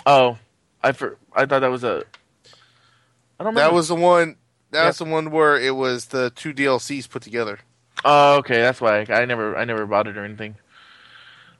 [0.05, 0.37] Oh,
[0.83, 2.05] I for, I thought that was a.
[3.39, 3.61] I don't remember.
[3.61, 4.37] That was the one.
[4.73, 4.87] That Yeah.
[4.89, 7.59] was the one where it was the two DLCs put together.
[8.05, 10.57] Oh, okay, that's why I never I never bought it or anything.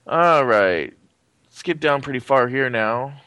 [0.07, 0.93] All right,
[1.51, 3.21] skip down pretty far here now.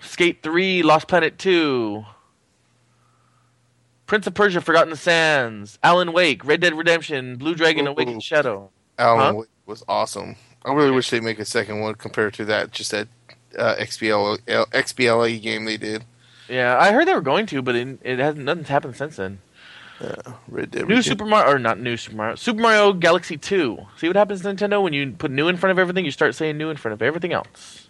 [0.00, 2.04] Skate Three, Lost Planet Two,
[4.06, 7.86] Prince of Persia: Forgotten Sands, Alan Wake, Red Dead Redemption, Blue Dragon.
[7.86, 8.70] Awakened Shadow.
[8.98, 9.34] Alan Huh?
[9.40, 10.36] Wake was awesome.
[10.64, 13.08] I really wish they make a second one compared to that just that
[13.58, 16.04] uh, XBL uh, XBLA game they did.
[16.48, 19.40] Yeah, I heard they were going to, but it, it hasn't nothing's happened since then.
[20.48, 20.88] Red Dead.
[20.88, 23.78] New Super Mario, or not new Super Mario, Super Mario Galaxy 2.
[23.96, 24.82] See what happens, Nintendo?
[24.82, 27.02] When you put new in front of everything, you start saying new in front of
[27.02, 27.88] everything else.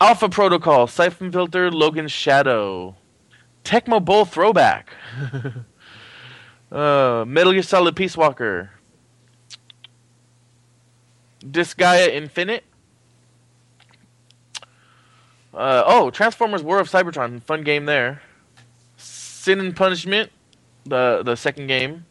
[0.00, 2.96] Alpha Protocol, Siphon Filter, Logan's Shadow.
[3.64, 4.90] Tecmo Bowl throwback.
[6.72, 8.70] uh, Metal Gear Solid Peace Walker.
[11.40, 12.64] Disgaea Infinite.
[15.54, 18.22] Uh, oh, Transformers War of Cybertron, fun game there.
[18.96, 20.30] Sin and Punishment,
[20.84, 22.06] the the second game.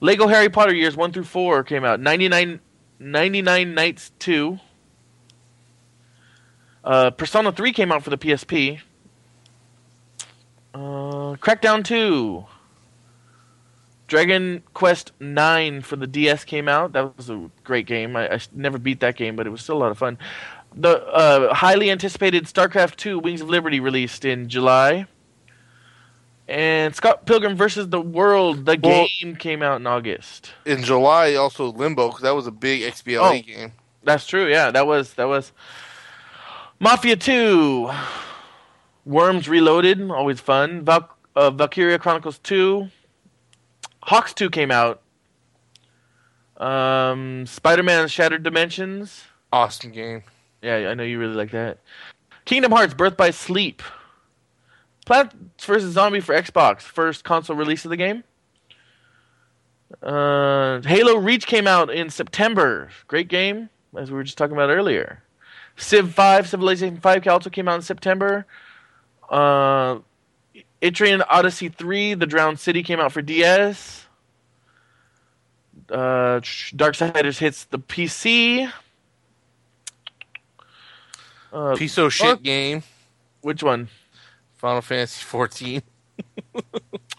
[0.00, 2.00] Lego Harry Potter years 1 through 4 came out.
[2.00, 2.60] 99,
[3.00, 4.60] 99 Nights 2.
[6.84, 8.80] Uh, Persona 3 came out for the PSP.
[10.72, 12.44] Uh, Crackdown 2.
[14.06, 16.92] Dragon Quest 9 for the DS came out.
[16.92, 18.16] That was a great game.
[18.16, 20.16] I, I never beat that game, but it was still a lot of fun.
[20.74, 25.06] The uh, highly anticipated StarCraft 2 Wings of Liberty released in July.
[26.46, 30.52] And Scott Pilgrim versus the World, the Well- game came out in August.
[30.64, 33.42] In July, also Limbo, because that was a big XBLA Oh.
[33.42, 33.72] game.
[34.02, 34.46] That's true.
[34.48, 35.52] Yeah, that was that was
[36.80, 37.90] Mafia Two,
[39.04, 40.84] Worms Reloaded, always fun.
[40.84, 42.88] Val- uh, Valkyria Chronicles Two,
[44.06, 45.02] HAWX Two came out.
[46.56, 49.24] Um, Spider-Man: Shattered Dimensions.
[49.52, 50.22] Awesome game.
[50.62, 51.78] Yeah, I know you really like that.
[52.44, 53.82] Kingdom Hearts: Birth by Sleep.
[55.06, 58.24] Plants vs Zombie for Xbox, first console release of the game.
[60.02, 62.90] Uh, Halo Reach came out in September.
[63.06, 65.22] Great game, as we were just talking about earlier.
[65.76, 68.44] Civ 5, Civilization 5 also came out in September.
[69.30, 70.00] Uh,
[70.82, 74.06] Etrian Odyssey 3, The Drowned City came out for DS.
[75.90, 78.70] Uh, Darksiders hits the PC.
[81.52, 82.42] Uh, Piece of shit what?
[82.42, 82.82] game.
[83.40, 83.88] which one?
[84.56, 85.82] Final Fantasy 14.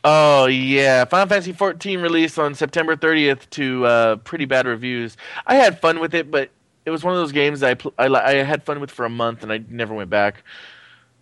[0.02, 5.18] Oh yeah, Final Fantasy 14 released on September 30th to uh, pretty bad reviews.
[5.46, 6.50] I had fun with it, but
[6.86, 9.04] it was one of those games that I, pl- I I had fun with for
[9.04, 10.44] a month and I never went back.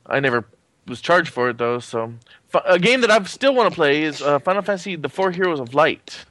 [0.05, 0.45] I never
[0.85, 1.79] was charged for it though.
[1.79, 2.13] So
[2.53, 5.31] F- a game that I still want to play is uh, Final Fantasy: The Four
[5.31, 6.25] Heroes of Light.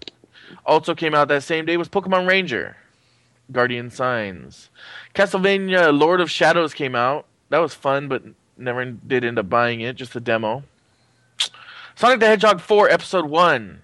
[0.65, 2.77] Also came out that same day was Pokemon Ranger,
[3.53, 4.71] Guardian Signs,
[5.15, 7.27] Castlevania: Lord of Shadows came out.
[7.51, 8.23] That was fun, but
[8.57, 9.97] never did end up buying it.
[9.97, 10.65] Just a demo.
[11.95, 13.83] Sonic the Hedgehog 4 Episode 1.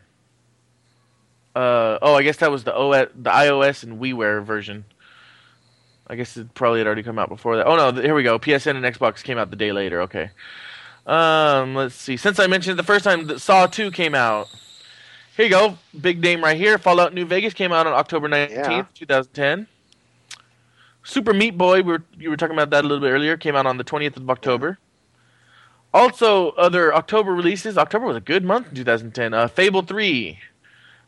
[1.55, 4.85] Uh, oh, I guess that was the OS, the iOS and WiiWare version.
[6.07, 7.67] I guess it probably had already come out before that.
[7.67, 8.39] Oh no, here we go.
[8.39, 10.03] PSN and Xbox came out the day later.
[10.03, 10.31] Okay.
[11.07, 12.17] Um, let's see.
[12.17, 14.49] Since I mentioned it the first time that Saw 2 came out.
[15.43, 15.79] Here you go.
[16.01, 16.79] Big name right here.
[16.79, 18.87] Fallout New Vegas came out on October 19th, Yeah.
[18.95, 19.67] 2010.
[21.03, 23.57] Super Meat Boy, we were, you were talking about that a little bit earlier, came
[23.57, 24.79] out on the 20th of October.
[25.93, 27.77] Also, other October releases.
[27.77, 29.35] October was a good month in 2010.
[29.35, 30.39] Uh, Fable 3,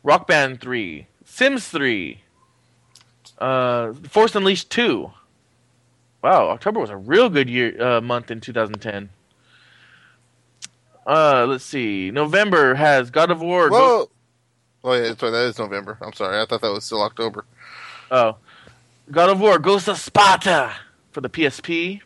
[0.02, 2.20] Rock Band 3, Sims 3,
[3.38, 5.12] uh, Force Unleashed 2.
[6.24, 9.10] Wow, October was a real good year uh, month in 2010.
[11.06, 12.10] Uh, let's see.
[12.10, 13.68] November has God of War.
[13.70, 14.08] Whoa.
[14.84, 15.96] Oh, yeah, sorry, that is November.
[16.02, 16.38] I'm sorry.
[16.38, 17.46] I thought that was still October.
[18.10, 18.36] Oh,
[19.10, 20.72] God of War: Ghost of Sparta
[21.10, 22.02] for the PSP.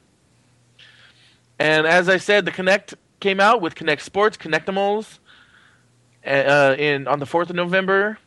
[1.59, 5.19] And as I said, the Kinect came out with Kinect Sports, Kinectimals,
[6.25, 8.19] uh, in on the fourth of November.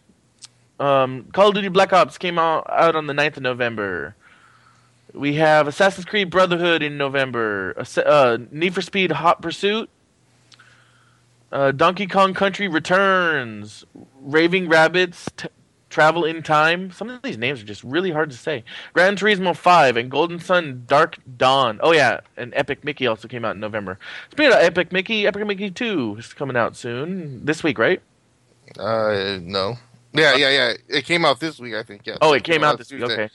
[0.82, 4.16] Um, Call of Duty Black Ops came out out on the 9th of November.
[5.14, 7.76] We have Assassin's Creed Brotherhood in November.
[7.78, 9.90] Uh, Need for Speed Hot Pursuit.
[11.52, 13.86] Uh, Donkey Kong Country Returns.
[14.22, 15.28] Raving Rabbids.
[15.36, 15.50] T-
[15.90, 16.90] Travel in Time.
[16.92, 18.64] Some of these names are just really hard to say.
[18.94, 21.80] Gran Turismo 5 and Golden Sun Dark Dawn.
[21.84, 24.00] Oh, yeah, and Epic Mickey also came out in November.
[24.32, 27.46] Speaking of Epic Mickey, Epic Mickey 2 is coming out soon.
[27.46, 28.02] This week, right?
[28.80, 29.76] Uh, no.
[30.14, 30.74] Yeah, yeah, yeah.
[30.88, 32.06] It came out this week, I think.
[32.06, 32.18] Yeah.
[32.22, 33.04] Oh, it came out this week.
[33.04, 33.30] Okay.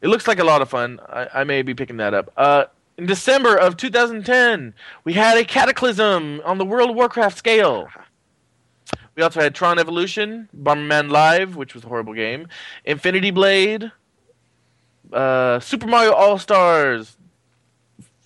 [0.00, 0.98] It looks like a lot of fun.
[1.08, 2.32] I, I may be picking that up.
[2.36, 2.64] Uh,
[3.02, 7.88] in December of 2010, we had a cataclysm on the World of Warcraft scale.
[9.16, 12.46] We also had Tron Evolution, Bomberman Live, which was a horrible game,
[12.84, 13.90] Infinity Blade,
[15.12, 17.16] uh, Super Mario All Stars.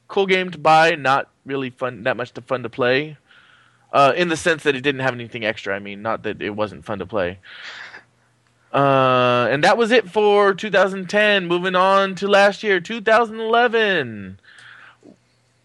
[0.08, 3.16] Cool game to buy, not really fun, that much to fun to play.
[3.94, 5.74] Uh, in the sense that it didn't have anything extra.
[5.74, 7.38] I mean, not that it wasn't fun to play.
[8.74, 11.46] Uh, and that was it for 2010.
[11.46, 14.38] Moving on to last year, 2011.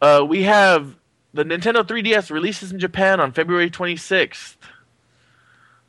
[0.01, 0.95] Uh, we have
[1.33, 4.55] the Nintendo 3DS releases in Japan on February 26th.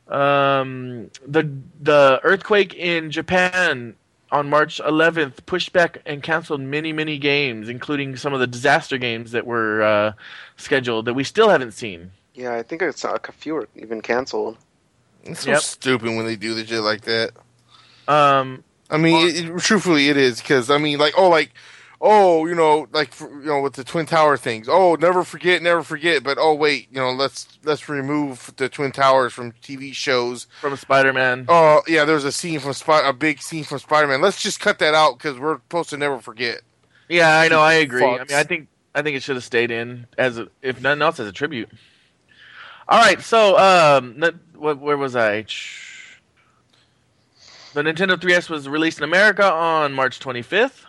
[0.08, 3.94] Um, the the earthquake in Japan
[4.30, 8.98] on March 11th pushed back and canceled many many games, including some of the disaster
[8.98, 10.12] games that were uh,
[10.56, 12.10] scheduled that we still haven't seen.
[12.34, 14.58] Yeah, I think it's a few were even canceled.
[15.24, 15.60] It's so Yep.
[15.60, 17.32] stupid when they do the shit like that.
[18.08, 21.52] Um, I mean, it, it- truthfully, it is because I mean, like, oh, like,
[22.02, 24.68] oh, you know, like for, you know, with the twin tower things.
[24.68, 26.24] Oh, never forget, never forget.
[26.24, 30.46] But oh, wait, you know, let's let's remove the twin towers from TV shows.
[30.60, 31.46] from Spider-Man.
[31.48, 34.20] Oh, yeah, there's a scene from Spy, a big scene from Spider Man.
[34.20, 36.62] Let's just cut that out because we're supposed to never forget.
[37.08, 37.60] Yeah, I know.
[37.60, 38.04] I agree.
[38.04, 41.02] I mean, I think I think it should have stayed in as a, if nothing
[41.02, 41.70] else as a tribute.
[42.88, 44.22] All right, so um,
[44.56, 45.42] what, where was I?
[47.74, 50.84] The Nintendo 3DS was released in America on March 25th.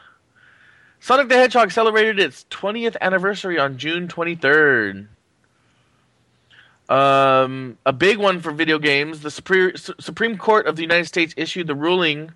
[1.04, 5.08] Sonic the Hedgehog celebrated its 20th anniversary on June 23rd.
[6.88, 9.20] Um, a big one for video games.
[9.20, 12.32] The Supreme, Supreme Court of the United States issued the ruling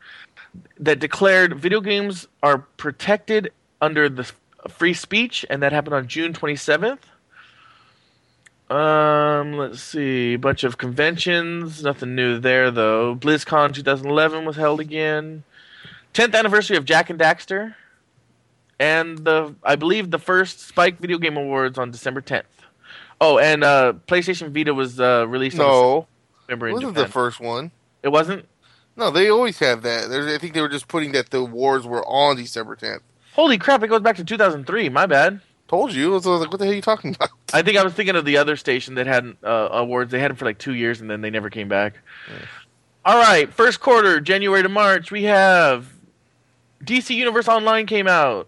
[0.78, 4.30] that declared video games are protected under the
[4.68, 7.00] free speech, and that happened on June 27th.
[8.70, 13.16] Um, let's see, a bunch of conventions, nothing new there though.
[13.16, 15.46] BlizzCon 2011 was held again.
[16.14, 17.76] 10th anniversary of Jak and Daxter,
[18.80, 22.44] and the I believe the first Spike Video Game Awards on December 10th.
[23.20, 26.08] Oh, and uh, PlayStation Vita was uh, released on No,
[26.48, 27.72] December it wasn't the first one.
[28.04, 28.48] it wasn't.
[28.96, 30.10] No, they always have that.
[30.10, 33.02] There's, I think they were just putting that the awards were on December 10th.
[33.34, 33.84] Holy crap!
[33.84, 34.90] It goes back to 2003.
[34.90, 35.42] My bad.
[35.68, 36.12] Told you.
[36.12, 37.30] I was like, what the hell are you talking about?
[37.54, 40.12] I think I was thinking of the other station that had uh, awards.
[40.12, 41.96] They had them for like two years and then they never came back.
[43.04, 45.94] All right, first quarter, January to March, we have
[46.84, 48.48] DC Universe Online came out,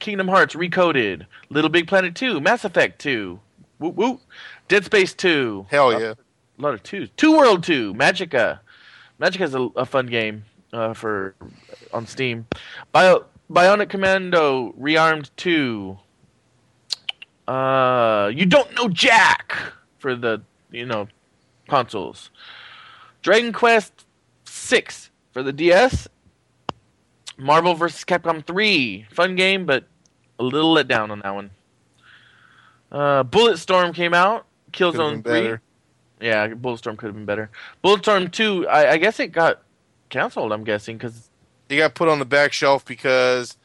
[0.00, 3.38] Kingdom Hearts Recoded, Little Big Planet 2, Mass Effect 2,
[3.78, 4.20] woo woo,
[4.68, 6.14] Dead Space 2, Hell yeah.
[6.58, 8.60] a lot of twos, Two World 2, Magicka.
[9.20, 11.34] Magicka's a, a fun game uh, for
[11.92, 12.46] on Steam.
[12.92, 15.98] Bio, Bionic Commando Rearmed 2.
[17.48, 19.56] Uh, you don't know Jack
[19.98, 21.08] for the you know
[21.68, 22.30] consoles.
[23.22, 24.04] Dragon Quest
[24.44, 26.08] Six for the DS.
[27.36, 28.04] Marvel vs.
[28.04, 29.84] Capcom 3, fun game, but
[30.38, 31.50] a little let down on that one.
[32.90, 34.46] Uh, Bulletstorm came out.
[34.72, 35.22] Killzone 3.
[35.22, 35.62] better.
[36.20, 37.50] Yeah, Bulletstorm could have been better.
[37.84, 39.62] Bulletstorm 2, I, I guess it got
[40.08, 41.30] canceled, I'm guessing, because.
[41.68, 43.56] They got put on the back shelf because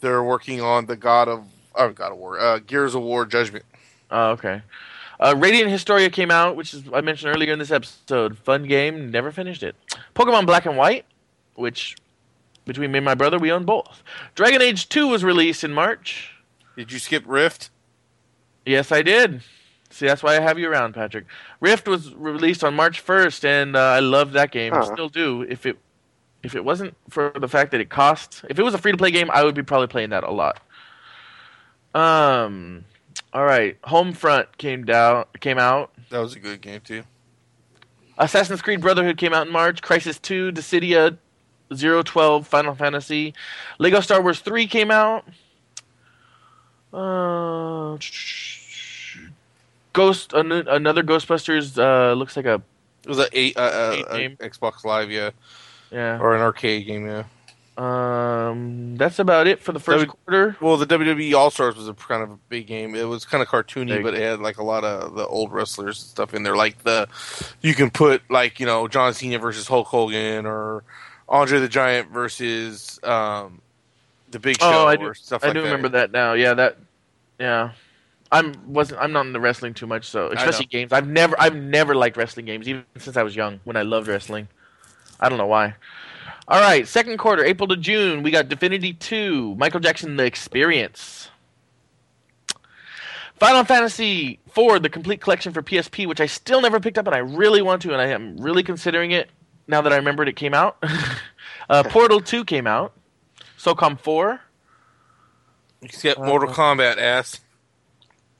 [0.00, 3.64] they're working on the God of oh, God of War, uh, Gears of War Judgment.
[4.10, 4.62] Oh, okay.
[5.20, 8.36] Uh, Radiant Historia came out, which is I mentioned earlier in this episode.
[8.38, 9.76] Fun game, never finished it.
[10.14, 11.04] Pokemon Black and White,
[11.54, 11.96] which
[12.64, 14.02] between me and my brother, we own both.
[14.34, 16.30] Dragon Age 2 was released in March.
[16.76, 17.70] Did you skip Rift?
[18.64, 19.42] Yes, I did.
[19.90, 21.26] See, that's why I have you around, Patrick.
[21.60, 24.72] Rift was released on March 1st, and uh, I love that game.
[24.72, 24.84] I Huh.
[24.94, 25.42] still do.
[25.42, 25.78] If it
[26.42, 28.98] if it wasn't for the fact that it costs, if it was a free to
[28.98, 30.60] play game, I would be probably playing that a lot.
[31.94, 32.84] Um,
[33.32, 35.92] all right, Homefront came down, came out.
[36.10, 37.04] That was a good game too.
[38.18, 39.82] Assassin's Creed Brotherhood came out in March.
[39.82, 41.16] Crysis 2, Dissidia,
[41.76, 43.34] 012, Final Fantasy.
[43.78, 45.24] Lego Star Wars 3 came out.
[46.92, 47.96] Uh,
[49.92, 52.62] Ghost, an- another Ghostbusters, uh, looks like a,
[53.04, 54.36] It was a eight, uh, uh, Eight uh, game.
[54.38, 55.30] Xbox Live, yeah,
[55.90, 56.18] yeah.
[56.18, 57.24] or an arcade game, yeah.
[57.78, 60.56] Um, that's about it for the first W- quarter.
[60.60, 62.94] Well, the WWE All Stars was a kind of a big game.
[62.94, 65.98] It was kind of cartoony, but it had like a lot of the old wrestlers
[66.02, 66.54] and stuff in there.
[66.54, 67.08] Like the,
[67.62, 70.84] you can put like you know John Cena versus Hulk Hogan or
[71.32, 73.60] Andre the Giant versus um,
[74.30, 75.66] the Big Show Oh, I do, stuff I like do that.
[75.66, 76.34] remember that now.
[76.34, 76.76] Yeah, that,
[77.40, 77.72] yeah.
[78.30, 80.92] I'm wasn't I'm not into wrestling too much, so especially games.
[80.92, 84.08] I've never I've never liked wrestling games, even since I was young when I loved
[84.08, 84.48] wrestling.
[85.20, 85.74] I don't know why.
[86.48, 91.30] All right, second quarter, April to June, we got Divinity 2, Michael Jackson The Experience.
[93.38, 97.14] Final Fantasy IV, the complete collection for PSP, which I still never picked up and
[97.14, 99.30] I really want to, and I am really considering it
[99.72, 100.76] now that I remembered it came out.
[101.70, 102.92] uh, Portal 2 came out.
[103.58, 104.40] SOCOM 4.
[105.80, 107.40] You skipped Mortal Kombat ass.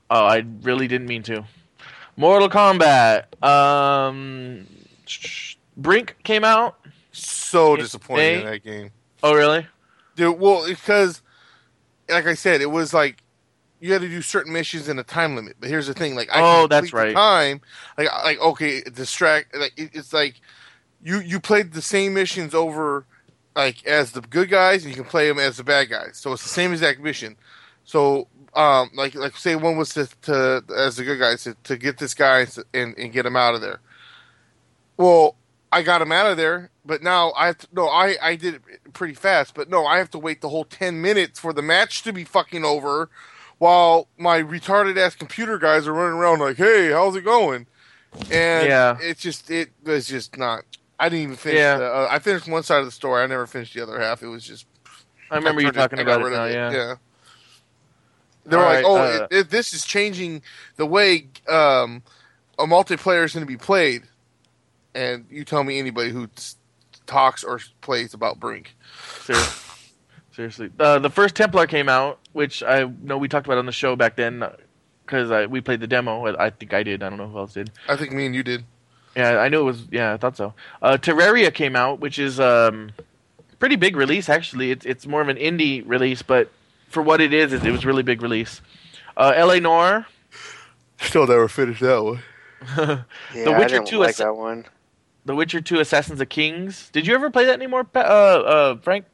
[0.09, 1.45] Oh, I really didn't mean to.
[2.17, 3.43] Mortal Kombat.
[3.43, 4.67] Um,
[5.77, 6.79] Brink came out.
[7.11, 8.91] So It- disappointed in that game.
[9.25, 9.67] Oh, really?
[10.15, 11.23] Dude, well, because,
[12.09, 13.23] like I said, it was like
[13.81, 15.57] you had to do certain missions in a time limit.
[15.59, 17.15] But here's the thing: like, I Oh, that's right.
[17.15, 17.61] Time,
[17.97, 19.57] like, like okay, distract.
[19.57, 20.41] Like, it, it's like
[21.03, 23.07] you you played the same missions over,
[23.57, 26.13] like as the good guys, and you can play them as the bad guys.
[26.19, 27.37] So it's the same exact mission.
[27.85, 31.77] So, um, like like say one was to, to as the good guys to, to
[31.77, 33.81] get this guy and and get him out of there.
[34.97, 35.37] Well,
[35.73, 38.55] I got him out of there, but now I have to, no, I I did
[38.55, 41.63] it pretty fast, but no, I have to wait the whole ten minutes for the
[41.63, 43.11] match to be fucking over,
[43.59, 47.67] while my retarded ass computer guys are running around like, "Hey, how's it going?"
[48.31, 48.99] And Yeah.
[49.01, 50.65] it's just it was just not.
[51.03, 51.59] I didn't even finish.
[51.59, 51.79] Yeah.
[51.79, 53.23] The, uh, I finished one side of the story.
[53.23, 54.23] I never finished the other half.
[54.23, 54.67] It was just.
[55.31, 56.45] I remember you turned it- talking about it now.
[56.45, 56.71] of Yeah.
[56.71, 56.95] yeah.
[58.47, 60.43] They were like, "Oh, uh, it, it, this is changing
[60.77, 62.03] the way um,
[62.59, 64.03] a multiplayer is going to be played."
[64.95, 66.57] And you tell me anybody who s-
[67.07, 68.77] talks or plays about Brink.
[69.23, 69.69] Seriously.
[70.33, 70.71] Seriously.
[70.79, 73.97] Uh, the first Templar came out, which I know we talked about on the show
[73.97, 74.45] back then
[75.07, 76.25] because we played the demo.
[76.37, 77.03] I think I did.
[77.03, 77.71] I don't know who else did.
[77.89, 78.65] I think me and you did.
[79.17, 79.85] Yeah, I knew it was.
[79.91, 80.55] Yeah, I thought so.
[80.81, 82.93] Uh, Terraria came out, which is um,
[83.59, 84.71] pretty big release actually.
[84.71, 86.51] It's it's more of an indie release, but
[86.89, 88.61] for what it is, it, it was really big release.
[89.17, 89.61] Uh, L.A.
[89.61, 90.07] Noire.
[91.01, 92.23] Still never finished that one.
[93.35, 94.65] Yeah, The I Witcher didn't 2 like is- that one.
[95.25, 96.89] The Witcher 2 Assassins of Kings.
[96.91, 99.05] Did you ever play that anymore, uh, uh, Frank?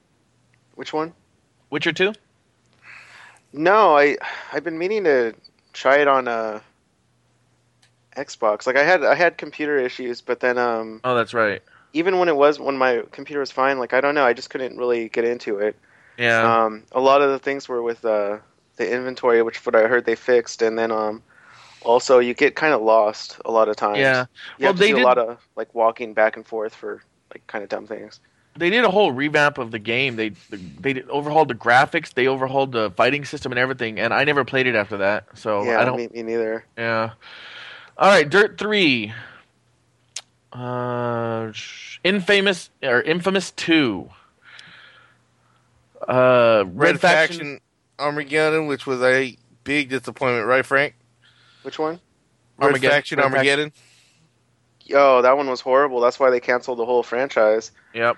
[0.74, 1.12] Which one?
[1.70, 2.12] Witcher 2?
[3.52, 4.16] No, I
[4.52, 5.34] I've been meaning to
[5.72, 6.60] try it on uh,
[8.18, 8.66] Xbox.
[8.66, 11.62] Like I had I had computer issues, but then um, Oh, that's right.
[11.92, 14.50] even when it was when my computer was fine, like I don't know, I just
[14.50, 15.76] couldn't really get into it.
[16.18, 16.64] Yeah.
[16.64, 18.38] Um, a lot of the things were with uh,
[18.76, 21.22] the inventory, which what I heard they fixed, and then um,
[21.82, 23.98] also you get kind of lost a lot of times.
[23.98, 24.26] yeah.
[24.58, 26.74] you Well, have to they do did- a lot of like walking back and forth
[26.74, 28.20] for like kind of dumb things.
[28.56, 30.16] They did a whole revamp of the game.
[30.16, 30.30] They
[30.80, 32.12] they did- overhauled the graphics.
[32.14, 34.00] They overhauled the fighting system and everything.
[34.00, 35.26] And I never played it after that.
[35.38, 35.96] So yeah, I don't.
[35.96, 36.64] me, me neither.
[36.76, 37.10] Yeah.
[37.98, 39.12] All right, Dirt Three.
[40.52, 41.52] Uh,
[42.04, 44.08] infamous or infamous two.
[46.08, 47.36] Uh, Red, Red, Faction.
[47.38, 47.60] Faction
[47.98, 50.94] Armageddon, which was a big disappointment, right, Frank?
[51.62, 52.00] Which one?
[52.56, 53.34] Red Armageddon- Faction Red Faction.
[53.36, 53.72] Armageddon.
[54.84, 56.00] Yo, that one was horrible.
[56.00, 57.72] That's why they canceled the whole franchise.
[57.94, 58.16] Yep.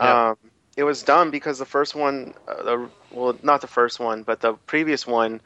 [0.00, 0.28] Yeah.
[0.30, 0.36] Um,
[0.76, 4.40] it was dumb because the first one, uh, the, well, not the first one, but
[4.40, 5.40] the previous one,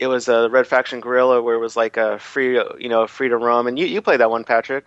[0.00, 3.30] it was a Red Faction Guerrilla where it was like a free, you know, free
[3.30, 3.68] to roam.
[3.68, 4.86] And you, you played that one, Patrick.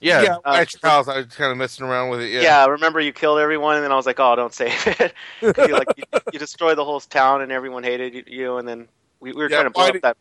[0.00, 0.22] Yeah.
[0.22, 2.30] Yeah, uh, at your house, I was kind of messing around with it.
[2.40, 2.66] Yeah, Yeah.
[2.66, 5.14] remember you killed everyone, and then I was like, oh, don't save it.
[5.56, 8.88] you, like, you, you destroyed the whole town, and everyone hated you, you and then
[9.20, 10.16] we, we were Yeah, trying to blow up that.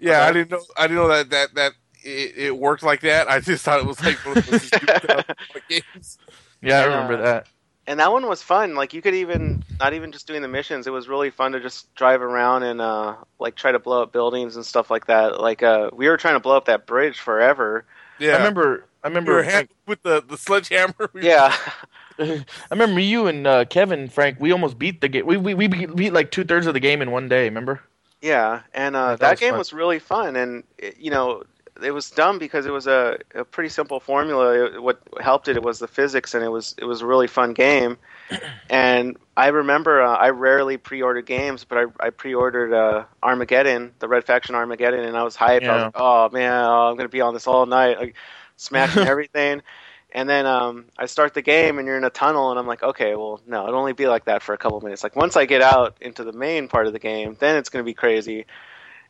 [0.00, 0.26] Yeah, Okay.
[0.26, 0.66] I didn't know.
[0.76, 1.72] I didn't know that that that
[2.04, 3.28] it, it worked like that.
[3.30, 5.24] I just thought it was like one of those stupid
[5.68, 6.18] games.
[6.62, 6.86] Yeah, I Yeah.
[6.86, 7.48] remember that.
[7.86, 8.74] And that one was fun.
[8.74, 10.86] Like you could even not even just doing the missions.
[10.86, 14.12] It was really fun to just drive around and uh, like try to blow up
[14.12, 15.40] buildings and stuff like that.
[15.40, 17.84] Like uh, we were trying to blow up that bridge forever.
[18.18, 18.84] Yeah, I remember.
[19.02, 19.32] I remember.
[19.34, 21.10] were Frank, ha- with the the sledgehammer.
[21.14, 21.54] Yeah,
[22.18, 24.38] I remember you and uh, Kevin, Frank.
[24.40, 25.26] We almost beat the game.
[25.26, 27.44] We we we beat, beat like two thirds of the game in one day.
[27.44, 27.80] Remember?
[28.22, 29.58] yeah, and uh, Yeah, that that, was game fun.
[29.58, 30.36] was really fun.
[30.36, 30.64] And
[30.98, 31.42] you know,
[31.82, 34.66] it was dumb because it was a, a pretty simple formula.
[34.66, 37.26] It, what helped it, it was the physics, and it was it was a really
[37.26, 37.98] fun game.
[38.70, 44.08] And I remember uh, I rarely pre-ordered games, but I, I pre-ordered uh, Armageddon, the
[44.08, 45.68] Red Faction Armageddon, and I was hyped.
[45.68, 48.14] I was like, oh man, oh, I'm gonna be on this all night, like
[48.56, 49.62] smashing everything.
[50.12, 52.82] And then um, I start the game, and you're in a tunnel, and I'm like,
[52.82, 55.02] okay, well, no, it'll only be like that for a couple minutes.
[55.02, 57.84] Like once I get out into the main part of the game, then it's gonna
[57.84, 58.46] be crazy.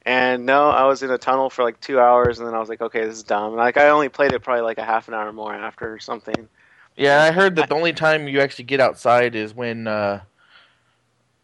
[0.06, 2.68] And no, I was in a tunnel for like two hours, and then I was
[2.68, 3.46] like, okay, this is dumb.
[3.52, 5.98] And like I only played it probably like a half an hour more after or
[5.98, 6.48] something.
[6.96, 10.20] Yeah, I heard that the only time you actually get outside is when uh,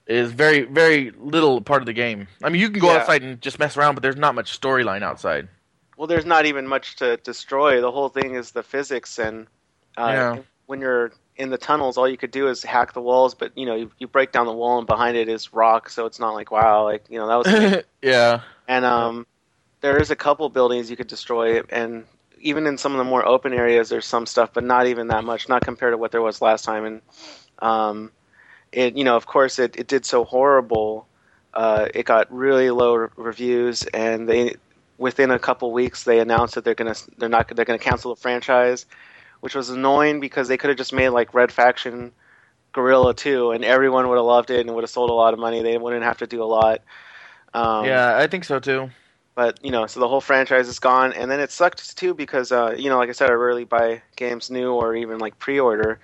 [0.06, 2.28] is very very little part of the game.
[2.42, 2.98] I mean, you can go Yeah.
[2.98, 5.48] outside and just mess around, but there's not much storyline outside.
[5.96, 7.80] Well, there's not even much to destroy.
[7.80, 9.46] The whole thing is the physics, and
[9.96, 10.36] uh, Yeah.
[10.66, 13.34] when you're in the tunnels, all you could do is hack the walls.
[13.34, 16.06] But you know, you, you break down the wall, and behind it is rock, so
[16.06, 17.84] it's not like wow, like you know that was.
[18.02, 19.26] yeah, and um,
[19.80, 22.04] there is a couple buildings you could destroy, and
[22.40, 25.24] even in some of the more open areas, there's some stuff, but not even that
[25.24, 26.84] much, not compared to what there was last time.
[26.84, 27.02] And
[27.58, 28.12] um,
[28.72, 31.08] it, you know, of course, it, it did so horrible.
[31.52, 34.56] Uh, it got really low re- reviews, and they
[34.98, 38.20] within a couple weeks they announced that they're gonna they're not they're gonna cancel the
[38.20, 38.84] franchise,
[39.40, 42.12] which was annoying because they could have just made like Red Faction,
[42.72, 45.40] Guerrilla 2, and everyone would have loved it and would have sold a lot of
[45.40, 45.62] money.
[45.62, 46.82] They wouldn't have to do a lot.
[47.52, 48.90] Um, yeah, I think so too.
[49.34, 52.52] but you know, so the whole franchise is gone, and then it sucked too because
[52.52, 55.98] uh, you know, like I said, I rarely buy games new or even like pre-order,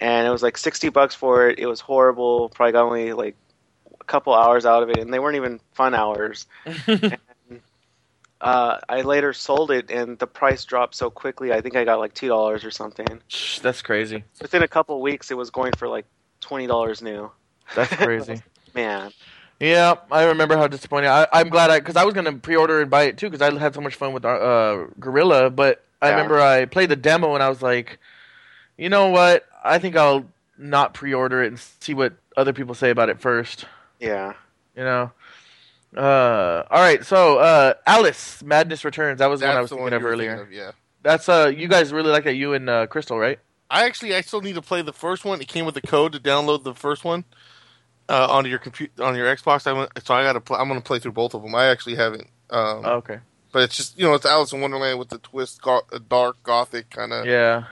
[0.00, 1.58] and it was like sixty bucks for it.
[1.58, 2.48] It was horrible.
[2.48, 3.36] Probably got only like
[4.00, 6.46] a couple hours out of it, and they weren't even fun hours.
[8.40, 11.52] Uh, I later sold it, and the price dropped so quickly.
[11.52, 13.20] I think I got like two dollars or something.
[13.62, 14.24] That's crazy.
[14.40, 16.06] Within a couple weeks, it was going for like
[16.40, 17.30] twenty dollars new.
[17.74, 18.40] That's crazy.
[18.74, 19.10] Man,
[19.60, 21.10] yeah, I remember how disappointing.
[21.10, 23.58] I, I'm glad I because I was gonna pre-order and buy it too because I
[23.58, 25.50] had so much fun with uh, Guerrilla.
[25.50, 26.14] But I Yeah.
[26.16, 27.98] remember I played the demo and I was like,
[28.76, 29.46] you know what?
[29.64, 33.64] I think I'll not pre-order it and see what other people say about it first.
[33.98, 34.34] yeah.
[34.76, 35.10] You know.
[35.96, 37.04] Uh, all right.
[37.04, 39.18] So, uh, Alice Madness Returns.
[39.18, 40.36] That was the one I was thinking of earlier.
[40.36, 40.70] thinking of, yeah.
[41.02, 42.34] That's uh, you guys really like that.
[42.34, 43.38] You and uh, Crystal, right?
[43.70, 45.40] I actually I still need to play the first one.
[45.40, 47.24] It came with the code to download the first one.
[48.08, 49.66] uh, onto your computer on your Xbox.
[49.66, 50.40] I went, so I got to.
[50.40, 51.54] Pl- I'm going to play through both of them.
[51.54, 52.26] I actually haven't.
[52.50, 53.18] Um, Oh, okay.
[53.52, 56.42] But it's just you know it's Alice in Wonderland with the twist, go- a dark
[56.42, 57.24] gothic kind of.
[57.26, 57.64] Yeah.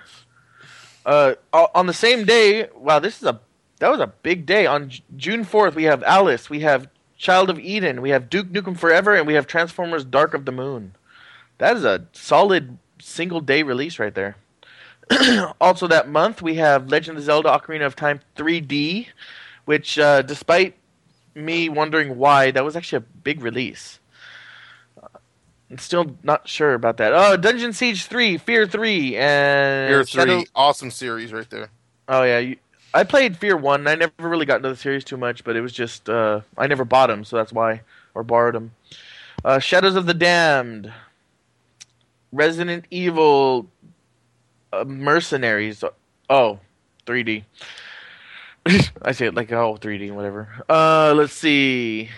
[1.05, 3.41] Uh, on the same day, wow, this is a
[3.79, 4.67] that was a big day.
[4.67, 8.49] On J- June fourth, we have Alice, we have Child of Eden, we have Duke
[8.49, 10.95] Nukem Forever, and we have Transformers: Dark of the Moon.
[11.59, 14.37] That is a solid single day release right there.
[15.61, 19.07] also, that month we have Legend of Zelda: Ocarina of Time 3D,
[19.65, 20.77] which, uh, despite
[21.35, 23.99] me wondering why, that was actually a big release.
[25.71, 27.13] I'm still not sure about that.
[27.13, 31.71] Oh, Dungeon Siege 3, Fear 3, and Fear three, Shadow- awesome series right there.
[32.09, 32.57] Oh yeah, you,
[32.97, 33.87] I played Fear One.
[33.87, 36.67] I never really got into the series too much, but it was just uh, I
[36.67, 37.83] never bought them, so that's why,
[38.15, 38.73] or borrowed them.
[39.45, 40.91] Uh, Shadows of the Damned,
[42.33, 43.69] Resident Evil,
[44.73, 45.85] uh, Mercenaries.
[46.31, 46.61] Oh,
[47.07, 47.45] 3D.
[49.03, 50.65] I say it like oh 3D, whatever.
[50.67, 52.09] Uh, let's see,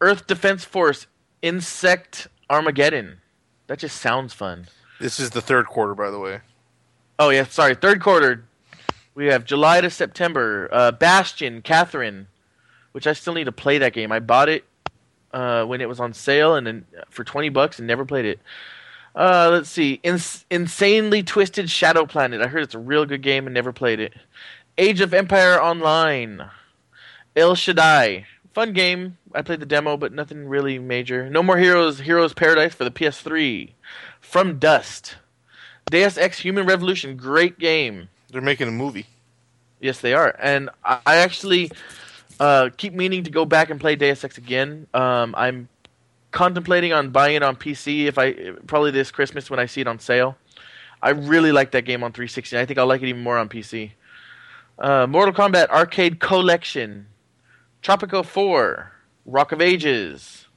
[0.00, 1.06] Earth Defense Force,
[1.40, 3.18] Insect Armageddon.
[3.68, 4.66] That just sounds fun.
[4.98, 6.40] This is the third quarter, by the way.
[7.20, 7.76] Oh yeah, sorry.
[7.76, 8.44] Third quarter,
[9.14, 10.68] we have July to September.
[10.72, 12.28] Uh, Bastion, Catherine,
[12.92, 14.12] which I still need to play that game.
[14.12, 14.64] I bought it
[15.32, 18.40] uh, when it was on sale and then for twenty bucks and never played it.
[19.14, 22.42] Uh, let's see, Ins- insanely twisted Shadow Planet.
[22.42, 24.12] I heard it's a real good game and never played it.
[24.76, 26.50] Age of Empire Online,
[27.36, 29.16] El Shaddai, fun game.
[29.32, 31.30] I played the demo, but nothing really major.
[31.30, 33.72] No More Heroes, Heroes Paradise for the PS3.
[34.20, 35.16] From Dust.
[35.90, 38.08] Deus Ex Human Revolution, great game.
[38.34, 39.06] They're making a movie.
[39.80, 40.34] Yes, they are.
[40.42, 41.70] And I actually
[42.40, 44.88] uh, keep meaning to go back and play Deus Ex again.
[44.92, 45.68] Um, I'm
[46.32, 48.32] contemplating on buying it on PC if I
[48.66, 50.36] probably this Christmas when I see it on sale.
[51.00, 52.58] I really like that game on 360.
[52.58, 53.92] I think I'll like it even more on PC.
[54.80, 57.06] Uh, Mortal Kombat Arcade Collection,
[57.84, 58.90] Tropico 4,
[59.26, 60.48] Rock of Ages,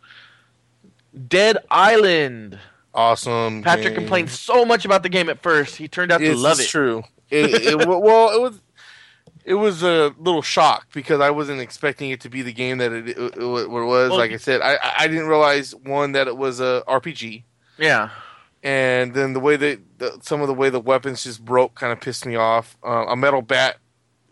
[1.27, 2.57] Dead Island.
[2.93, 3.61] Awesome.
[3.61, 3.95] Patrick game.
[3.95, 5.75] complained so much about the game at first.
[5.75, 6.71] He turned out to It's, love it's it.
[6.71, 7.03] true.
[7.29, 8.61] It, it, well, it was.
[9.45, 12.91] It was a little shock because I wasn't expecting it to be the game that
[12.91, 13.65] it, it, it was.
[13.67, 17.43] Well- like I said, I I- didn't realize one that it was a RPG,
[17.77, 18.09] Yeah.
[18.61, 21.93] and then the way that the, some of the way the weapons just broke kind
[21.93, 22.75] of pissed me off.
[22.85, 23.77] Uh, a metal bat,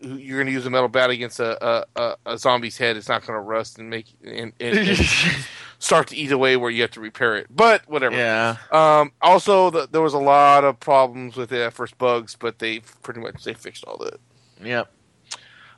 [0.00, 2.98] you're going to use a metal bat against a a, a, a zombie's head.
[2.98, 4.98] It's not going to rust and make and, and, and
[5.78, 7.46] start to eat away where you have to repair it.
[7.50, 8.16] But whatever.
[8.16, 8.56] yeah.
[8.70, 12.58] Um, also, the, there was a lot of problems with it at first, bugs, but
[12.58, 14.20] they pretty much they fixed all that.
[14.62, 14.90] Yep.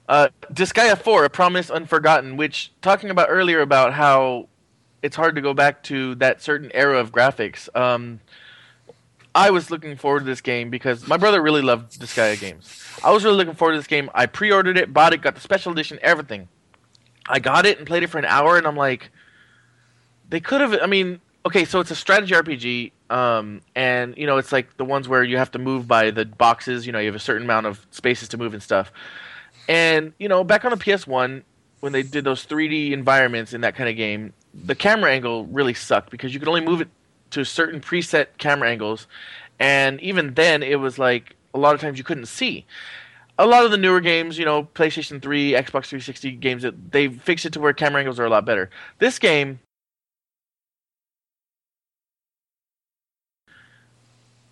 [0.08, 4.48] Uh, Disgaea 4, A Promise Unforgotten, which, talking about earlier about how
[5.02, 8.20] it's hard to go back to that certain era of graphics, um,
[9.34, 12.82] I was looking forward to this game because my brother really loved Disgaea games.
[13.04, 14.10] I was really looking forward to this game.
[14.14, 16.48] I pre ordered it, bought it, got the special edition, everything.
[17.28, 19.10] I got it and played it for an hour, and I'm like,
[20.28, 20.78] they could have.
[20.80, 24.84] I mean, okay, so it's a strategy RPG, um, and you know, it's like the
[24.84, 26.86] ones where you have to move by the boxes.
[26.86, 28.92] You know, you have a certain amount of spaces to move and stuff.
[29.68, 31.42] And you know, back on the PS1,
[31.80, 35.74] when they did those 3D environments in that kind of game, the camera angle really
[35.74, 36.88] sucked because you could only move it
[37.30, 39.06] to certain preset camera angles,
[39.59, 42.66] and even then, it was like a lot of times you couldn't see.
[43.40, 47.46] A lot of the newer games, you know, PlayStation 3, Xbox 360 games, they fixed
[47.46, 48.68] it to where camera angles are a lot better.
[48.98, 49.60] This game,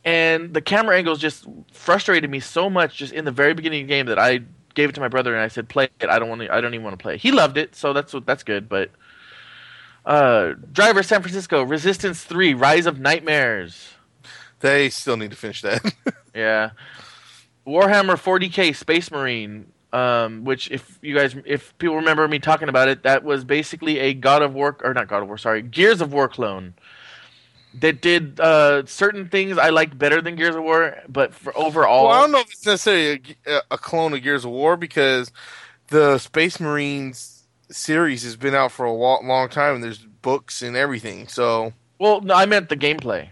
[0.06, 3.88] and the camera angles just frustrated me so much just in the very beginning of
[3.88, 4.40] the game that I
[4.74, 6.08] gave it to my brother and I said, "Play it.
[6.08, 6.54] I don't want to.
[6.54, 7.20] I don't even want to play." it.
[7.20, 8.68] He loved it, so that's that's good.
[8.68, 8.90] But
[10.06, 13.94] uh, Driver San Francisco Resistance Three Rise of Nightmares.
[14.60, 15.84] They still need to finish that.
[16.34, 16.72] Yeah.
[17.66, 22.88] Warhammer 40k Space Marine, um, which if you guys, if people remember me talking about
[22.88, 26.02] it, that was basically a God of War or not God of War, sorry, Gears
[26.02, 26.74] of War clone.
[27.80, 32.04] That did uh, certain things I liked better than Gears of War, but for overall,
[32.08, 35.30] well, I don't know if it's necessarily a, a clone of Gears of War because
[35.88, 40.62] the Space Marines series has been out for a wa- long time and there's books
[40.62, 41.28] and everything.
[41.28, 43.28] So, well, no, I meant the gameplay.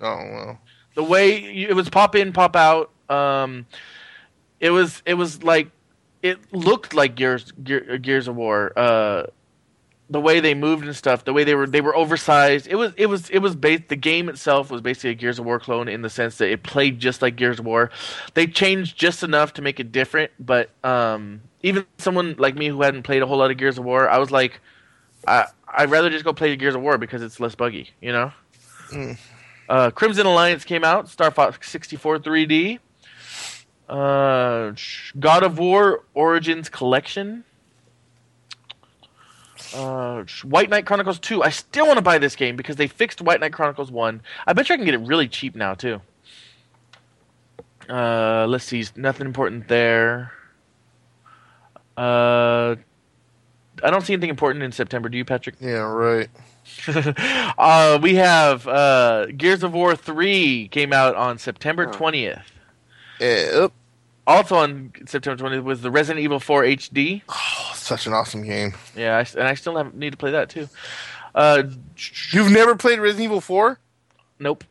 [0.00, 0.58] oh well.
[0.94, 3.66] the way you- it was pop in pop out um
[4.60, 5.68] it was it was like
[6.22, 9.24] it looked like gears gears of war uh
[10.08, 12.92] the way they moved and stuff the way they were they were oversized it was
[12.96, 15.88] it was it was based the game itself was basically a gears of war clone
[15.88, 17.90] in the sense that it played just like gears of war
[18.34, 22.82] they changed just enough to make it different but um even someone like me who
[22.82, 24.60] hadn't played a whole lot of gears of war i was like
[25.26, 25.44] i
[25.78, 28.32] i'd rather just go play gears of war because it's less buggy you know
[28.92, 29.18] Mm.
[29.68, 32.78] uh, Crimson Alliance came out, Star Fox 64 3D.
[33.88, 34.72] Uh,
[35.18, 37.44] God of War Origins Collection.
[39.74, 41.42] Uh, White Knight Chronicles 2.
[41.42, 44.20] I still want to buy this game because they fixed White Knight Chronicles 1.
[44.46, 46.00] I bet you I can get it really cheap now, too.
[47.88, 48.84] Uh, let's see.
[48.96, 50.32] Nothing important there.
[51.96, 52.76] Uh,
[53.82, 55.08] I don't see anything important in September.
[55.08, 55.56] Do you, Patrick?
[55.60, 56.28] Yeah, right.
[57.58, 62.42] uh, we have uh, Gears of War 3 came out on September 20th.
[63.20, 63.72] Yep.
[64.26, 67.22] Also on September 20th was the Resident Evil 4 HD.
[67.28, 68.74] Oh, such an awesome game.
[68.96, 70.68] Yeah, I, and I still have, need to play that too.
[71.34, 71.64] Uh,
[72.30, 73.78] You've never played Resident Evil 4?
[74.38, 74.64] nope.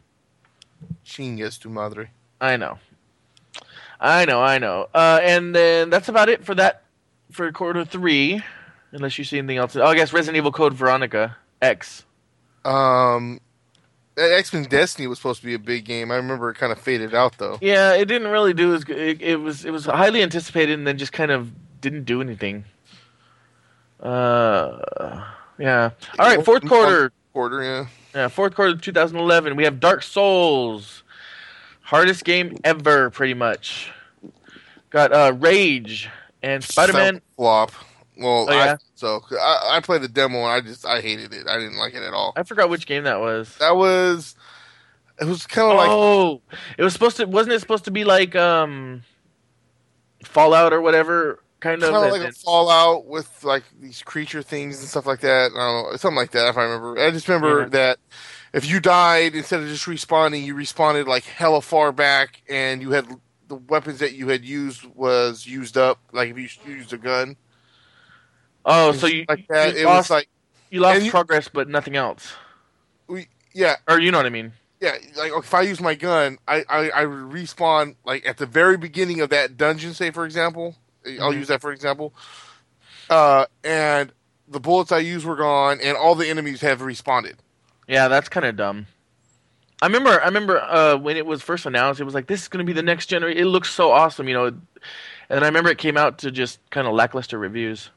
[1.06, 2.10] Chingas tu madre.
[2.42, 2.78] I know.
[4.00, 4.88] I know, I know.
[4.94, 6.84] Uh, and then that's about it for that
[7.32, 8.44] for quarter three.
[8.92, 9.76] Unless you see anything else.
[9.76, 12.06] Oh, I guess Resident Evil Code Veronica X.
[12.64, 13.40] Um,
[14.18, 16.12] X Men Destiny was supposed to be a big game.
[16.12, 17.58] I remember it kind of faded out though.
[17.62, 18.98] Yeah, it didn't really do as good.
[18.98, 21.52] It, it was it was highly anticipated and then just kind of
[21.82, 22.66] didn't do anything.
[23.99, 25.23] Uh,
[25.57, 25.91] yeah.
[26.19, 27.11] All right, fourth quarter.
[27.34, 27.85] Quarter, yeah.
[28.13, 29.55] Yeah, fourth quarter of 2011.
[29.55, 31.03] We have Dark Souls,
[31.81, 33.91] hardest game ever, pretty much.
[34.89, 36.09] Got uh, Rage
[36.41, 37.22] and Spider Man.
[37.35, 37.72] flop.
[38.17, 38.73] Well, Oh, yeah?
[38.73, 41.47] I, so I, I played the demo and I just I hated it.
[41.47, 42.31] I didn't like it at all.
[42.38, 43.53] I forgot which game that was.
[43.57, 44.35] That was
[45.19, 46.41] it was kind of like oh,
[46.77, 47.26] it was supposed to.
[47.26, 49.03] Wasn't it supposed to be like um,
[50.23, 51.92] Fallout or whatever kind of?
[51.92, 55.52] kind of like a Fallout with like these creature things and stuff like that.
[55.52, 56.48] I don't know, something like that.
[56.50, 57.70] If I remember, I just remember Yeah.
[57.70, 58.00] that
[58.54, 62.92] if you died instead of just respawning, you respawned like hella far back, and you
[62.92, 63.08] had
[63.48, 66.00] the weapons that you had used was used up.
[66.12, 67.36] Like if you used a gun,
[68.66, 69.74] oh, so you like that.
[69.76, 70.30] you it lost was like
[70.72, 72.34] you lost you- progress, but nothing else.
[73.08, 74.54] we yeah Or you know what I mean?
[74.82, 78.78] yeah like if I use my gun, I I, I respawn like at the very
[78.78, 79.94] beginning of that dungeon.
[79.94, 80.76] Say for example,
[81.06, 81.36] I'll Mhm.
[81.36, 82.14] use that for example.
[83.10, 84.11] Uh, and
[84.48, 87.38] the bullets I used were gone, and all the enemies have responded.
[87.88, 88.88] Yeah, that's kind of dumb.
[89.82, 92.48] I remember, I remember uh, when it was first announced, it was like this is
[92.48, 93.40] going to be the next generation.
[93.40, 94.45] It looks so awesome, you know.
[95.30, 97.90] And I remember it came out to just kind of lackluster reviews.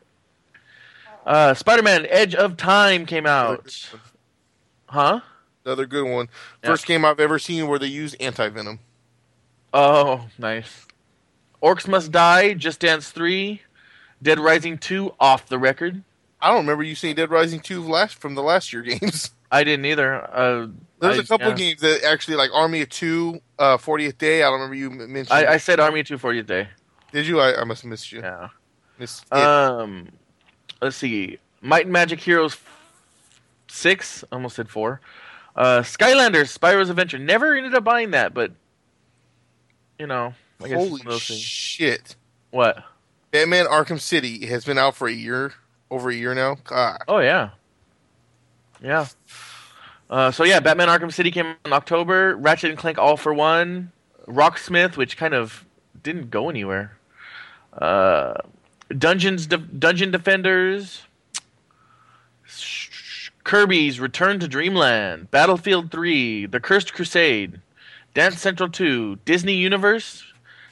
[1.25, 3.91] Uh, Spider-Man: Edge of Time came out,
[4.87, 5.21] huh?
[5.65, 6.29] Another good one.
[6.63, 6.71] Yeah.
[6.71, 8.81] First game I've ever seen where they use anti venom.
[9.73, 10.87] Oh, nice.
[11.63, 13.61] Orcs Must Die, Just Dance 3,
[14.23, 16.03] Dead Rising 2 off the record.
[16.41, 19.33] I don't remember you saying Dead Rising two last from the last year games.
[19.51, 20.15] I didn't either.
[20.15, 20.69] Uh,
[21.01, 21.55] There's I- a couple yeah.
[21.55, 24.43] games that actually like Army of Two, uh, 40th Day.
[24.43, 25.33] I don't remember you mentioned.
[25.33, 26.69] I, I said Army of Two, 40th Day.
[27.13, 27.41] Did you?
[27.41, 28.21] I, I must have missed you.
[28.21, 28.49] Yeah.
[28.99, 29.33] Missed.
[29.33, 30.09] Um,
[30.81, 31.39] let's see.
[31.61, 34.23] Might and Magic Heroes f- six.
[34.31, 35.01] Almost said four.
[35.57, 37.19] Uh, Skylanders: Spyro's Adventure.
[37.19, 38.53] Never ended up buying that, but
[39.99, 42.17] you know, I guess Holy shit!
[42.51, 42.85] What?
[43.31, 45.53] Batman Arkham City has been out for a year,
[45.91, 46.57] over a year now.
[46.65, 47.51] God, Oh yeah,
[48.83, 49.07] yeah.
[50.11, 52.37] Uh, so yeah, Batman: Arkham City came in October.
[52.37, 53.93] Ratchet and Clank All for One.
[54.27, 55.65] Rocksmith, which kind of
[56.03, 56.99] didn't go anywhere.
[57.73, 58.35] Uh,
[58.97, 61.03] Dungeons, De- Dungeon Defenders.
[63.45, 67.61] Kirby's Return to Dreamland, Battlefield 3, The Cursed Crusade,
[68.13, 70.28] Dance Central 2, Disney Universe.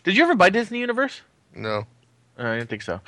[0.06, 1.20] Did you ever buy Disney Universe?
[1.54, 1.86] no.
[2.38, 3.00] Uh, I didn't think so.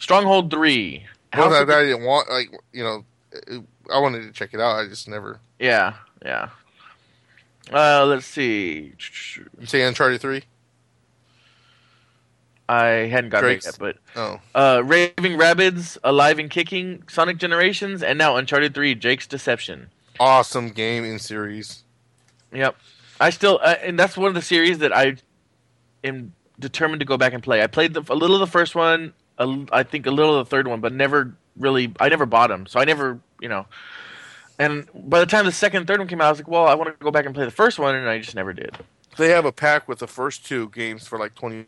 [0.00, 1.04] Stronghold 3.
[1.36, 3.62] Well, of the- I didn't want like you know, it-
[3.92, 4.76] I wanted to check it out.
[4.76, 5.38] I just never.
[5.60, 5.94] Yeah,
[6.24, 6.48] yeah.
[7.72, 8.92] Uh, let's see.
[9.60, 10.42] You say Uncharted three?
[12.68, 18.02] I hadn't got it yet, but Oh, uh, Raving Rabbids, Alive and Kicking, Sonic Generations,
[18.02, 19.90] and now Uncharted 3, Drake's Deception.
[20.18, 21.84] awesome game in series.
[22.52, 22.76] Yep.
[23.20, 25.16] I still, uh, and that's one of the series that I
[26.04, 27.62] am determined to go back and play.
[27.62, 30.46] I played the, a little of the first one, a I think a little of
[30.46, 31.92] the third one, but never really.
[32.00, 33.66] I never bought them, so I never, you know.
[34.58, 36.66] And by the time the second, and third one came out, I was like, well,
[36.66, 38.76] I want to go back and play the first one, and I just never did.
[39.16, 41.66] They have a pack with the first two games for like twenty.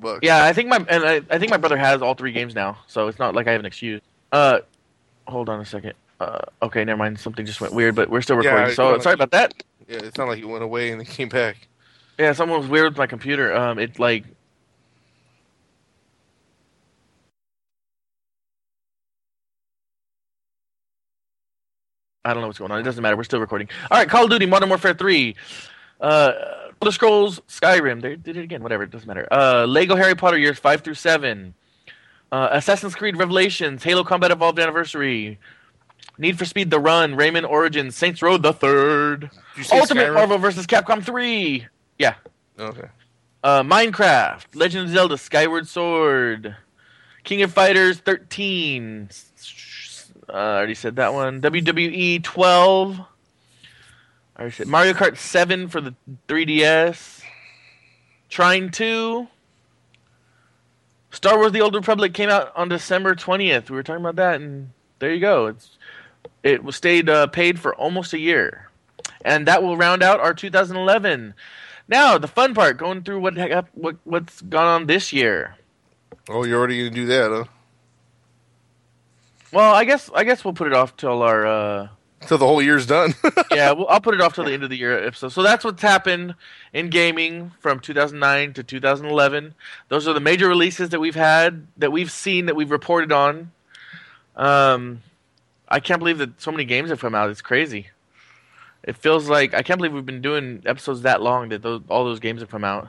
[0.00, 0.20] Bucks.
[0.22, 2.78] Yeah, I think my and I, I think my brother has all three games now,
[2.86, 4.00] so it's not like I have an excuse.
[4.32, 4.60] Uh,
[5.26, 5.94] hold on a second.
[6.20, 7.18] Uh, okay, never mind.
[7.18, 8.66] Something just went weird, but we're still recording.
[8.66, 9.54] I- so sorry about that.
[9.88, 9.96] yeah.
[10.02, 11.66] It's not like it went away and then came back.
[12.18, 13.54] Yeah, something was weird with my computer.
[13.56, 14.24] Um, it like
[22.24, 22.78] I don't know what's going on.
[22.80, 23.16] It doesn't matter.
[23.16, 23.68] We're still recording.
[23.90, 25.36] All right, Call of Duty: Modern Warfare Three,
[26.00, 26.32] uh,
[26.82, 28.02] Elder Scrolls, Skyrim.
[28.02, 28.62] They did it again.
[28.62, 28.82] Whatever.
[28.82, 29.26] It doesn't matter.
[29.30, 31.54] Uh, Lego Harry Potter years five through seven,
[32.30, 35.38] uh, Assassin's Creed Revelations, Halo Combat Evolved Anniversary,
[36.20, 40.08] Need for Speed: The Run, Rayman Origins, Saints Row: The Third, Did you say Ultimate
[40.08, 40.14] Skyrim?
[40.14, 40.66] Marvel vs.
[40.66, 41.66] Capcom Three.
[41.98, 42.14] Yeah.
[42.58, 42.88] Okay.
[43.42, 46.54] Uh, Minecraft, Legend of Zelda: Skyward Sword,
[47.24, 49.08] King of Fighters 13.
[50.28, 51.40] Uh, I already said that one.
[51.40, 53.00] WWE 12.
[53.00, 53.04] I
[54.38, 55.94] already said Mario Kart 7 for the
[56.28, 57.22] 3DS.
[58.28, 59.26] Trine 2.
[61.12, 63.70] Star Wars: The Old Republic came out on December 20th.
[63.70, 65.46] We were talking about that, and there you go.
[65.46, 65.78] It's
[66.42, 68.68] it was stayed uh, paid for almost a year,
[69.24, 71.34] and that will round out our 2011.
[71.88, 73.36] Now the fun part, going through what
[73.74, 75.56] what what's gone on this year.
[76.28, 77.44] Oh, you're already gonna do that, huh?
[79.52, 81.88] Well, I guess I guess we'll put it off till our uh,
[82.26, 83.14] Till the whole year's done.
[83.50, 83.72] yeah.
[83.72, 85.30] Well, I'll put it off till the end of the year episode.
[85.30, 86.34] So that's what's happened
[86.72, 89.54] in gaming from 2009 to 2011.
[89.88, 93.52] Those are the major releases that we've had, that we've seen, that we've reported on.
[94.36, 95.02] Um,
[95.70, 97.30] I can't believe that so many games have come out.
[97.30, 97.88] It's crazy.
[98.82, 102.04] It feels like I can't believe we've been doing episodes that long that those, all
[102.04, 102.88] those games have come out.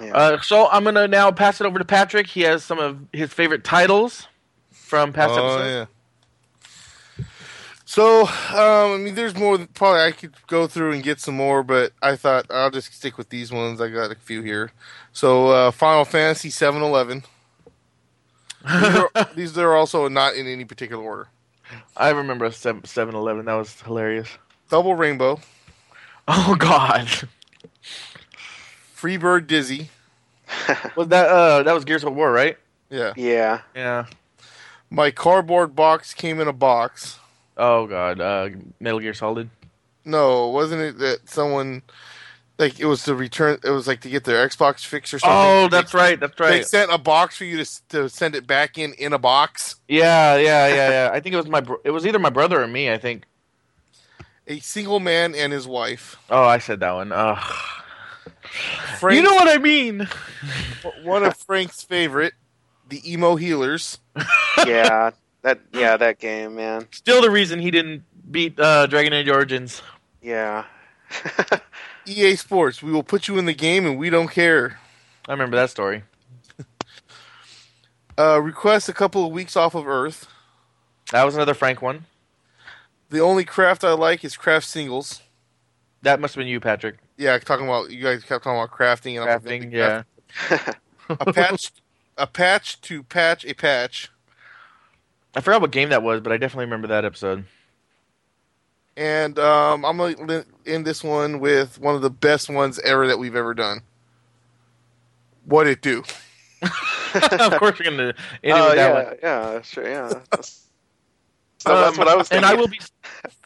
[0.00, 0.14] Yeah.
[0.14, 2.26] Uh, so I'm gonna now pass it over to Patrick.
[2.26, 4.26] He has some of his favorite titles
[4.70, 5.68] from past oh episodes.
[5.68, 5.86] yeah.
[7.86, 8.28] So, um,
[8.92, 9.58] I mean, there's more.
[9.74, 13.18] Probably I could go through and get some more, but I thought I'll just stick
[13.18, 13.80] with these ones.
[13.80, 14.72] I got a few here.
[15.12, 17.24] So, uh, Final Fantasy 7-Eleven.
[18.64, 21.28] These are, these are also not in any particular order.
[21.96, 22.84] I remember 7
[23.14, 23.46] Eleven.
[23.46, 24.28] That was hilarious.
[24.70, 25.40] Double Rainbow,
[26.26, 27.06] Oh God,
[28.96, 29.90] Freebird Dizzy.
[30.96, 32.56] was that uh that was Gears of War, right?
[32.90, 33.12] Yeah.
[33.16, 33.62] yeah.
[33.74, 34.06] Yeah.
[34.90, 37.18] My cardboard box came in a box.
[37.56, 38.50] Oh God, uh,
[38.80, 39.50] Metal Gear Solid.
[40.04, 41.82] No, wasn't it that someone
[42.58, 43.58] like it was to return?
[43.64, 45.36] It was like to get their Xbox fix or something.
[45.36, 46.18] Oh, that's right.
[46.18, 49.12] That's right They sent a box for you to to send it back in in
[49.12, 49.76] a box.
[49.88, 51.10] Yeah, yeah, yeah, yeah.
[51.12, 51.60] I think it was my.
[51.60, 52.90] Bro- it was either my brother or me.
[52.90, 53.24] I think.
[54.46, 56.16] A single man and his wife.
[56.28, 57.12] Oh, I said that one.
[57.12, 57.54] Ugh.
[58.98, 60.06] Frank, You know what I mean.
[61.02, 62.34] one of Frank's favorite,
[62.88, 63.98] the emo healers.
[64.66, 65.10] Yeah.
[65.42, 66.86] That yeah, that game, man.
[66.92, 69.82] Still the reason he didn't beat uh, Dragon Age Origins.
[70.22, 70.64] Yeah.
[72.06, 72.82] EA Sports.
[72.82, 74.78] We will put you in the game and we don't care.
[75.28, 76.02] I remember that story.
[78.16, 80.28] Uh, request a couple of weeks off of Earth.
[81.10, 82.06] That was another Frank one.
[83.10, 85.20] The only craft I like is Kraft Singles.
[86.02, 86.98] That must have been you, Patrick.
[87.16, 90.02] Yeah, talking about you guys kept talking about crafting and I'm Crafting, thinking yeah.
[91.08, 91.72] a patch,
[92.16, 94.10] a patch to patch a patch.
[95.34, 97.46] I forgot what game that was, but I definitely remember that episode.
[98.96, 103.06] And um, I'm gonna li- end this one with one of the best ones ever
[103.08, 103.80] that we've ever done.
[105.44, 106.04] What it do?
[106.62, 109.16] of course, we're gonna end it Oh with that yeah, one.
[109.22, 110.08] yeah, sure, yeah.
[110.30, 110.66] That's,
[111.58, 112.44] so that's Um, what I was thinking.
[112.44, 112.80] And I will be,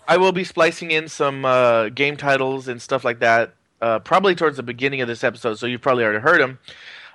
[0.06, 3.54] I will be splicing in some uh, game titles and stuff like that.
[3.80, 6.58] Uh, probably towards the beginning of this episode, so you've probably already heard them.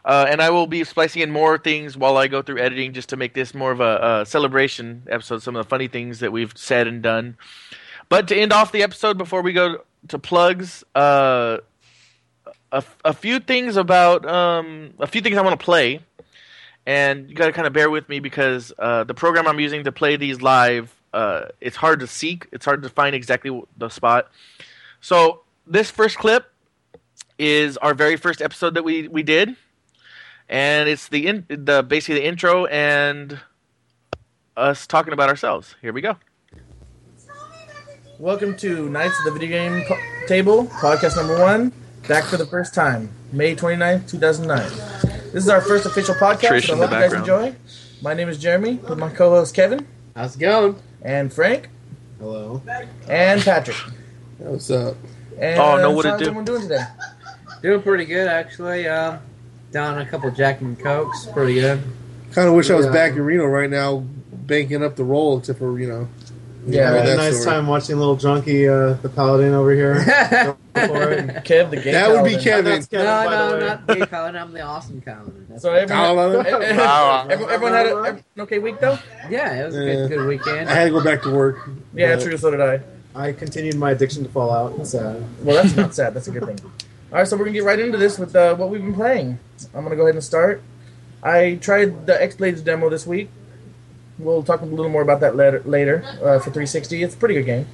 [0.06, 3.10] Uh, and I will be splicing in more things while I go through editing, just
[3.10, 5.44] to make this more of a, a celebration episode.
[5.44, 7.38] Some of the funny things that we've said and done.
[8.10, 11.58] But to end off the episode before we go to plugs, uh,
[12.72, 16.02] a, a few things about um, a few things I want to play,
[16.86, 19.84] and you got to kind of bear with me because uh, the program I'm using
[19.86, 22.48] to play these live, uh, it's hard to seek.
[22.52, 24.32] It's hard to find exactly the spot.
[25.00, 26.52] So this first clip
[27.38, 29.56] is our very first episode that we we did,
[30.50, 33.40] and it's the in, the basically the intro and
[34.58, 35.76] us talking about ourselves.
[35.82, 36.18] Here we go.
[38.24, 39.98] Welcome to Knights of the Video Game po-
[40.28, 41.74] Table, podcast number one.
[42.08, 44.70] Back for the first time, May 29th, 2009.
[45.34, 46.48] This is our first official podcast.
[46.52, 47.54] Trish so I hope you guys enjoy.
[48.02, 49.86] My name is Jeremy, with my co host Kevin,
[50.16, 50.78] How's it going?
[51.02, 51.68] and Frank,
[52.18, 52.62] Hello.
[53.10, 53.76] and Patrick.
[54.38, 54.96] What's up?
[55.38, 56.26] And, Oh, no, uh, what it how's do?
[56.28, 56.86] everyone doing today?
[57.62, 58.88] Doing pretty good, actually.
[58.88, 59.18] Uh,
[59.72, 61.26] down a couple Jack and Cokes.
[61.34, 61.84] Pretty good.
[62.32, 65.60] Kind of wish I was back in Reno right now, banking up the roll, except
[65.60, 66.08] for you know.
[66.66, 67.56] Yeah, I had a nice story.
[67.56, 69.96] time watching little junkie, uh, the paladin over here.
[70.74, 71.28] Go for it.
[71.44, 72.44] Kev, the gay That would be paladin.
[72.44, 72.84] Kevin.
[72.86, 74.42] Kevin, no, by the no, not the Paladin.
[74.42, 75.46] I'm the awesome Paladin.
[75.50, 76.78] That's So everyone, Paladin.
[76.78, 77.28] Wow.
[77.30, 78.98] everyone, everyone had a, every- an okay week, though?
[79.30, 79.94] yeah, it was a Yeah.
[79.94, 80.70] good, good weekend.
[80.70, 81.70] I had to go back to work.
[81.94, 82.80] Yeah, true, so did I.
[83.16, 84.74] I continued my addiction to Fallout.
[84.80, 85.24] It's sad.
[85.44, 86.14] Well, that's not sad.
[86.16, 86.60] That's a good thing.
[87.12, 89.38] All right, so we're gonna get right into this with uh, what we've been playing.
[89.76, 90.64] I'm gonna go ahead and start.
[91.22, 93.30] I tried the X Blades demo this week.
[94.24, 95.62] We'll talk a little more about that later.
[95.66, 97.68] Later uh, for 360, it's a pretty good game.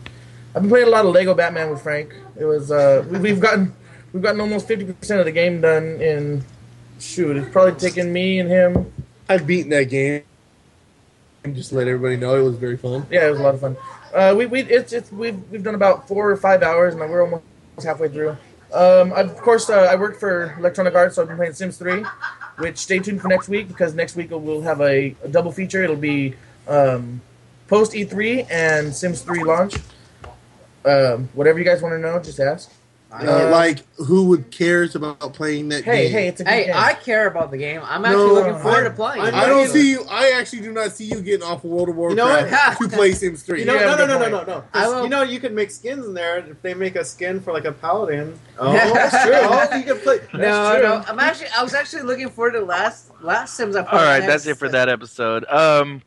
[0.55, 2.13] I've been playing a lot of Lego Batman with Frank.
[2.39, 3.73] It was uh, we- we've gotten
[4.13, 6.43] we've gotten almost 50 percent of the game done in
[6.99, 7.37] shoot.
[7.37, 8.91] It's probably taken me and him.
[9.29, 10.23] I've beaten that game.
[11.43, 13.05] And just let everybody know it was very fun.
[13.09, 13.77] Yeah, it was a lot of fun.
[14.13, 17.21] Uh, we we it's, it's we've we've done about four or five hours, and we're
[17.23, 17.43] almost
[17.83, 18.35] halfway through.
[18.73, 22.03] Um, of course, uh, I work for Electronic Arts, so I've been playing Sims 3.
[22.59, 25.81] Which stay tuned for next week because next week we'll have a, a double feature.
[25.81, 26.35] It'll be
[26.67, 27.21] um,
[27.67, 29.75] post E3 and Sims 3 launch.
[30.83, 32.69] Um, whatever you guys want to know, just ask.
[33.11, 36.11] Uh, like, who would cares about playing that Hey, game?
[36.11, 36.75] hey, it's a good Hey, game.
[36.77, 37.81] I care about the game.
[37.83, 39.21] I'm actually No, looking forward I- to playing.
[39.21, 39.47] I it.
[39.47, 40.05] don't see you.
[40.07, 42.27] I actually do not see you getting off of World of You know?
[42.27, 43.61] Warcraft to play Sims 3.
[43.61, 44.47] You know, Yeah, no, no, good no, no, point.
[44.47, 44.63] no, no.
[44.75, 46.37] I 'Cause You know, you can make skins in there.
[46.37, 49.33] If they make a skin for like a paladin, Oh, that's true.
[49.33, 50.19] oh, you can play.
[50.35, 50.83] No, true.
[50.83, 51.03] no.
[51.07, 51.47] I'm actually.
[51.57, 53.75] I was actually looking forward to last last Sims.
[53.75, 54.31] I played All right, next.
[54.45, 55.45] that's it for that episode.
[55.49, 56.03] Um,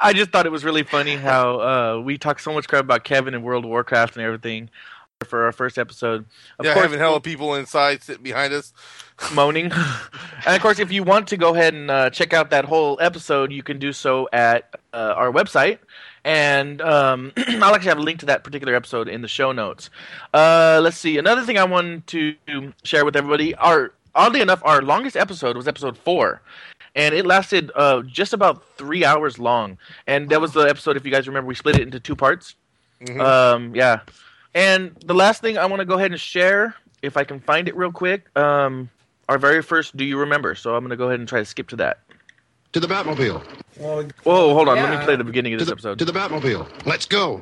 [0.00, 3.02] I just thought it was really funny how uh, we talked so much crap about
[3.02, 4.70] Kevin and World of Warcraft and everything
[5.26, 6.24] for our first episode.
[6.58, 8.72] Of yeah, course, having hella people inside sitting behind us.
[9.34, 9.64] moaning.
[9.64, 12.98] and of course, if you want to go ahead and uh, check out that whole
[13.00, 15.78] episode, you can do so at uh, our website.
[16.24, 19.90] And um, I'll actually have a link to that particular episode in the show notes.
[20.32, 21.18] Uh, let's see.
[21.18, 22.34] Another thing I wanted to
[22.84, 23.56] share with everybody.
[23.56, 26.42] Our oddly enough, our longest episode was episode four,
[26.94, 29.78] and it lasted uh, just about three hours long.
[30.06, 30.96] And that was the episode.
[30.96, 32.54] If you guys remember, we split it into two parts.
[33.00, 33.20] Mhm.
[33.20, 34.00] Um, yeah.
[34.58, 37.68] And the last thing I want to go ahead and share, if I can find
[37.68, 38.90] it real quick, um,
[39.28, 41.44] our very first "Do You Remember?" So I'm going to go ahead and try to
[41.44, 42.00] skip to that.
[42.72, 43.40] To the Batmobile.
[43.80, 44.74] Oh, Whoa, hold on.
[44.76, 45.98] Let me play the beginning of To this the, episode.
[46.00, 46.66] to the Batmobile.
[46.86, 47.40] Let's go.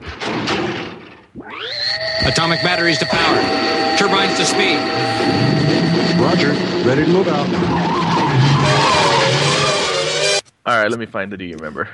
[2.27, 3.97] Atomic batteries to power.
[3.97, 4.77] Turbines to speed.
[6.21, 6.51] Roger.
[6.87, 7.47] Ready to move out.
[10.67, 11.89] All right, let me find the "Do You Remember?"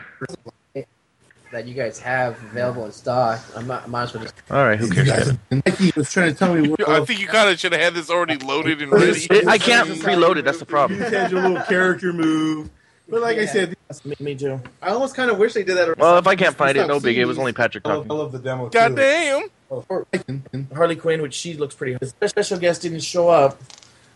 [1.53, 3.41] That you guys have available in stock.
[3.55, 3.85] I'm not.
[3.85, 4.35] I might as well just.
[4.51, 5.09] All right, who You cares?
[5.09, 5.39] guys Kevin?
[5.51, 6.69] have- Mikey was trying to tell me.
[6.69, 9.27] What, I think you kind of should have had this already loaded and ready.
[9.31, 10.45] It- I can't preload it.
[10.45, 10.99] That's the problem.
[11.01, 12.71] You had your little character move.
[13.09, 14.59] But like I said, me, me too.
[14.81, 15.99] I almost kind of wish they did that.
[15.99, 17.19] Well, if I can't find it, no big.
[17.19, 18.69] It was only Patrick I love, I love the demo.
[18.71, 18.95] God too.
[18.97, 19.49] damn.
[19.71, 19.85] Oh,
[20.75, 21.99] Harley Quinn, which she looks pretty.
[22.19, 23.61] The special guest didn't show up.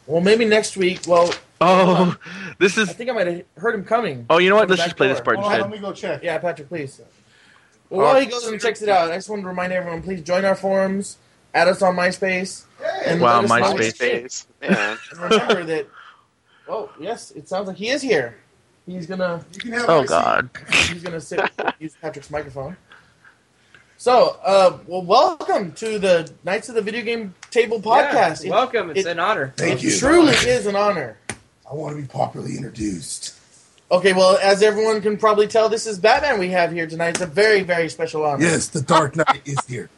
[0.07, 1.01] Well, maybe next week.
[1.07, 1.31] Well,
[1.61, 2.17] Oh,
[2.59, 2.89] this is.
[2.89, 4.27] I think I might have heard him coming.
[4.31, 4.69] Oh, you know what?
[4.69, 5.83] Let's just play this part oh, Hold on, let instead.
[5.83, 6.23] me go check.
[6.23, 7.01] Yeah, Patrick, please.
[7.91, 10.23] Well, while he goes and checks it out, I just want to remind everyone: please
[10.23, 11.19] join our forums,
[11.55, 12.65] add us on MySpace,
[13.05, 13.97] and Wow, let us know what you MySpace.
[13.97, 14.31] think.
[14.31, 14.47] Space.
[14.63, 14.97] Yeah.
[15.13, 15.87] And remember that.
[16.69, 18.37] Oh yes, it sounds like he is here.
[18.87, 20.07] He's gonna You can have Oh my.
[20.07, 20.51] God.
[20.89, 21.41] he's gonna sit
[21.79, 22.77] use Patrick's microphone.
[23.99, 28.43] So, uh, well, welcome to the Knights of the Video Game Table podcast.
[28.43, 28.91] Yeah, It- welcome.
[28.91, 29.55] It's it- an honor.
[29.57, 29.97] Thank it you.
[29.99, 31.17] truly is an honor.
[31.71, 33.35] I want to be properly introduced.
[33.91, 37.11] Okay, well, as everyone can probably tell, this is Batman we have here tonight.
[37.11, 38.43] It's a very, very special honor.
[38.43, 39.89] Yes, the Dark Knight is here.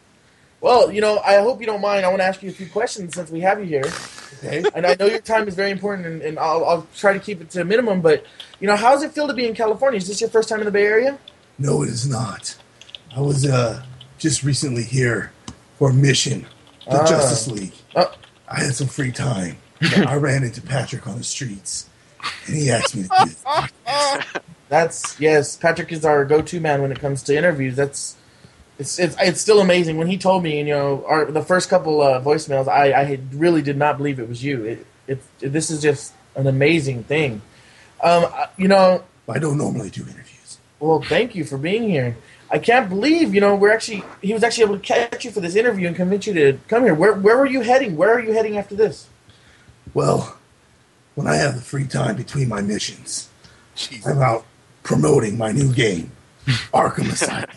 [0.61, 2.05] Well, you know, I hope you don't mind.
[2.05, 3.85] I want to ask you a few questions since we have you here.
[4.45, 4.63] Okay.
[4.75, 7.41] And I know your time is very important, and, and I'll, I'll try to keep
[7.41, 8.03] it to a minimum.
[8.03, 8.27] But,
[8.61, 9.97] you know, how does it feel to be in California?
[9.97, 11.19] Is this your first time in the Bay Area?
[11.59, 12.57] No, it is not.
[13.17, 13.83] I was uh
[14.19, 15.33] just recently here
[15.79, 16.47] for a mission,
[16.91, 17.07] the Ah.
[17.07, 17.73] Justice League.
[17.97, 18.13] Oh.
[18.49, 19.57] I had some free time.
[19.81, 21.89] I ran into Patrick on the streets,
[22.47, 23.45] he asked me to do this.
[24.69, 25.57] That's yes.
[25.57, 27.77] Patrick is our go-to man when it comes to interviews.
[27.77, 28.17] That's
[28.79, 30.59] it's it's, it's still amazing when he told me.
[30.59, 34.29] You know, our the first couple uh, voicemails, I I really did not believe it
[34.29, 34.65] was you.
[34.65, 37.43] It, it, this is just an amazing thing.
[38.03, 38.27] Um,
[38.57, 40.59] you know, I don't normally do interviews.
[40.79, 42.17] well, thank you for being here.
[42.51, 45.41] I can't believe you know we're actually he was actually able to catch you for
[45.41, 46.95] this interview and convince you to come here.
[46.95, 47.97] Where where were you heading?
[47.97, 49.09] Where are you heading after this?
[49.93, 50.38] Well,
[51.19, 53.29] when I have the free time between my missions,
[53.75, 54.07] Jesus.
[54.07, 54.47] I'm out
[54.85, 56.13] promoting my new game,
[56.73, 57.51] Arkham Asylum,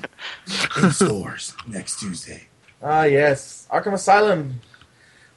[0.84, 2.48] in stores next Tuesday.
[2.82, 4.62] Ah, yes, Arkham Asylum.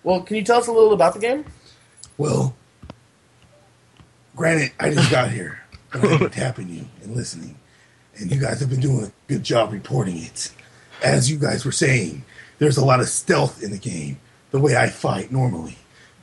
[0.02, 1.44] Well, can you tell us a little about the game?
[2.16, 2.56] Well,
[4.34, 5.60] granted, I just got here,
[5.92, 7.58] but I've been tapping you and listening,
[8.16, 10.50] and you guys have been doing a good job reporting it.
[11.02, 12.24] As you guys were saying,
[12.58, 14.18] there's a lot of stealth in the game,
[14.50, 15.76] the way I fight normally.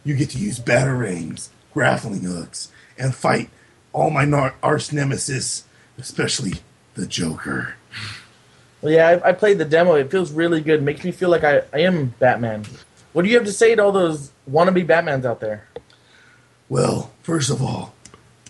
[0.03, 3.49] You get to use batarangs, grappling hooks, and fight
[3.93, 5.65] all my nar- arch nemesis,
[5.97, 6.53] especially
[6.95, 7.75] the Joker.
[8.81, 9.95] Well, yeah, I, I played the demo.
[9.95, 10.81] It feels really good.
[10.81, 12.65] makes me feel like I, I am Batman.
[13.13, 15.67] What do you have to say to all those wannabe Batmans out there?
[16.69, 17.93] Well, first of all,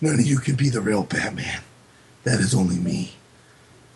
[0.01, 1.61] none of you can be the real Batman.
[2.23, 3.13] That is only me.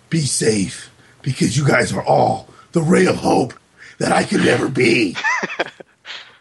[0.09, 0.91] Be safe,
[1.21, 3.53] because you guys are all the ray of hope
[3.99, 5.15] that I could never be.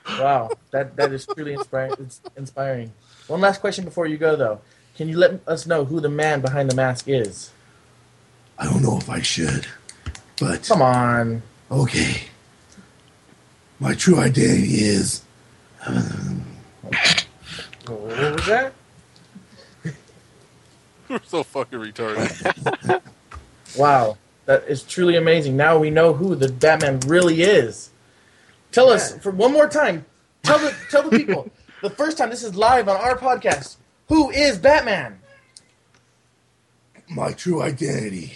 [0.07, 1.95] Wow, that that is truly inspiring.
[1.99, 2.93] It's inspiring.
[3.27, 4.61] One last question before you go, though.
[4.97, 7.51] Can you let us know who the man behind the mask is?
[8.59, 9.67] I don't know if I should,
[10.39, 11.43] but Come on.
[11.71, 12.23] okay.
[13.81, 15.23] My true identity is
[15.87, 16.45] um,
[16.83, 18.73] What was that?
[21.09, 23.01] We're so fucking retarded.
[23.77, 25.57] Wow, that is truly amazing.
[25.57, 27.91] Now we know who the Batman really is.
[28.75, 30.05] Tell us for one more time.
[30.43, 31.49] Tell the tell the people
[31.83, 33.77] the first time this is live on our podcast.
[34.09, 35.21] Who is Batman?
[37.09, 38.33] My true identity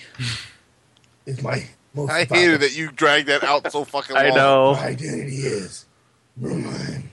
[1.26, 2.10] is my most.
[2.10, 4.24] I hated that you dragged that out so fucking long.
[4.24, 4.72] I know.
[4.74, 5.86] My identity is
[6.36, 7.10] Merman.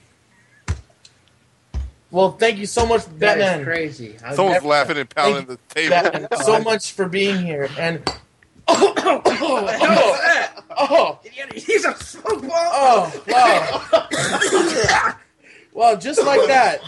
[2.11, 3.64] Well, thank you so much, That is Batman.
[3.65, 4.15] crazy.
[4.23, 5.89] I- Someone's laughing and pounding the table.
[5.89, 7.68] Batman, so much for being here.
[7.77, 8.02] And
[8.67, 11.19] oh, oh, oh, oh,
[11.55, 12.51] He's a smoke ball.
[12.53, 15.15] oh, wow.
[15.73, 16.81] well, just like that.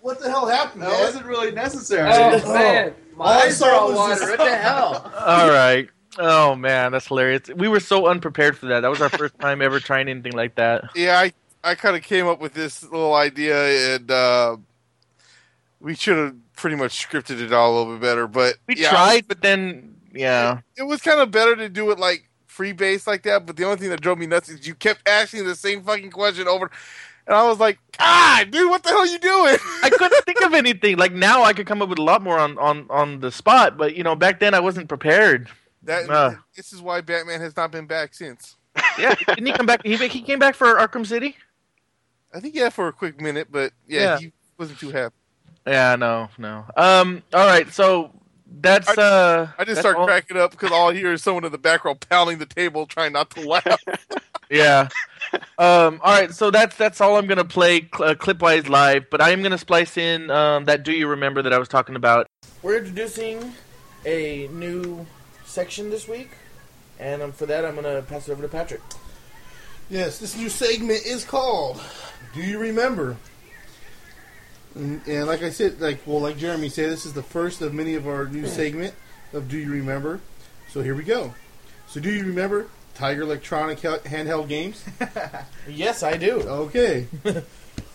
[0.00, 2.08] What the hell happened, That wasn't really necessary.
[2.12, 2.94] Oh, man.
[3.16, 4.14] My I eyes saw are all water.
[4.16, 5.12] just- What the hell?
[5.18, 5.88] All right.
[6.18, 7.48] Oh man, that's hilarious.
[7.56, 8.80] We were so unprepared for that.
[8.80, 10.84] That was our first time ever trying anything like that.
[10.94, 11.32] Yeah, I
[11.64, 14.56] I kind of came up with this little idea, and uh,
[15.80, 18.26] we should have pretty much scripted it all a little bit better.
[18.26, 20.60] But We yeah, tried, but then yeah.
[20.76, 23.46] It was kind of better to do it like free base like that.
[23.46, 26.10] But the only thing that drove me nuts is you kept asking the same fucking
[26.10, 26.70] question over,
[27.26, 29.56] and I was like, God, dude, what the hell are you doing?
[29.82, 30.96] I couldn't think of anything.
[30.98, 33.76] Like now, I could come up with a lot more on on on the spot.
[33.76, 35.48] But you know, back then I wasn't prepared.
[35.84, 36.34] That Uh.
[36.56, 38.56] this is why Batman has not been back since.
[38.98, 39.80] Yeah, didn't he come back?
[39.84, 41.36] He he came back for Arkham City.
[42.34, 44.18] I think yeah for a quick minute, but yeah, Yeah.
[44.18, 45.14] he wasn't too happy.
[45.66, 46.64] Yeah, no, no.
[46.76, 48.10] Um, all right, so
[48.60, 49.48] that's uh.
[49.58, 52.00] I just start all- cracking up because all I hear is someone in the background
[52.08, 53.80] pounding the table, trying not to laugh.
[54.50, 54.90] Yeah.
[55.56, 55.98] Um.
[56.04, 56.30] All right.
[56.30, 59.42] So that's that's all I'm gonna play cl- uh, clip wise live, but I am
[59.42, 62.26] gonna splice in um that Do You Remember that I was talking about.
[62.60, 63.54] We're introducing
[64.04, 65.06] a new
[65.46, 66.32] section this week,
[67.00, 68.82] and um, for that, I'm going to pass it over to Patrick.
[69.88, 71.80] Yes, this new segment is called
[72.34, 73.16] "Do You Remember?"
[74.74, 77.74] And, and like I said, like well, like Jeremy said, this is the first of
[77.74, 78.94] many of our new segment
[79.32, 80.20] of "Do You Remember?"
[80.70, 81.34] So here we go.
[81.86, 84.84] So do you remember Tiger Electronic handheld games?
[85.68, 86.40] Yes, I do.
[86.40, 87.06] Okay.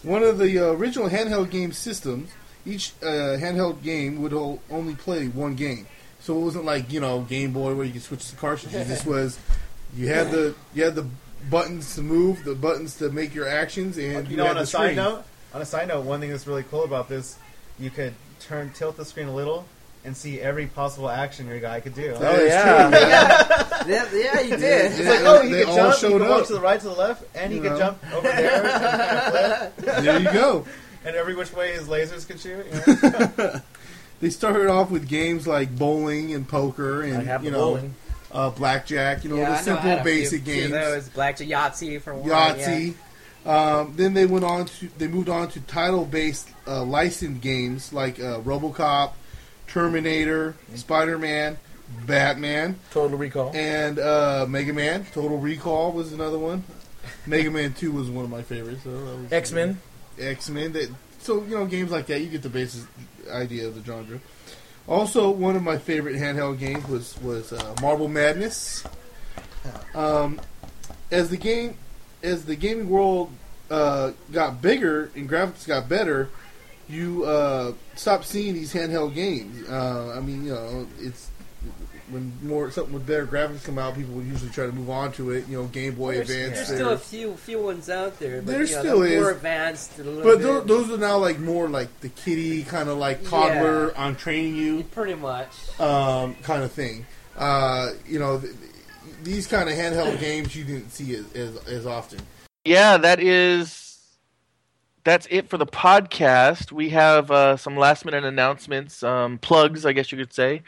[0.04, 2.30] One of the uh, original handheld game systems,
[2.66, 4.34] each uh, handheld game would
[4.70, 5.88] only play one game.
[6.20, 8.88] So it wasn't like you know Game Boy where you could switch the cartridges.
[8.88, 9.40] this was
[9.95, 11.08] you had the you had the
[11.49, 14.62] buttons to move, the buttons to make your actions, and You know, had on the
[14.64, 14.95] a side screen.
[14.98, 15.24] note,
[15.58, 17.38] on a side note, one thing that's really cool about this,
[17.80, 19.66] you could turn tilt the screen a little
[20.06, 22.14] and see every possible action your guy could do.
[22.14, 22.90] That is yeah.
[23.84, 23.92] true.
[23.94, 24.92] yeah, yeah, you did.
[24.92, 26.48] It's like, oh, he They could jump, he could walk up.
[26.48, 27.78] to the right, to the left, and he You could know.
[27.80, 30.66] jump over there, and there you go.
[31.04, 32.66] and every which way his lasers could shoot.
[32.88, 33.10] you
[33.44, 33.62] know?
[34.20, 37.96] They started off with games like bowling and poker and I have you know bowling.
[38.32, 39.24] uh, blackjack.
[39.24, 40.66] You know Yeah, the I know simple had a few- basic few games.
[40.66, 41.10] of those.
[41.10, 42.30] Blackjack Yahtzee for one.
[42.30, 42.94] Yahtzee.
[43.48, 48.19] Um, then they went on to they moved on to title-based uh, licensed games like
[48.19, 49.14] uh, RoboCop,
[49.68, 51.57] Terminator, Spider-Man,
[52.06, 53.56] Batman, Total Recall.
[53.56, 55.06] and uh, Mega Man.
[55.14, 56.64] Total Recall was another one.
[57.26, 58.84] Mega Man Two was one of my favorites.
[58.84, 59.80] So X Men.
[60.19, 60.76] X Men.
[61.19, 62.84] So you know games like that you get the basic
[63.32, 64.19] idea of the genre.
[64.90, 68.84] Also, one of my favorite handheld games was was uh, Marble Madness.
[69.94, 70.40] Um,
[71.11, 71.78] as the game
[72.28, 73.32] as the gaming world
[73.72, 76.30] uh, got bigger and graphics got better,
[76.90, 79.68] you uh, stopped seeing these handheld games.
[79.70, 81.30] Uh, I mean, you know, it's
[82.10, 85.12] when more something with better graphics come out, people would usually try to move on
[85.14, 85.45] to it.
[85.49, 86.56] You know, Game Boy There's, Advance.
[86.56, 86.78] there's there.
[86.78, 89.98] still a few few ones out there, but There you know, still they're more advanced.
[89.98, 94.16] But those, those are now like more like the kiddie kind of like toddler on
[94.16, 95.49] training you pretty much.
[95.82, 97.06] um, kind of thing.
[97.36, 98.41] Uh, you know,
[99.28, 102.20] these kind of handheld games you didn't see as, as, as often.
[102.66, 103.88] Yeah, that is
[105.04, 106.72] that's it for the podcast.
[106.72, 110.64] We have uh, some last minute announcements, um, plugs, I guess you could say.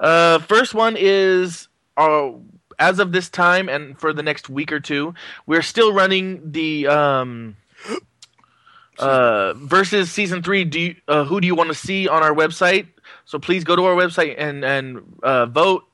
[0.00, 2.30] Uh, first one is uh,
[2.78, 5.14] as of this time and for the next week or two,
[5.46, 7.56] we're still running the um,
[8.98, 10.64] uh, versus season three.
[10.64, 12.88] Do you, uh, who do you want to see on our website?
[13.24, 15.84] So please go to our website and and uh, vote.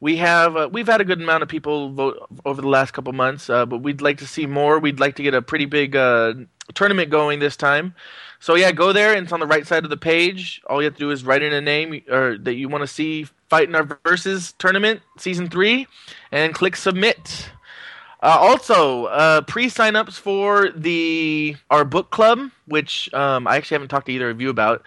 [0.00, 3.12] We have uh, we've had a good amount of people vote over the last couple
[3.12, 4.78] months, uh, but we'd like to see more.
[4.78, 6.34] We'd like to get a pretty big uh,
[6.74, 7.94] tournament going this time.
[8.38, 10.62] So yeah, go there and it's on the right side of the page.
[10.66, 12.86] All you have to do is write in a name or that you want to
[12.86, 15.86] see fight in our versus tournament season three,
[16.32, 17.50] and click submit.
[18.22, 24.06] Uh, also, uh, pre-signups for the our book club, which um, I actually haven't talked
[24.06, 24.86] to either of you about.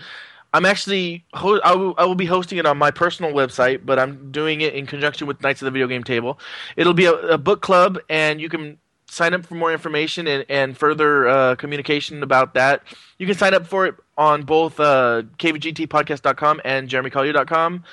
[0.53, 4.31] I'm actually ho- I will, will be hosting it on my personal website, but I'm
[4.31, 6.39] doing it in conjunction with Knights of the Video Game Table.
[6.75, 8.77] It'll be a, a book club, and you can
[9.13, 12.84] sign up for more information and, and further uh, communication about that.
[13.17, 17.84] You can sign up for it on both uh, kvgtpodcast.com and jeremycollier.com.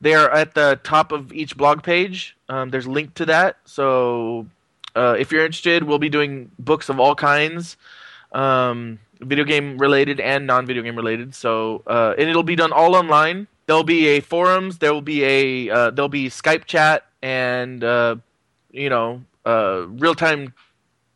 [0.00, 2.36] They are at the top of each blog page.
[2.48, 4.46] Um, there's a link to that, so
[4.94, 7.76] uh, if you're interested, we'll be doing books of all kinds,
[8.32, 11.34] um, video game related and non-video game related.
[11.34, 13.46] So, uh, and it'll be done all online.
[13.66, 14.78] There'll be a forums.
[14.78, 18.16] There will be a uh, there'll be Skype chat and uh,
[18.70, 20.54] you know uh, real time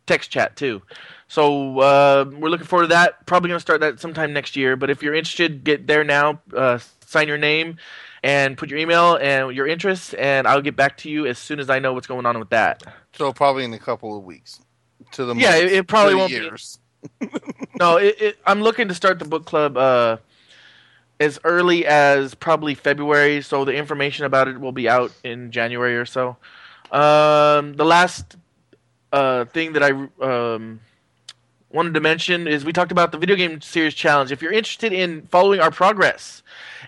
[0.05, 0.81] text chat too.
[1.27, 3.25] So uh, we're looking forward to that.
[3.25, 4.75] Probably going to start that sometime next year.
[4.75, 6.41] But if you're interested, get there now.
[6.53, 7.77] Uh, sign your name
[8.23, 11.59] and put your email and your interests, and I'll get back to you as soon
[11.61, 12.83] as I know what's going on with that.
[13.13, 14.59] So probably in a couple of weeks.
[15.13, 16.79] To the Yeah, months, it- it probably won't be- years.
[17.79, 20.17] No, it, it, I'm looking to start the book club uh,
[21.19, 25.95] as early as probably February, so the information about it will be out in January
[25.95, 26.37] or so.
[26.91, 28.35] Um, the last
[29.11, 29.91] uh, thing that I
[30.21, 30.81] um,
[31.69, 34.31] wanted to mention is we talked about the video game series challenge.
[34.31, 36.43] If you're interested in following our progress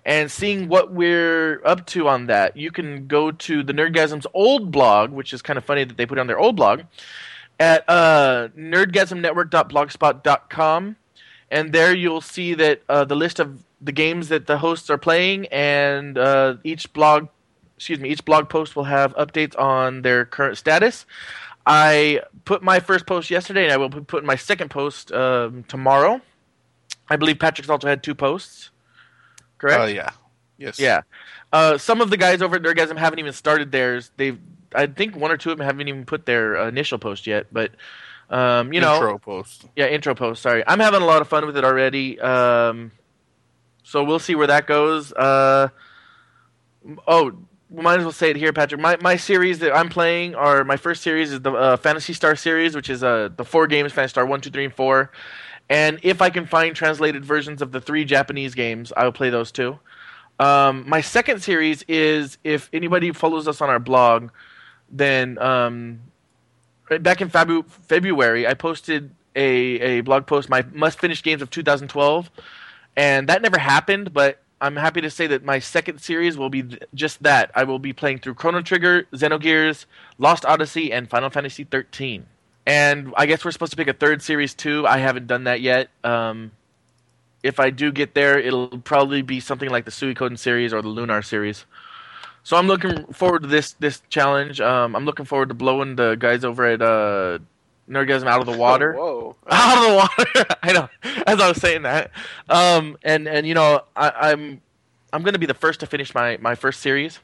[0.06, 4.72] and seeing what we're up to on that, you can go to the Nerdgasm's old
[4.72, 6.82] blog, which is kind of funny that they put it on their old blog
[7.60, 10.96] at uh, nerdgasmnetwork.blogspot.com,
[11.52, 14.98] and there you'll see that uh, the list of the games that the hosts are
[14.98, 17.28] playing, and uh, each blog,
[17.76, 21.06] excuse me, each blog post will have updates on their current status.
[21.66, 25.64] I put my first post yesterday, and I will be putting my second post um,
[25.68, 26.22] tomorrow.
[27.10, 28.72] I believe Patrick's also had two posts.
[29.58, 29.80] Correct?
[29.80, 30.12] Oh yeah.
[30.58, 30.80] Yes.
[30.80, 31.02] Yeah.
[31.52, 34.12] Uh, some of the guys over at Nerdgasm haven't even started theirs.
[34.18, 34.40] They've,
[34.76, 37.48] I think one or two of them haven't even put their uh, initial post yet.
[37.52, 37.72] But,
[38.30, 39.66] um, you know, Intro post.
[39.76, 40.42] yeah, intro post.
[40.42, 42.20] Sorry, I'm having a lot of fun with it already.
[42.20, 42.92] Um,
[43.84, 45.12] so we'll see where that goes.
[45.14, 45.70] Uh,
[47.08, 47.34] oh,
[47.70, 48.80] might as well say it here, Patrick.
[48.80, 52.36] My my series that I'm playing are my first series is the uh, Phantasy Star
[52.36, 55.12] series, which is uh, the four games: Phantasy Star one, two, three, and four.
[55.70, 59.30] And if I can find translated versions of the three Japanese games, I will play
[59.30, 59.80] those too.
[60.40, 64.30] Um, my second series is if anybody follows us on our blog,
[64.94, 66.00] then um,
[67.02, 71.50] back in Fabu- February, I posted a, a blog post, my must finish games of
[71.50, 72.30] 2012,
[72.96, 74.14] and that never happened.
[74.14, 77.52] But I'm happy to say that my second series will be th- just that.
[77.56, 79.86] I will be playing through Chrono Trigger, Xenogears,
[80.20, 82.28] Lost Odyssey, and Final Fantasy 13.
[82.66, 84.88] And I guess we're supposed to pick a third series too.
[84.88, 85.90] I haven't done that yet.
[86.04, 86.52] Um,
[87.42, 90.88] if I do get there, it'll probably be something like the Suikoden series or the
[90.88, 91.66] Lunar series.
[92.44, 94.60] So I'm looking forward to this this challenge.
[94.60, 97.40] Um, I'm looking forward to blowing the guys over at uh,
[97.90, 98.94] Nerdgasm out of the water.
[98.94, 99.36] Whoa.
[99.50, 100.56] out of the water.
[100.64, 100.90] I know.
[101.26, 102.12] As I was saying that,
[102.50, 104.62] um, and and you know, I, I'm
[105.14, 107.20] I'm going to be the first to finish my my first series.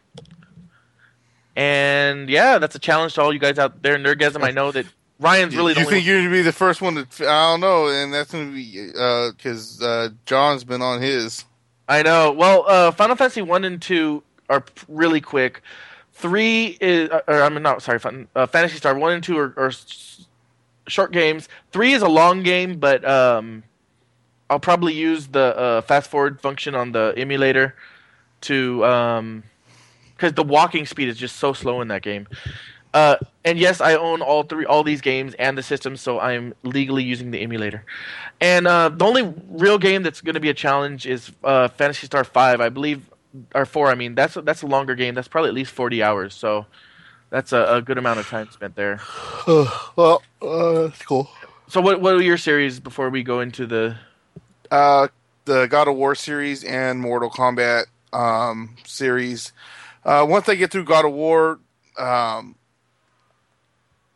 [1.56, 4.42] And yeah, that's a challenge to all you guys out there in Nerdgasm.
[4.42, 4.86] I know that
[5.20, 7.28] Ryan's really the you only think you're gonna be the first one to?
[7.28, 11.44] I don't know, and that's gonna be because uh, John's been on his.
[11.90, 12.32] I know.
[12.32, 15.62] Well, uh, Final Fantasy one and two are really quick.
[16.14, 18.00] Three is, uh, or I'm not sorry.
[18.36, 19.72] Uh, Phantasy Star one and two are, are
[20.88, 21.48] short games.
[21.72, 23.64] Three is a long game, but um,
[24.50, 27.76] I'll probably use the uh, fast forward function on the emulator
[28.42, 29.44] to um,
[30.16, 32.28] because the walking speed is just so slow in that game.
[32.94, 33.16] Uh,
[33.46, 37.04] and yes, I own all three, all these games and the system, so I'm legally
[37.04, 37.86] using the emulator.
[38.42, 42.08] And uh, the only real game that's going to be a challenge is uh, Phantasy
[42.08, 43.04] Star Five, I believe,
[43.54, 43.88] or four.
[43.88, 45.16] I mean, that's that's a longer game.
[45.16, 46.34] That's probably at least forty hours.
[46.34, 46.66] So
[47.30, 49.00] that's a, a good amount of time spent there.
[49.48, 51.30] well, uh, that's cool.
[51.68, 53.98] So what what are your series before we go into the?
[54.72, 55.08] Uh,
[55.46, 59.52] the God of War series and Mortal Kombat um, series.
[60.06, 61.60] Uh, once I get through God of War,
[61.98, 62.56] um,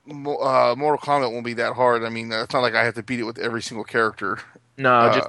[0.07, 2.03] uh, Mortal Kombat won't be that hard.
[2.03, 4.39] I mean, it's not like I have to beat it with every single character.
[4.77, 5.27] No, Uh, just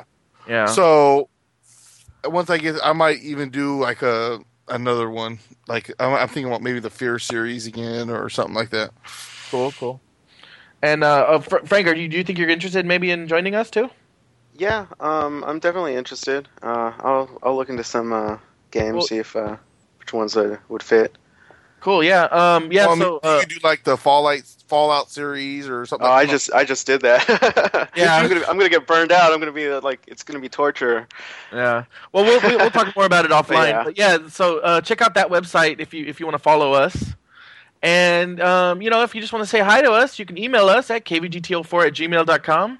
[0.49, 0.67] yeah.
[0.67, 1.29] So
[2.27, 5.39] once I get, I might even do like a another one.
[5.69, 8.91] Like I'm, I'm thinking about maybe the Fear series again or something like that.
[9.51, 10.01] cool, cool.
[10.83, 13.55] And uh, uh, Fr- Frank, are you, do you think you're interested maybe in joining
[13.55, 13.91] us too?
[14.57, 16.49] Yeah, um, I'm definitely interested.
[16.63, 18.39] Uh, I'll I'll look into some uh,
[18.71, 19.57] games, Well- see if uh,
[19.99, 21.17] which ones uh, would fit.
[21.85, 22.03] Cool.
[22.03, 22.23] Yeah.
[22.31, 22.73] Um.
[22.73, 22.87] Yeah.
[22.87, 23.21] Well, I mean, so.
[23.23, 26.07] Uh, you do like the Fallout Fallout series or something.
[26.07, 27.91] Oh, like I just I just did that.
[27.95, 28.17] Yeah.
[28.17, 29.35] I'm gonna I'm gonna get burned out.
[29.35, 31.07] I'm gonna be uh, like it's gonna be torture.
[31.53, 31.85] Yeah.
[32.13, 33.69] Well, we'll we'll we'll talk more about it offline.
[33.69, 33.85] yeah.
[33.85, 36.73] But yeah, so uh, check out that website if you if you want to follow
[36.73, 37.13] us.
[37.83, 40.39] And um, you know, if you just want to say hi to us, you can
[40.39, 42.79] email us at kvgtl4 at gmail.com.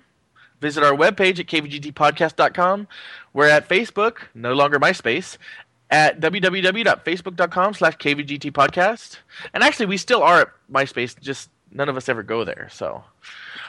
[0.63, 2.89] Visit our webpage at kvgtpodcast.com.
[3.35, 5.37] We're at Facebook, no longer MySpace,
[5.95, 9.19] at www.facebook.com slash kvgtpodcast.
[9.53, 12.69] And actually, we still are at MySpace, just none of us ever go there.
[12.73, 13.05] So,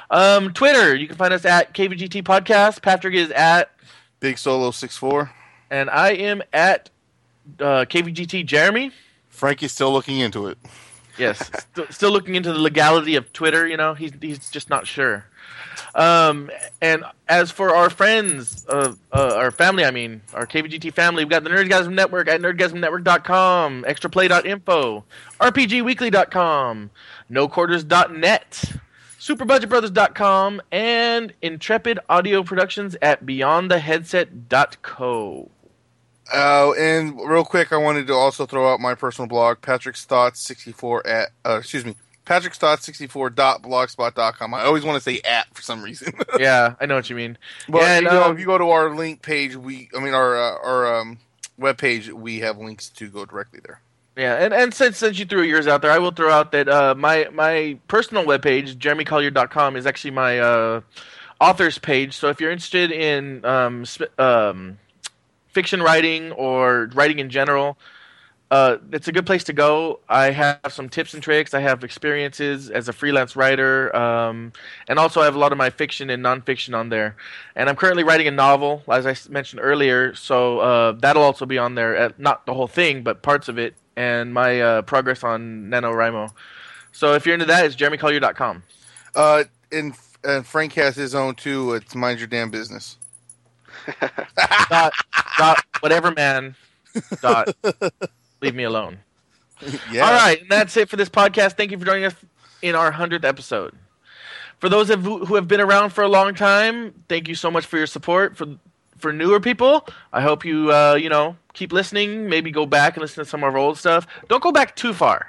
[0.09, 2.81] um, Twitter, you can find us at kvgt podcast.
[2.81, 3.71] Patrick is at
[4.19, 5.31] Big Solo six four.
[5.69, 6.89] and I am at
[7.59, 8.91] uh, KVGT Jeremy.
[9.29, 10.57] Frankie's still looking into it.
[11.17, 13.67] Yes, still, still looking into the legality of Twitter.
[13.67, 15.25] You know, he's he's just not sure.
[15.93, 16.49] Um,
[16.81, 21.29] and as for our friends, uh, uh, our family, I mean, our KVGT family, we've
[21.29, 25.03] got the Nerdgasm Network at nerdgasmnetwork.com, extraplay.info,
[25.39, 26.89] rpgweekly.com,
[27.31, 28.73] noquarters.net,
[29.19, 35.49] superbudgetbrothers.com, and Intrepid Audio Productions at beyondtheheadset.co.
[36.33, 40.39] Uh, and real quick, I wanted to also throw out my personal blog, Patrick's Thoughts
[40.41, 41.95] 64 at, uh, excuse me,
[42.25, 44.53] Patrick's Thoughts 64.blogspot.com.
[44.53, 46.13] I always want to say at for some reason.
[46.39, 47.37] yeah, I know what you mean.
[47.69, 50.15] But and, you know, um, if you go to our link page, we, I mean,
[50.15, 51.19] our, uh, our, um,
[51.59, 53.79] webpage, we have links to go directly there.
[54.17, 56.69] Yeah, and, and since since you threw yours out there, I will throw out that
[56.69, 60.81] uh, my my personal webpage, jeremycollier.com, is actually my uh,
[61.41, 62.13] author's page.
[62.13, 64.77] So if you're interested in um, sp- um,
[65.55, 67.77] fiction writing or writing in general,
[68.51, 69.99] uh, it's a good place to go.
[70.07, 71.53] I have some tips and tricks.
[71.53, 74.51] I have experiences as a freelance writer, um,
[74.87, 77.15] and also I have a lot of my fiction and nonfiction on there.
[77.55, 81.57] And I'm currently writing a novel, as I mentioned earlier, so uh, that'll also be
[81.57, 82.13] on there.
[82.19, 86.29] Not the whole thing, but parts of it, and my uh, progress on NaNoWriMo.
[86.91, 88.63] So if you're into that, it's jeremycollier.com.
[89.15, 91.73] Uh, and, and Frank has his own too.
[91.73, 92.97] It's Mind Your Damn Business.
[94.69, 94.93] Dot,
[95.37, 96.55] dot, whatever, man.
[97.21, 97.55] Dot.
[98.41, 98.99] Leave me alone.
[99.91, 100.05] Yeah.
[100.05, 101.53] All right, and that's it for this podcast.
[101.57, 102.15] Thank you for joining us
[102.61, 103.73] in our hundredth episode.
[104.59, 107.51] For those of you who have been around for a long time, thank you so
[107.51, 108.37] much for your support.
[108.37, 108.47] For
[108.97, 112.29] for newer people, I hope you uh, you know keep listening.
[112.29, 114.07] Maybe go back and listen to some of our old stuff.
[114.27, 115.27] Don't go back too far.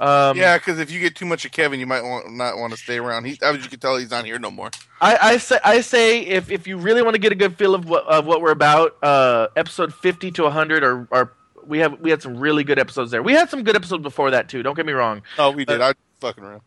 [0.00, 2.72] Um, yeah, because if you get too much of Kevin, you might want, not want
[2.72, 3.26] to stay around.
[3.26, 4.70] He, as you can tell, he's not here no more.
[4.98, 7.74] I, I say I say if, if you really want to get a good feel
[7.74, 11.32] of what of what we're about, uh, episode fifty to hundred are, are
[11.66, 13.22] we have we had some really good episodes there.
[13.22, 14.62] We had some good episodes before that too.
[14.62, 15.20] Don't get me wrong.
[15.38, 15.82] Oh, we did.
[15.82, 16.62] I fucking around.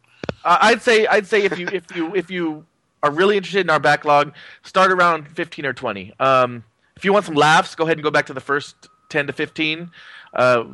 [0.46, 2.66] Uh, I'd say I'd say if you if you if you
[3.02, 6.14] are really interested in our backlog, start around fifteen or twenty.
[6.20, 6.64] Um,
[6.96, 8.76] if you want some laughs, go ahead and go back to the first
[9.10, 9.90] ten to fifteen.
[10.34, 10.66] Uh,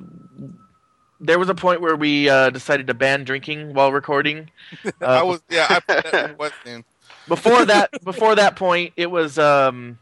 [1.19, 4.49] there was a point where we uh, decided to ban drinking while recording.
[4.85, 5.67] Uh, I was yeah.
[5.69, 6.83] I put that in
[7.29, 9.99] before that before that point it was um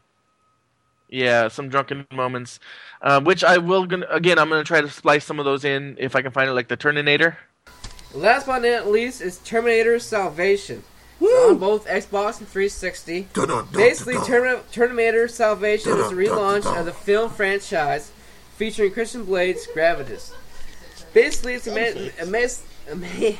[1.08, 2.58] yeah some drunken moments
[3.02, 5.94] um, which i will gonna again i'm gonna try to splice some of those in
[6.00, 7.38] if i can find it like the Terminator.
[8.14, 10.82] Last but not least is Terminator Salvation.
[11.20, 13.28] It's on both Xbox and 360.
[13.70, 14.16] Basically,
[14.72, 18.10] Terminator Salvation is a relaunch of the film franchise
[18.56, 20.32] featuring Christian Bale's Gravitas.
[21.22, 22.10] Basically, it's a man.
[22.20, 23.36] A mas- a man-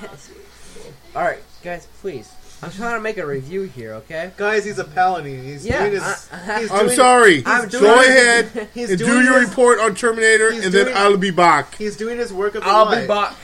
[1.14, 2.30] Alright, guys, please.
[2.60, 4.32] I'm trying to make a review here, okay?
[4.36, 5.44] Guys, he's a paladin.
[5.44, 6.02] He's Yeah, doing his.
[6.02, 7.42] I- he's I'm doing- sorry.
[7.46, 10.72] I'm Go doing- ahead he's and do doing your his- report on Terminator, and then
[10.86, 11.76] doing- I'll be back.
[11.76, 13.02] He's doing his work of the I'll light.
[13.02, 13.34] be back.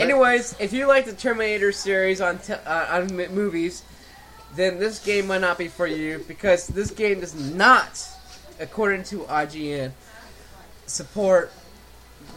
[0.00, 3.82] Anyways, if you like the Terminator series on te- uh, on m- movies,
[4.56, 8.00] then this game might not be for you because this game does not,
[8.58, 9.92] according to IGN,
[10.86, 11.52] support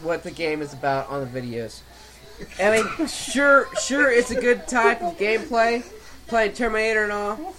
[0.02, 1.80] what the game is about on the videos.
[2.58, 5.84] I mean, sure, sure, it's a good type of gameplay,
[6.26, 7.54] playing Terminator and all.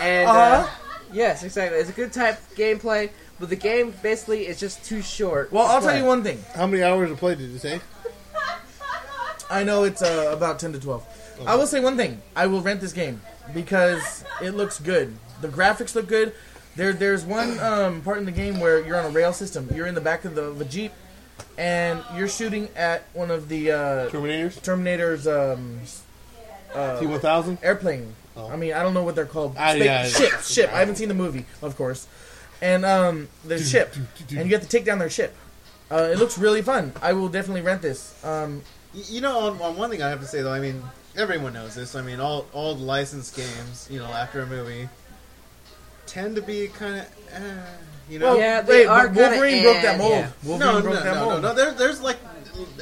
[0.00, 0.70] And uh, Uh-huh.
[1.12, 5.00] yes, exactly, it's a good type of gameplay, but the game basically is just too
[5.02, 5.50] short.
[5.52, 6.42] Well, to I'll tell you one thing.
[6.54, 7.80] How many hours of play did you say?
[9.50, 11.42] I know it's uh, about 10 to 12.
[11.46, 12.20] I will say one thing.
[12.36, 13.20] I will rent this game
[13.54, 15.16] because it looks good.
[15.40, 16.34] The graphics look good.
[16.76, 19.68] There, there's one um, part in the game where you're on a rail system.
[19.74, 20.92] You're in the back of the, of a jeep,
[21.58, 23.76] and you're shooting at one of the uh,
[24.10, 24.62] Terminators?
[24.62, 25.80] Terminator's um,
[26.74, 27.58] uh, T1000?
[27.62, 28.14] airplane.
[28.36, 29.54] I mean, I don't know what they're called.
[29.58, 30.06] Ah, Spa- yeah.
[30.06, 30.72] ship, ship.
[30.72, 32.06] I haven't seen the movie, of course.
[32.62, 33.94] And um, the ship,
[34.30, 35.34] and you have to take down their ship.
[35.90, 36.92] Uh, it looks really fun.
[37.02, 38.14] I will definitely rent this.
[38.24, 38.62] Um,
[38.94, 40.82] You know, on, on one thing I have to say though, I mean,
[41.16, 41.94] everyone knows this.
[41.94, 44.88] I mean, all all licensed games, you know, after a movie,
[46.10, 47.40] tend to be kind of, uh,
[48.08, 48.26] you know.
[48.32, 50.10] Well, Yeah, they wait, are kinda Wolverine broke eh, that mold.
[50.12, 50.30] yeah.
[50.44, 51.42] Wolverine no, broke no, that no, no, mold.
[51.42, 51.54] no.
[51.54, 52.18] There, there's like,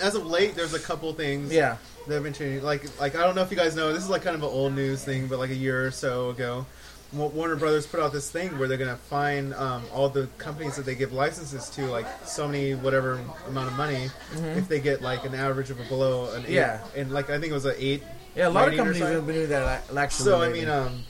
[0.00, 1.52] as of late, there's a couple things.
[1.52, 1.76] Yeah.
[2.06, 2.64] that have been changing.
[2.64, 4.48] Like, like I don't know if you guys know, this is like kind of an
[4.48, 6.64] old news thing, but like a year or so ago,
[7.12, 10.86] Warner Brothers put out this thing where they're gonna fine um, all the companies that
[10.86, 14.56] they give licenses to, like so many whatever amount of money, Mhm.
[14.56, 16.78] if they get like an average of a below an eight, Yeah.
[16.96, 18.02] and like I think it was an eight.
[18.34, 19.14] Yeah, a lot of companies something.
[19.16, 20.24] have been doing that la- actually.
[20.24, 21.02] So I mean, um,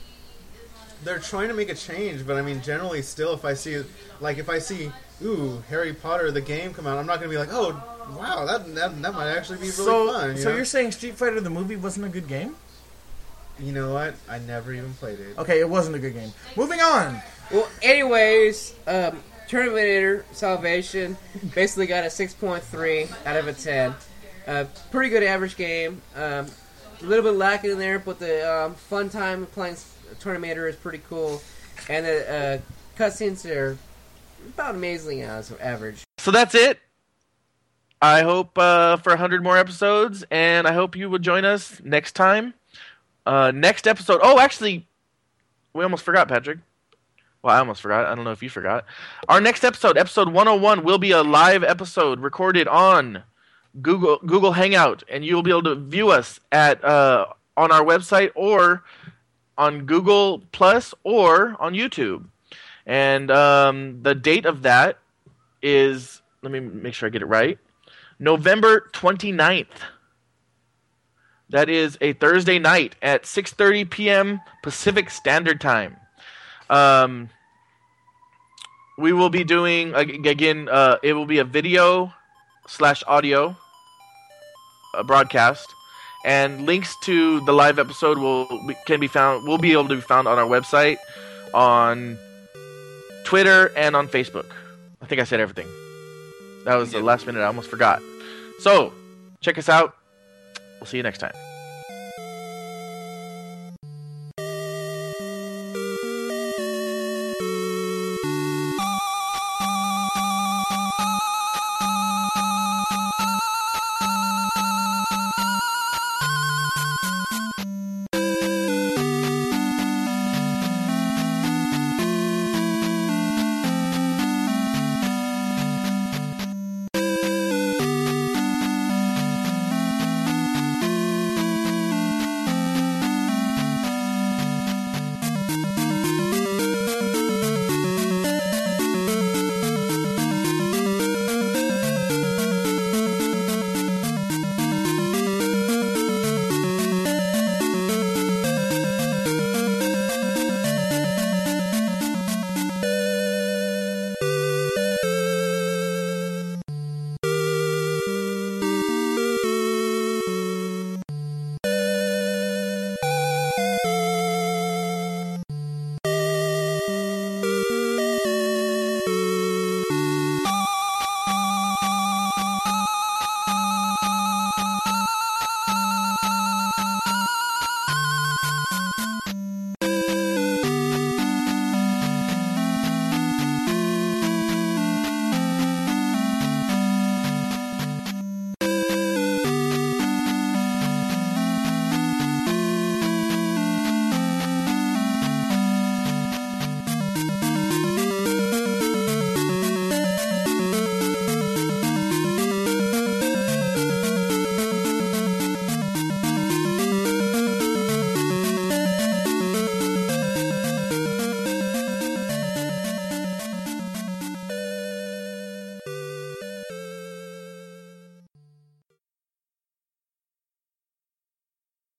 [1.03, 3.81] they're trying to make a change, but I mean, generally, still, if I see,
[4.19, 4.91] like, if I see,
[5.23, 7.71] ooh, Harry Potter the game come out, I'm not gonna be like, oh,
[8.17, 10.31] wow, that that, that might actually be really so, fun.
[10.31, 10.55] You so know?
[10.55, 12.55] you're saying Street Fighter the movie wasn't a good game?
[13.59, 14.15] You know what?
[14.29, 15.37] I never even played it.
[15.37, 16.31] Okay, it wasn't a good game.
[16.55, 17.21] Moving on.
[17.51, 21.17] Well, anyways, um, Terminator Salvation
[21.53, 23.95] basically got a 6.3 out of a 10.
[24.47, 26.01] Uh, pretty good average game.
[26.15, 26.47] Um,
[27.01, 29.75] a little bit lacking in there, but the um, fun time playing
[30.19, 31.41] Tornamator is pretty cool,
[31.89, 32.57] and the uh,
[32.97, 33.77] cutscenes are
[34.47, 36.03] about amazingly average.
[36.17, 36.79] So that's it.
[38.01, 42.13] I hope uh, for 100 more episodes, and I hope you will join us next
[42.13, 42.53] time.
[43.25, 44.21] Uh, next episode.
[44.23, 44.87] Oh, actually,
[45.73, 46.59] we almost forgot, Patrick.
[47.41, 48.05] Well, I almost forgot.
[48.05, 48.85] I don't know if you forgot.
[49.27, 53.23] Our next episode, episode 101, will be a live episode recorded on
[53.81, 58.31] Google Google Hangout, and you'll be able to view us at uh, on our website
[58.35, 58.83] or
[59.59, 62.25] on Google Plus or on YouTube.
[62.87, 64.97] And um, the date of that
[65.61, 67.59] is let me make sure I get it right.
[68.17, 69.67] November 29th.
[71.49, 74.41] That is a Thursday night at 6:30 p.m.
[74.61, 75.97] Pacific Standard Time.
[76.69, 77.29] Um,
[78.97, 80.69] we will be doing again.
[80.69, 82.13] Uh, it will be a video
[82.67, 83.57] slash audio
[84.93, 85.73] uh, broadcast,
[86.25, 88.47] and links to the live episode will
[88.85, 89.47] can be found.
[89.47, 90.97] Will be able to be found on our website,
[91.53, 92.17] on
[93.23, 94.47] Twitter, and on Facebook.
[95.01, 95.67] I think I said everything.
[96.65, 97.41] That was the last minute.
[97.41, 98.01] I almost forgot.
[98.59, 98.93] So
[99.41, 99.95] check us out.
[100.79, 101.33] We'll see you next time.